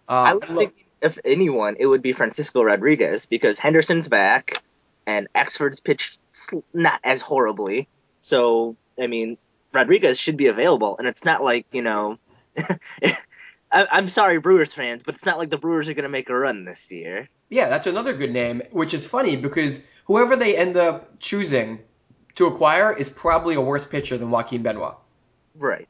Uh, 0.07 0.11
I 0.11 0.33
would 0.33 0.43
think 0.45 0.85
if 1.01 1.17
anyone, 1.23 1.75
it 1.79 1.85
would 1.85 2.01
be 2.01 2.13
Francisco 2.13 2.61
Rodriguez 2.61 3.25
because 3.25 3.59
Henderson's 3.59 4.07
back 4.07 4.61
and 5.05 5.27
Axford's 5.33 5.79
pitched 5.79 6.19
not 6.73 6.99
as 7.03 7.21
horribly. 7.21 7.87
So 8.21 8.75
I 8.99 9.07
mean, 9.07 9.37
Rodriguez 9.73 10.19
should 10.19 10.37
be 10.37 10.47
available, 10.47 10.97
and 10.97 11.07
it's 11.07 11.25
not 11.25 11.43
like 11.43 11.65
you 11.71 11.81
know. 11.81 12.17
I, 13.71 13.87
I'm 13.91 14.07
sorry, 14.07 14.39
Brewers 14.39 14.73
fans, 14.73 15.03
but 15.03 15.13
it's 15.13 15.25
not 15.25 15.37
like 15.37 15.51
the 15.51 15.57
Brewers 15.57 15.87
are 15.89 15.93
going 15.93 16.03
to 16.03 16.09
make 16.09 16.29
a 16.29 16.35
run 16.35 16.65
this 16.65 16.91
year. 16.91 17.29
Yeah, 17.49 17.69
that's 17.69 17.85
another 17.85 18.15
good 18.15 18.31
name, 18.31 18.63
which 18.71 18.95
is 18.95 19.07
funny 19.07 19.35
because 19.35 19.83
whoever 20.05 20.35
they 20.35 20.57
end 20.57 20.75
up 20.75 21.19
choosing 21.19 21.79
to 22.35 22.47
acquire 22.47 22.91
is 22.91 23.09
probably 23.09 23.55
a 23.55 23.61
worse 23.61 23.85
pitcher 23.85 24.17
than 24.17 24.31
Joaquin 24.31 24.63
Benoit. 24.63 24.95
Right. 25.55 25.87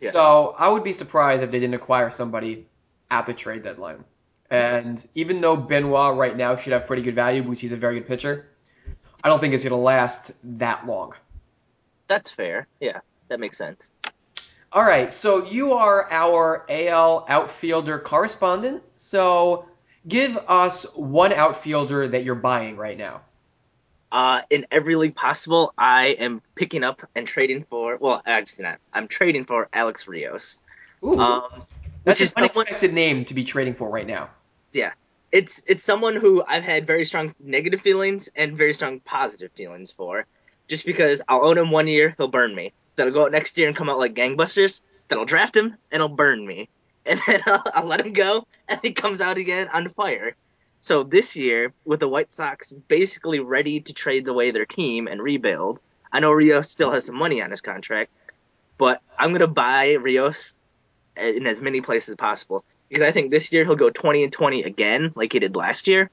Yeah. 0.00 0.10
So 0.10 0.54
I 0.58 0.68
would 0.68 0.84
be 0.84 0.92
surprised 0.92 1.42
if 1.42 1.50
they 1.50 1.60
didn't 1.60 1.74
acquire 1.74 2.10
somebody 2.10 2.66
at 3.10 3.26
the 3.26 3.34
trade 3.34 3.62
deadline. 3.62 4.04
And 4.50 5.04
even 5.14 5.40
though 5.40 5.56
Benoit 5.56 6.16
right 6.16 6.36
now 6.36 6.56
should 6.56 6.72
have 6.72 6.86
pretty 6.86 7.02
good 7.02 7.14
value 7.14 7.42
because 7.42 7.60
he's 7.60 7.72
a 7.72 7.76
very 7.76 7.94
good 7.94 8.08
pitcher, 8.08 8.48
I 9.22 9.28
don't 9.28 9.40
think 9.40 9.54
it's 9.54 9.64
going 9.64 9.72
to 9.72 9.76
last 9.76 10.32
that 10.58 10.86
long. 10.86 11.14
That's 12.06 12.30
fair. 12.30 12.66
Yeah, 12.80 13.00
that 13.28 13.40
makes 13.40 13.58
sense. 13.58 13.98
All 14.72 14.82
right, 14.82 15.12
so 15.12 15.46
you 15.46 15.72
are 15.74 16.10
our 16.10 16.66
AL 16.68 17.26
outfielder 17.28 17.98
correspondent. 17.98 18.82
So 18.96 19.66
give 20.06 20.36
us 20.36 20.84
one 20.94 21.32
outfielder 21.32 22.08
that 22.08 22.24
you're 22.24 22.34
buying 22.34 22.76
right 22.76 22.96
now. 22.96 23.22
Uh, 24.10 24.40
in 24.48 24.66
every 24.70 24.96
league 24.96 25.14
possible, 25.14 25.74
I 25.76 26.08
am 26.08 26.40
picking 26.54 26.82
up 26.84 27.06
and 27.14 27.26
trading 27.26 27.64
for. 27.64 27.98
Well, 28.00 28.22
actually 28.24 28.64
not. 28.64 28.78
I'm 28.92 29.08
trading 29.08 29.44
for 29.44 29.68
Alex 29.72 30.08
Rios. 30.08 30.62
Ooh, 31.04 31.18
Um, 31.18 31.44
which 32.08 32.20
is 32.20 32.32
an 32.36 32.44
unexpected 32.44 32.92
name 32.92 33.24
to 33.26 33.34
be 33.34 33.44
trading 33.44 33.74
for 33.74 33.88
right 33.88 34.06
now. 34.06 34.30
yeah, 34.72 34.92
it's 35.30 35.62
it's 35.66 35.84
someone 35.84 36.16
who 36.16 36.42
I've 36.46 36.62
had 36.62 36.86
very 36.86 37.04
strong 37.04 37.34
negative 37.38 37.82
feelings 37.82 38.28
and 38.34 38.56
very 38.56 38.74
strong 38.74 39.00
positive 39.00 39.52
feelings 39.52 39.92
for, 39.92 40.26
just 40.68 40.86
because 40.86 41.20
I'll 41.28 41.44
own 41.44 41.58
him 41.58 41.70
one 41.70 41.86
year, 41.86 42.14
he'll 42.16 42.28
burn 42.28 42.54
me. 42.54 42.72
That'll 42.96 43.12
go 43.12 43.24
out 43.24 43.32
next 43.32 43.58
year 43.58 43.68
and 43.68 43.76
come 43.76 43.90
out 43.90 43.98
like 43.98 44.14
gangbusters. 44.14 44.80
then 45.08 45.18
I'll 45.18 45.24
draft 45.24 45.56
him 45.56 45.76
and 45.90 46.00
he'll 46.00 46.08
burn 46.08 46.44
me, 46.44 46.68
and 47.06 47.20
then 47.26 47.42
I'll, 47.46 47.62
I'll 47.74 47.84
let 47.84 48.00
him 48.00 48.12
go, 48.12 48.46
and 48.68 48.80
he 48.82 48.92
comes 48.92 49.20
out 49.20 49.38
again 49.38 49.68
on 49.68 49.90
fire. 49.90 50.34
So 50.80 51.02
this 51.02 51.36
year, 51.36 51.72
with 51.84 52.00
the 52.00 52.08
White 52.08 52.30
Sox 52.30 52.72
basically 52.72 53.40
ready 53.40 53.80
to 53.80 53.92
trade 53.92 54.28
away 54.28 54.52
their 54.52 54.66
team 54.66 55.08
and 55.08 55.20
rebuild, 55.20 55.82
I 56.12 56.20
know 56.20 56.32
Rios 56.32 56.70
still 56.70 56.92
has 56.92 57.04
some 57.04 57.16
money 57.16 57.42
on 57.42 57.50
his 57.50 57.60
contract, 57.60 58.10
but 58.78 59.02
I'm 59.18 59.32
gonna 59.32 59.46
buy 59.46 59.92
Rios 59.92 60.56
in 61.18 61.46
as 61.46 61.60
many 61.60 61.80
places 61.80 62.10
as 62.10 62.16
possible 62.16 62.64
because 62.88 63.02
I 63.02 63.12
think 63.12 63.30
this 63.30 63.52
year 63.52 63.64
he'll 63.64 63.76
go 63.76 63.90
20 63.90 64.24
and 64.24 64.32
20 64.32 64.62
again, 64.62 65.12
like 65.14 65.32
he 65.32 65.38
did 65.38 65.56
last 65.56 65.86
year. 65.88 66.10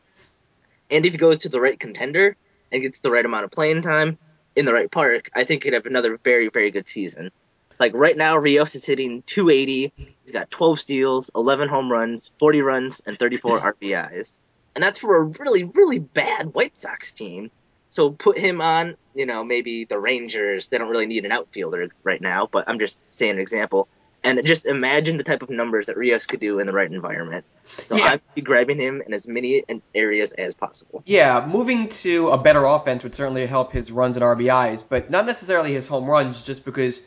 And 0.92 1.06
if 1.06 1.14
he 1.14 1.18
goes 1.18 1.40
to 1.40 1.50
the 1.50 1.60
right 1.60 1.80
contender 1.80 2.36
and 2.72 2.82
gets 2.82 3.00
the 3.00 3.12
right 3.12 3.26
amount 3.26 3.46
of 3.46 3.52
playing 3.52 3.82
time 3.82 4.18
in 4.56 4.66
the 4.66 4.74
right 4.74 4.92
park, 4.92 5.30
I 5.34 5.44
think 5.44 5.64
he'd 5.64 5.74
have 5.74 5.86
another 5.86 6.18
very, 6.18 6.50
very 6.50 6.72
good 6.72 6.88
season. 6.88 7.32
Like 7.80 7.94
right 7.94 8.16
now, 8.16 8.38
Rios 8.38 8.76
is 8.76 8.86
hitting 8.86 9.24
280. 9.24 9.94
He's 10.24 10.32
got 10.32 10.52
12 10.52 10.80
steals, 10.80 11.32
11 11.36 11.68
home 11.68 11.92
runs, 11.92 12.32
40 12.40 12.62
runs, 12.62 13.02
and 13.06 13.18
34 13.18 13.60
RBIs. 13.82 14.40
And 14.76 14.84
that's 14.84 15.00
for 15.00 15.16
a 15.18 15.24
really, 15.24 15.64
really 15.64 16.00
bad 16.00 16.54
White 16.54 16.78
Sox 16.78 17.14
team. 17.14 17.52
So 17.90 18.12
put 18.12 18.38
him 18.38 18.62
on, 18.62 18.96
you 19.14 19.26
know, 19.26 19.44
maybe 19.44 19.86
the 19.86 19.98
Rangers. 19.98 20.68
They 20.68 20.78
don't 20.78 20.90
really 20.90 21.06
need 21.06 21.26
an 21.26 21.32
outfielder 21.32 21.88
right 22.04 22.22
now, 22.22 22.48
but 22.52 22.66
I'm 22.68 22.80
just 22.80 23.16
saying 23.16 23.32
an 23.32 23.40
example. 23.40 23.88
And 24.26 24.44
just 24.46 24.66
imagine 24.66 25.18
the 25.18 25.24
type 25.24 25.44
of 25.44 25.50
numbers 25.50 25.86
that 25.86 25.98
Rios 25.98 26.26
could 26.26 26.40
do 26.40 26.60
in 26.60 26.68
the 26.68 26.74
right 26.74 26.92
environment. 26.92 27.46
So 27.84 27.96
Yeah. 27.96 28.06
I'd 28.06 28.22
be 28.34 28.42
grabbing 28.42 28.80
him 28.80 29.02
in 29.06 29.14
as 29.14 29.28
many 29.28 29.64
areas 29.94 30.34
as 30.34 30.56
possible. 30.56 31.04
Yeah, 31.06 31.46
moving 31.48 31.90
to 31.90 32.30
a 32.30 32.38
better 32.38 32.66
offense 32.66 33.04
would 33.04 33.14
certainly 33.14 33.46
help 33.46 33.72
his 33.72 33.92
runs 33.92 34.18
and 34.18 34.26
RBIs, 34.26 34.84
but 34.88 35.12
not 35.12 35.26
necessarily 35.26 35.74
his 35.74 35.88
home 35.88 36.06
runs, 36.06 36.42
just 36.44 36.66
because 36.66 37.02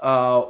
uh, 0.00 0.44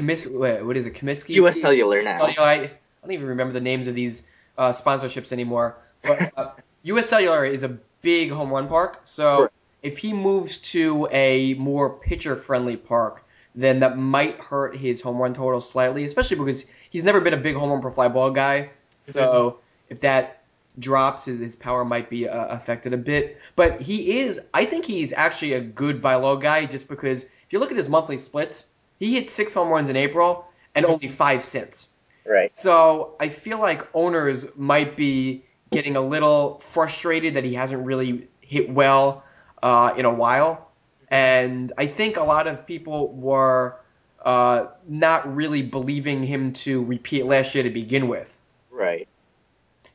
wait, 0.00 0.62
what 0.62 0.76
is 0.76 0.86
it, 0.86 0.94
Comiskey? 0.94 1.34
US 1.36 1.60
Cellular 1.60 2.02
now. 2.02 2.18
Cellular, 2.18 2.46
I, 2.46 2.70
don't 3.02 3.12
even 3.12 3.26
remember 3.28 3.52
the 3.54 3.60
names 3.60 3.88
of 3.88 3.94
these 3.94 4.22
uh, 4.58 4.70
sponsorships 4.70 5.32
anymore. 5.32 5.76
But 6.02 6.32
uh, 6.36 6.50
US 6.82 7.08
Cellular 7.08 7.44
is 7.44 7.64
a 7.64 7.78
big 8.02 8.30
home 8.30 8.50
run 8.50 8.68
park, 8.68 9.00
so 9.02 9.38
Correct. 9.38 9.54
if 9.82 9.98
he 9.98 10.12
moves 10.12 10.58
to 10.58 11.08
a 11.10 11.54
more 11.54 11.90
pitcher-friendly 11.90 12.76
park, 12.76 13.24
then 13.56 13.80
that 13.80 13.96
might 13.96 14.38
hurt 14.38 14.76
his 14.76 15.00
home 15.00 15.16
run 15.16 15.34
total 15.34 15.60
slightly, 15.60 16.04
especially 16.04 16.36
because 16.36 16.66
he's 16.90 17.02
never 17.02 17.20
been 17.20 17.34
a 17.34 17.38
big 17.38 17.56
home 17.56 17.70
run 17.70 17.80
per 17.80 17.90
fly 17.90 18.08
ball 18.08 18.30
guy. 18.30 18.70
So 18.98 19.60
if 19.88 20.00
that 20.00 20.44
drops, 20.78 21.24
his, 21.24 21.40
his 21.40 21.56
power 21.56 21.84
might 21.84 22.10
be 22.10 22.28
uh, 22.28 22.46
affected 22.46 22.92
a 22.92 22.98
bit. 22.98 23.38
But 23.56 23.80
he 23.80 24.20
is, 24.20 24.40
I 24.52 24.64
think 24.64 24.84
he's 24.84 25.12
actually 25.12 25.54
a 25.54 25.60
good 25.60 26.02
by 26.02 26.16
low 26.16 26.36
guy 26.36 26.66
just 26.66 26.88
because 26.88 27.24
if 27.24 27.52
you 27.52 27.58
look 27.58 27.70
at 27.70 27.76
his 27.76 27.88
monthly 27.88 28.18
splits, 28.18 28.66
he 28.98 29.14
hit 29.14 29.30
six 29.30 29.54
home 29.54 29.68
runs 29.68 29.88
in 29.88 29.96
April 29.96 30.46
and 30.74 30.84
only 30.84 31.08
five 31.08 31.42
since. 31.42 31.88
Right. 32.26 32.50
So 32.50 33.14
I 33.20 33.28
feel 33.28 33.58
like 33.58 33.88
owners 33.94 34.46
might 34.56 34.96
be 34.96 35.44
getting 35.70 35.96
a 35.96 36.00
little 36.00 36.58
frustrated 36.58 37.34
that 37.34 37.44
he 37.44 37.54
hasn't 37.54 37.84
really 37.84 38.28
hit 38.40 38.70
well 38.70 39.24
uh, 39.62 39.94
in 39.96 40.04
a 40.04 40.12
while. 40.12 40.65
And 41.08 41.72
I 41.78 41.86
think 41.86 42.16
a 42.16 42.22
lot 42.22 42.46
of 42.46 42.66
people 42.66 43.12
were 43.12 43.78
uh, 44.24 44.66
not 44.88 45.34
really 45.34 45.62
believing 45.62 46.24
him 46.24 46.52
to 46.52 46.84
repeat 46.84 47.26
last 47.26 47.54
year 47.54 47.64
to 47.64 47.70
begin 47.70 48.08
with. 48.08 48.40
Right. 48.70 49.08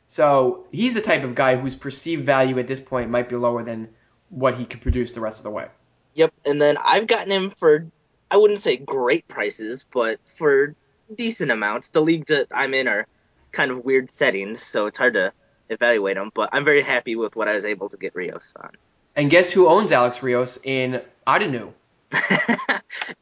So 0.08 0.68
he's 0.72 0.94
the 0.94 1.02
type 1.02 1.24
of 1.24 1.36
guy 1.36 1.56
whose 1.56 1.76
perceived 1.76 2.26
value 2.26 2.60
at 2.60 2.68
this 2.68 2.80
point 2.80 3.10
might 3.10 3.30
be 3.30 3.36
lower 3.36 3.64
than 3.64 3.90
what 4.30 4.56
he 4.56 4.66
could 4.66 4.82
produce 4.82 5.14
the 5.14 5.22
rest 5.22 5.40
of 5.40 5.44
the 5.44 5.50
way. 5.50 5.68
Yep. 6.16 6.34
And 6.46 6.62
then 6.62 6.78
I've 6.84 7.08
gotten 7.08 7.32
him 7.32 7.52
for, 7.52 7.88
I 8.30 8.38
wouldn't 8.38 8.60
say 8.60 8.78
great 8.78 9.28
prices, 9.28 9.86
but 9.92 10.20
for 10.26 10.76
decent 11.16 11.52
amounts. 11.52 11.90
The 11.90 12.02
leagues 12.02 12.28
that 12.28 12.48
I'm 12.54 12.74
in 12.74 12.88
are 12.88 13.08
kind 13.52 13.72
of 13.72 13.84
weird 13.84 14.10
settings, 14.10 14.64
so 14.64 14.88
it's 14.88 14.98
hard 14.98 15.14
to 15.16 15.34
evaluate 15.70 16.16
them. 16.16 16.32
But 16.34 16.50
I'm 16.54 16.66
very 16.66 16.82
happy 16.84 17.16
with 17.16 17.36
what 17.36 17.48
I 17.48 17.56
was 17.56 17.66
able 17.66 17.90
to 17.90 17.98
get 17.98 18.16
Rios 18.16 18.54
on. 18.56 18.72
And 19.16 19.30
guess 19.30 19.52
who 19.52 19.68
owns 19.68 19.92
Alex 19.92 20.24
Rios 20.24 20.58
in 20.64 21.02
Ottoneu? 21.28 21.74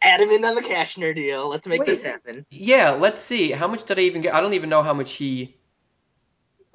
Add 0.01 0.21
him 0.21 0.29
in 0.29 0.45
on 0.45 0.55
the 0.55 0.61
Cashner 0.61 1.15
deal. 1.15 1.47
Let's 1.47 1.67
make 1.67 1.79
Wait. 1.79 1.87
this 1.87 2.01
happen. 2.01 2.45
Yeah, 2.51 2.91
let's 2.91 3.21
see. 3.21 3.51
How 3.51 3.67
much 3.67 3.85
did 3.85 3.99
I 3.99 4.03
even 4.03 4.21
get? 4.21 4.33
I 4.33 4.41
don't 4.41 4.53
even 4.53 4.69
know 4.69 4.83
how 4.83 4.93
much 4.93 5.13
he 5.13 5.55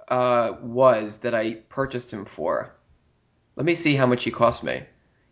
uh, 0.08 0.52
was 0.62 1.20
that 1.20 1.34
I 1.34 1.54
purchased 1.54 2.12
him 2.12 2.24
for. 2.24 2.74
Let 3.56 3.66
me 3.66 3.74
see 3.74 3.94
how 3.94 4.06
much 4.06 4.24
he 4.24 4.30
cost 4.30 4.62
me. 4.62 4.82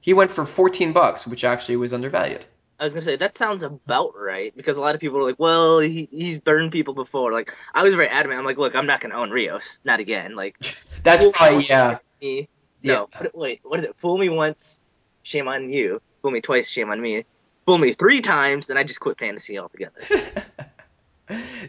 He 0.01 0.12
went 0.12 0.30
for 0.30 0.45
14 0.45 0.93
bucks, 0.93 1.26
which 1.26 1.45
actually 1.45 1.76
was 1.76 1.93
undervalued. 1.93 2.45
I 2.80 2.85
was 2.85 2.95
gonna 2.95 3.05
say 3.05 3.14
that 3.14 3.37
sounds 3.37 3.62
about 3.62 4.14
right 4.18 4.53
because 4.57 4.76
a 4.76 4.80
lot 4.80 4.97
of 4.97 5.01
people 5.01 5.18
are 5.18 5.22
like, 5.22 5.39
"Well, 5.39 5.78
he, 5.78 6.09
he's 6.11 6.41
burned 6.41 6.72
people 6.72 6.95
before." 6.95 7.30
Like 7.30 7.53
I 7.72 7.85
was 7.85 7.95
very 7.95 8.09
adamant. 8.09 8.41
I'm 8.41 8.45
like, 8.45 8.59
"Look, 8.59 8.74
I'm 8.74 8.87
not 8.87 9.01
gonna 9.01 9.14
own 9.14 9.30
Rios, 9.30 9.78
not 9.85 10.01
again." 10.01 10.35
Like 10.35 10.57
That's 11.05 11.24
probably 11.30 11.64
yeah. 11.64 11.99
Me. 12.20 12.49
Yeah. 12.83 12.95
No, 12.95 13.09
it- 13.22 13.35
wait, 13.35 13.61
what 13.62 13.78
is 13.78 13.85
it? 13.87 13.97
Fool 13.97 14.18
me 14.18 14.28
once, 14.28 14.83
shame 15.22 15.49
on 15.49 15.70
you. 15.70 16.01
Fool 16.20 16.30
me 16.30 16.41
twice, 16.41 16.68
shame 16.68 16.91
on 16.91 17.01
me. 17.01 17.24
Fool 17.66 17.78
me 17.78 17.93
three 17.93 18.20
times, 18.20 18.66
then 18.66 18.76
I 18.76 18.85
just 18.85 19.01
quit 19.01 19.18
fantasy 19.18 19.59
altogether. 19.59 20.01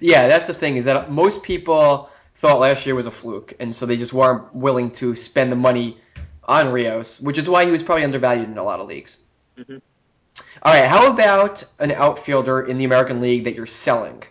yeah, 0.01 0.27
that's 0.27 0.47
the 0.47 0.53
thing 0.53 0.77
is 0.77 0.85
that 0.85 1.11
most 1.11 1.43
people 1.43 2.09
thought 2.33 2.59
last 2.59 2.85
year 2.85 2.95
was 2.95 3.07
a 3.07 3.11
fluke, 3.11 3.53
and 3.59 3.73
so 3.73 3.85
they 3.85 3.95
just 3.97 4.13
weren't 4.13 4.53
willing 4.55 4.91
to 4.91 5.15
spend 5.15 5.51
the 5.51 5.55
money 5.55 5.97
on 6.45 6.71
Rios, 6.71 7.21
which 7.21 7.37
is 7.37 7.47
why 7.49 7.65
he 7.65 7.71
was 7.71 7.83
probably 7.83 8.03
undervalued 8.03 8.49
in 8.49 8.57
a 8.57 8.63
lot 8.63 8.79
of 8.79 8.87
leagues. 8.87 9.17
Mhm. 9.57 9.81
All 10.63 10.73
right, 10.73 10.87
how 10.87 11.11
about 11.11 11.63
an 11.79 11.91
outfielder 11.91 12.61
in 12.61 12.77
the 12.77 12.85
American 12.85 13.21
League 13.21 13.43
that 13.45 13.55
you're 13.55 13.65
selling? 13.67 14.23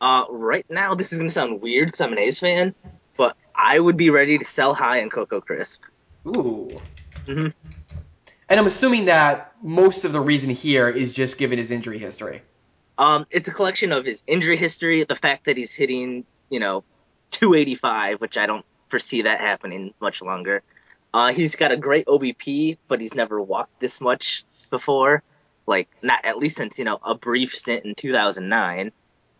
Uh, 0.00 0.24
right 0.28 0.66
now, 0.68 0.94
this 0.94 1.12
is 1.12 1.18
gonna 1.18 1.30
sound 1.30 1.60
weird 1.62 1.86
because 1.88 2.00
I'm 2.00 2.12
an 2.12 2.18
A's 2.18 2.40
fan, 2.40 2.74
but 3.16 3.36
I 3.54 3.78
would 3.78 3.96
be 3.96 4.10
ready 4.10 4.38
to 4.38 4.44
sell 4.44 4.74
high 4.74 5.02
on 5.02 5.10
Coco 5.10 5.40
Crisp. 5.40 5.82
Ooh. 6.26 6.80
Mhm. 7.26 7.52
And 8.48 8.60
I'm 8.60 8.66
assuming 8.66 9.06
that 9.06 9.54
most 9.62 10.04
of 10.04 10.12
the 10.12 10.20
reason 10.20 10.50
here 10.50 10.88
is 10.88 11.14
just 11.14 11.38
given 11.38 11.58
his 11.58 11.70
injury 11.70 11.98
history. 11.98 12.42
Um, 12.98 13.26
it's 13.30 13.48
a 13.48 13.52
collection 13.52 13.92
of 13.92 14.04
his 14.04 14.22
injury 14.26 14.56
history, 14.56 15.04
the 15.04 15.16
fact 15.16 15.44
that 15.44 15.56
he's 15.56 15.72
hitting, 15.72 16.24
you 16.50 16.60
know, 16.60 16.84
285, 17.30 18.20
which 18.20 18.36
I 18.36 18.46
don't 18.46 18.64
foresee 18.88 19.22
that 19.22 19.40
happening 19.40 19.94
much 20.00 20.20
longer. 20.20 20.62
Uh, 21.14 21.32
he's 21.32 21.56
got 21.56 21.72
a 21.72 21.76
great 21.76 22.06
OBP, 22.06 22.76
but 22.88 23.00
he's 23.00 23.14
never 23.14 23.40
walked 23.40 23.80
this 23.80 24.00
much 24.00 24.44
before. 24.70 25.22
Like, 25.66 25.88
not 26.02 26.24
at 26.24 26.38
least 26.38 26.56
since, 26.56 26.78
you 26.78 26.84
know, 26.84 26.98
a 27.02 27.14
brief 27.14 27.54
stint 27.54 27.84
in 27.84 27.94
2009. 27.94 28.92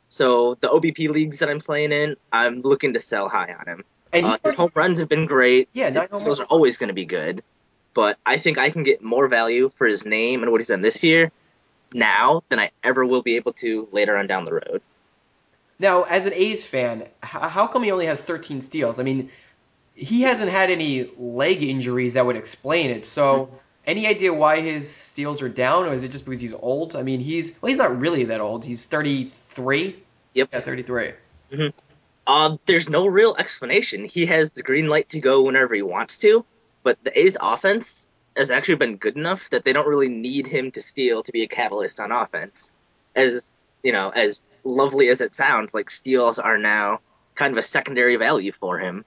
So, 0.08 0.54
the 0.60 0.68
OBP 0.68 1.08
leagues 1.08 1.40
that 1.40 1.50
I'm 1.50 1.60
playing 1.60 1.92
in, 1.92 2.16
I'm 2.32 2.62
looking 2.62 2.94
to 2.94 3.00
sell 3.00 3.28
high 3.28 3.54
on 3.58 3.66
him. 3.66 3.84
And 4.12 4.26
Uh, 4.26 4.36
his 4.44 4.56
home 4.56 4.70
runs 4.74 4.98
have 4.98 5.08
been 5.08 5.26
great. 5.26 5.68
Yeah, 5.72 5.90
nine 5.90 6.08
home 6.10 6.24
runs. 6.24 6.40
are 6.40 6.46
always 6.46 6.78
going 6.78 6.88
to 6.88 6.94
be 6.94 7.04
good. 7.04 7.42
But 7.94 8.18
I 8.24 8.38
think 8.38 8.58
I 8.58 8.70
can 8.70 8.82
get 8.82 9.02
more 9.02 9.28
value 9.28 9.68
for 9.68 9.86
his 9.86 10.04
name 10.04 10.42
and 10.42 10.52
what 10.52 10.60
he's 10.60 10.68
done 10.68 10.80
this 10.80 11.02
year 11.02 11.32
now 11.92 12.42
than 12.48 12.60
I 12.60 12.70
ever 12.84 13.04
will 13.04 13.22
be 13.22 13.36
able 13.36 13.52
to 13.54 13.88
later 13.90 14.16
on 14.16 14.26
down 14.26 14.44
the 14.44 14.52
road. 14.52 14.80
Now, 15.78 16.02
as 16.04 16.26
an 16.26 16.34
A's 16.34 16.64
fan, 16.64 17.08
how 17.22 17.66
come 17.66 17.82
he 17.82 17.90
only 17.90 18.06
has 18.06 18.22
13 18.22 18.60
steals? 18.60 18.98
I 18.98 19.02
mean, 19.02 19.30
he 19.94 20.22
hasn't 20.22 20.50
had 20.50 20.70
any 20.70 21.10
leg 21.16 21.62
injuries 21.62 22.14
that 22.14 22.24
would 22.26 22.36
explain 22.36 22.90
it. 22.90 23.06
So, 23.06 23.50
any 23.86 24.06
idea 24.06 24.32
why 24.32 24.60
his 24.60 24.88
steals 24.94 25.42
are 25.42 25.48
down, 25.48 25.86
or 25.86 25.94
is 25.94 26.04
it 26.04 26.12
just 26.12 26.24
because 26.26 26.40
he's 26.40 26.54
old? 26.54 26.94
I 26.94 27.02
mean, 27.02 27.20
he's 27.20 27.60
well, 27.60 27.70
he's 27.70 27.78
not 27.78 27.98
really 27.98 28.24
that 28.24 28.40
old. 28.40 28.64
He's 28.64 28.84
33. 28.84 29.96
Yep. 30.34 30.48
Yeah, 30.52 30.60
33. 30.60 31.12
Uh, 32.30 32.58
there's 32.64 32.88
no 32.88 33.08
real 33.08 33.34
explanation. 33.36 34.04
He 34.04 34.26
has 34.26 34.50
the 34.50 34.62
green 34.62 34.86
light 34.86 35.08
to 35.08 35.18
go 35.18 35.42
whenever 35.42 35.74
he 35.74 35.82
wants 35.82 36.18
to, 36.18 36.44
but 36.84 37.02
the 37.02 37.18
A's 37.18 37.36
offense 37.40 38.08
has 38.36 38.52
actually 38.52 38.76
been 38.76 38.98
good 38.98 39.16
enough 39.16 39.50
that 39.50 39.64
they 39.64 39.72
don't 39.72 39.88
really 39.88 40.08
need 40.08 40.46
him 40.46 40.70
to 40.70 40.80
steal 40.80 41.24
to 41.24 41.32
be 41.32 41.42
a 41.42 41.48
catalyst 41.48 41.98
on 41.98 42.12
offense. 42.12 42.70
As 43.16 43.52
you 43.82 43.90
know, 43.90 44.10
as 44.10 44.44
lovely 44.62 45.08
as 45.08 45.20
it 45.20 45.34
sounds, 45.34 45.74
like 45.74 45.90
steals 45.90 46.38
are 46.38 46.56
now 46.56 47.00
kind 47.34 47.52
of 47.52 47.58
a 47.58 47.64
secondary 47.64 48.14
value 48.14 48.52
for 48.52 48.78
him. 48.78 49.04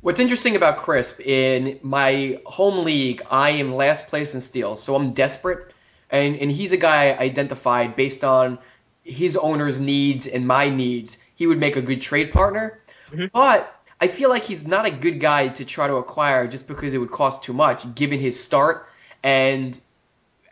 What's 0.00 0.20
interesting 0.20 0.54
about 0.54 0.76
Crisp 0.76 1.18
in 1.26 1.80
my 1.82 2.40
home 2.46 2.84
league, 2.84 3.22
I 3.28 3.50
am 3.50 3.74
last 3.74 4.06
place 4.06 4.32
in 4.32 4.42
steals, 4.42 4.80
so 4.80 4.94
I'm 4.94 5.12
desperate, 5.12 5.72
and 6.08 6.36
and 6.36 6.52
he's 6.52 6.70
a 6.70 6.76
guy 6.76 7.16
identified 7.18 7.96
based 7.96 8.22
on 8.22 8.60
his 9.04 9.36
owner's 9.36 9.80
needs 9.80 10.26
and 10.26 10.46
my 10.46 10.68
needs. 10.68 11.18
He 11.34 11.46
would 11.46 11.58
make 11.58 11.76
a 11.76 11.82
good 11.82 12.00
trade 12.00 12.32
partner, 12.32 12.80
Mhm. 13.12 13.30
but 13.32 13.70
I 14.00 14.08
feel 14.08 14.28
like 14.30 14.42
he's 14.44 14.66
not 14.66 14.86
a 14.86 14.90
good 14.90 15.20
guy 15.20 15.48
to 15.48 15.64
try 15.64 15.86
to 15.86 15.96
acquire 15.96 16.46
just 16.48 16.66
because 16.66 16.94
it 16.94 16.98
would 16.98 17.10
cost 17.10 17.44
too 17.44 17.52
much, 17.52 17.94
given 17.94 18.18
his 18.18 18.42
start 18.42 18.88
and. 19.22 19.80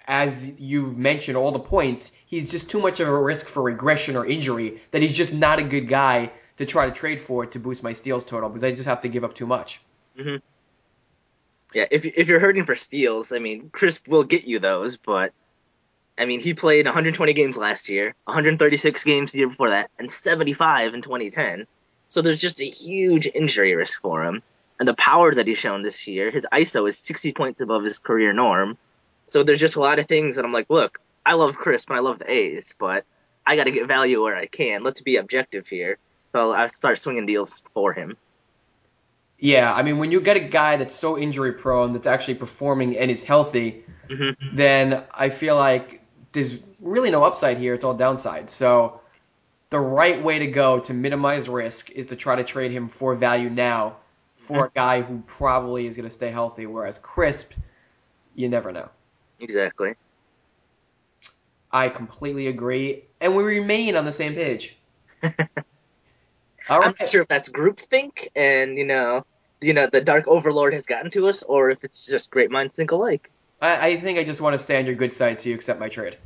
As 0.04 0.50
you've 0.58 0.98
mentioned 0.98 1.36
all 1.36 1.52
the 1.52 1.60
points, 1.60 2.10
he's 2.26 2.50
just 2.50 2.68
too 2.68 2.80
much 2.80 2.98
of 2.98 3.06
a 3.06 3.16
risk 3.16 3.46
for 3.46 3.62
regression 3.62 4.16
or 4.16 4.26
injury 4.26 4.80
that 4.90 5.00
he's 5.00 5.16
just 5.16 5.32
not 5.32 5.60
a 5.60 5.62
good 5.62 5.88
guy 5.88 6.32
to 6.56 6.66
try 6.66 6.86
to 6.86 6.92
trade 6.92 7.20
for 7.20 7.46
to 7.46 7.60
boost 7.60 7.84
my 7.84 7.92
steals 7.92 8.24
total 8.24 8.48
because 8.48 8.64
I 8.64 8.72
just 8.72 8.86
have 8.86 9.02
to 9.02 9.08
give 9.08 9.22
up 9.22 9.36
too 9.36 9.46
much. 9.46 9.80
Yeah, 10.16 11.86
if 11.90 12.04
if 12.04 12.28
you're 12.28 12.40
hurting 12.40 12.64
for 12.64 12.74
steals, 12.74 13.32
I 13.32 13.38
mean, 13.38 13.70
Crisp 13.70 14.08
will 14.08 14.24
get 14.24 14.44
you 14.44 14.58
those, 14.58 14.96
but 14.96 15.32
I 16.18 16.26
mean, 16.26 16.40
he 16.40 16.54
played 16.54 16.84
120 16.84 17.32
games 17.32 17.56
last 17.56 17.88
year, 17.88 18.14
136 18.24 19.04
games 19.04 19.32
the 19.32 19.38
year 19.38 19.48
before 19.48 19.70
that, 19.70 19.90
and 19.98 20.12
75 20.12 20.94
in 20.94 21.02
2010. 21.02 21.66
So 22.08 22.20
there's 22.20 22.40
just 22.40 22.60
a 22.60 22.68
huge 22.68 23.26
injury 23.32 23.74
risk 23.74 24.02
for 24.02 24.24
him. 24.24 24.42
And 24.78 24.86
the 24.86 24.94
power 24.94 25.34
that 25.34 25.46
he's 25.46 25.58
shown 25.58 25.82
this 25.82 26.06
year, 26.06 26.30
his 26.30 26.46
ISO 26.52 26.88
is 26.88 26.98
60 26.98 27.32
points 27.32 27.60
above 27.60 27.84
his 27.84 27.98
career 27.98 28.32
norm. 28.32 28.76
So 29.26 29.42
there's 29.42 29.60
just 29.60 29.76
a 29.76 29.80
lot 29.80 29.98
of 29.98 30.06
things 30.06 30.36
that 30.36 30.44
I'm 30.44 30.52
like, 30.52 30.68
look, 30.68 30.98
I 31.24 31.34
love 31.34 31.56
Crisp 31.56 31.88
and 31.88 31.96
I 31.96 32.02
love 32.02 32.18
the 32.18 32.30
A's, 32.30 32.74
but 32.78 33.04
I 33.46 33.56
got 33.56 33.64
to 33.64 33.70
get 33.70 33.88
value 33.88 34.22
where 34.22 34.36
I 34.36 34.46
can. 34.46 34.82
Let's 34.82 35.00
be 35.00 35.16
objective 35.16 35.68
here. 35.68 35.98
So 36.32 36.52
I 36.52 36.66
start 36.66 36.98
swinging 36.98 37.26
deals 37.26 37.62
for 37.72 37.92
him. 37.92 38.16
Yeah, 39.38 39.72
I 39.72 39.82
mean, 39.82 39.98
when 39.98 40.12
you 40.12 40.20
get 40.20 40.36
a 40.36 40.40
guy 40.40 40.76
that's 40.76 40.94
so 40.94 41.18
injury 41.18 41.52
prone, 41.52 41.92
that's 41.92 42.06
actually 42.06 42.36
performing 42.36 42.96
and 42.96 43.10
is 43.10 43.24
healthy, 43.24 43.84
Mm-hmm. 44.12 44.56
then 44.56 45.04
I 45.14 45.30
feel 45.30 45.56
like 45.56 46.01
there's 46.32 46.60
really 46.80 47.10
no 47.10 47.24
upside 47.24 47.58
here. 47.58 47.74
It's 47.74 47.84
all 47.84 47.94
downside. 47.94 48.50
So 48.50 49.00
the 49.70 49.80
right 49.80 50.22
way 50.22 50.40
to 50.40 50.46
go 50.48 50.80
to 50.80 50.92
minimize 50.94 51.48
risk 51.48 51.90
is 51.90 52.08
to 52.08 52.16
try 52.16 52.36
to 52.36 52.44
trade 52.44 52.72
him 52.72 52.88
for 52.88 53.14
value 53.14 53.50
now 53.50 53.96
for 54.34 54.64
a 54.64 54.68
mm-hmm. 54.68 54.78
guy 54.78 55.02
who 55.02 55.22
probably 55.26 55.86
is 55.86 55.96
going 55.96 56.08
to 56.08 56.14
stay 56.14 56.30
healthy. 56.30 56.66
Whereas 56.66 56.98
Crisp, 56.98 57.52
you 58.34 58.48
never 58.48 58.72
know. 58.72 58.88
Exactly. 59.40 59.94
I 61.70 61.88
completely 61.88 62.48
agree, 62.48 63.04
and 63.18 63.34
we 63.34 63.44
remain 63.44 63.96
on 63.96 64.04
the 64.04 64.12
same 64.12 64.34
page. 64.34 64.76
All 65.22 65.30
I'm 66.68 66.94
not 66.98 67.08
sure 67.08 67.22
if 67.22 67.28
that's 67.28 67.48
groupthink 67.48 68.28
and 68.36 68.76
you 68.76 68.84
know, 68.84 69.24
you 69.62 69.72
know, 69.72 69.86
the 69.86 70.02
Dark 70.02 70.28
Overlord 70.28 70.74
has 70.74 70.84
gotten 70.84 71.10
to 71.12 71.28
us, 71.28 71.42
or 71.42 71.70
if 71.70 71.82
it's 71.82 72.04
just 72.04 72.30
great 72.30 72.50
minds 72.50 72.74
think 72.74 72.90
alike. 72.90 73.30
I, 73.62 73.86
I 73.86 73.96
think 73.96 74.18
I 74.18 74.24
just 74.24 74.40
want 74.40 74.54
to 74.54 74.58
stay 74.58 74.78
on 74.78 74.84
your 74.84 74.96
good 74.96 75.12
side 75.12 75.38
so 75.38 75.48
you 75.48 75.54
accept 75.54 75.80
my 75.80 75.88
trade. 75.88 76.18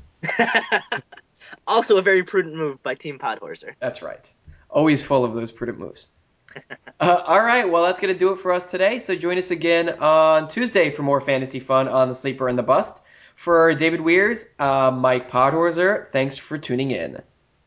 also, 1.66 1.98
a 1.98 2.02
very 2.02 2.24
prudent 2.24 2.56
move 2.56 2.82
by 2.82 2.94
Team 2.94 3.18
Podhorzer. 3.18 3.74
That's 3.78 4.02
right. 4.02 4.32
Always 4.70 5.04
full 5.04 5.24
of 5.24 5.34
those 5.34 5.52
prudent 5.52 5.78
moves. 5.78 6.08
Uh, 6.98 7.22
all 7.26 7.42
right, 7.42 7.70
well, 7.70 7.82
that's 7.82 8.00
going 8.00 8.10
to 8.10 8.18
do 8.18 8.32
it 8.32 8.38
for 8.38 8.50
us 8.50 8.70
today. 8.70 8.98
So 8.98 9.14
join 9.14 9.36
us 9.36 9.50
again 9.50 9.90
on 10.00 10.48
Tuesday 10.48 10.88
for 10.88 11.02
more 11.02 11.20
fantasy 11.20 11.60
fun 11.60 11.88
on 11.88 12.08
the 12.08 12.14
Sleeper 12.14 12.48
and 12.48 12.58
the 12.58 12.62
Bust. 12.62 13.04
For 13.34 13.74
David 13.74 14.00
Wiers, 14.00 14.46
uh, 14.58 14.90
Mike 14.90 15.30
Podhorzer, 15.30 16.06
thanks 16.06 16.38
for 16.38 16.56
tuning 16.56 16.92
in. 16.92 17.20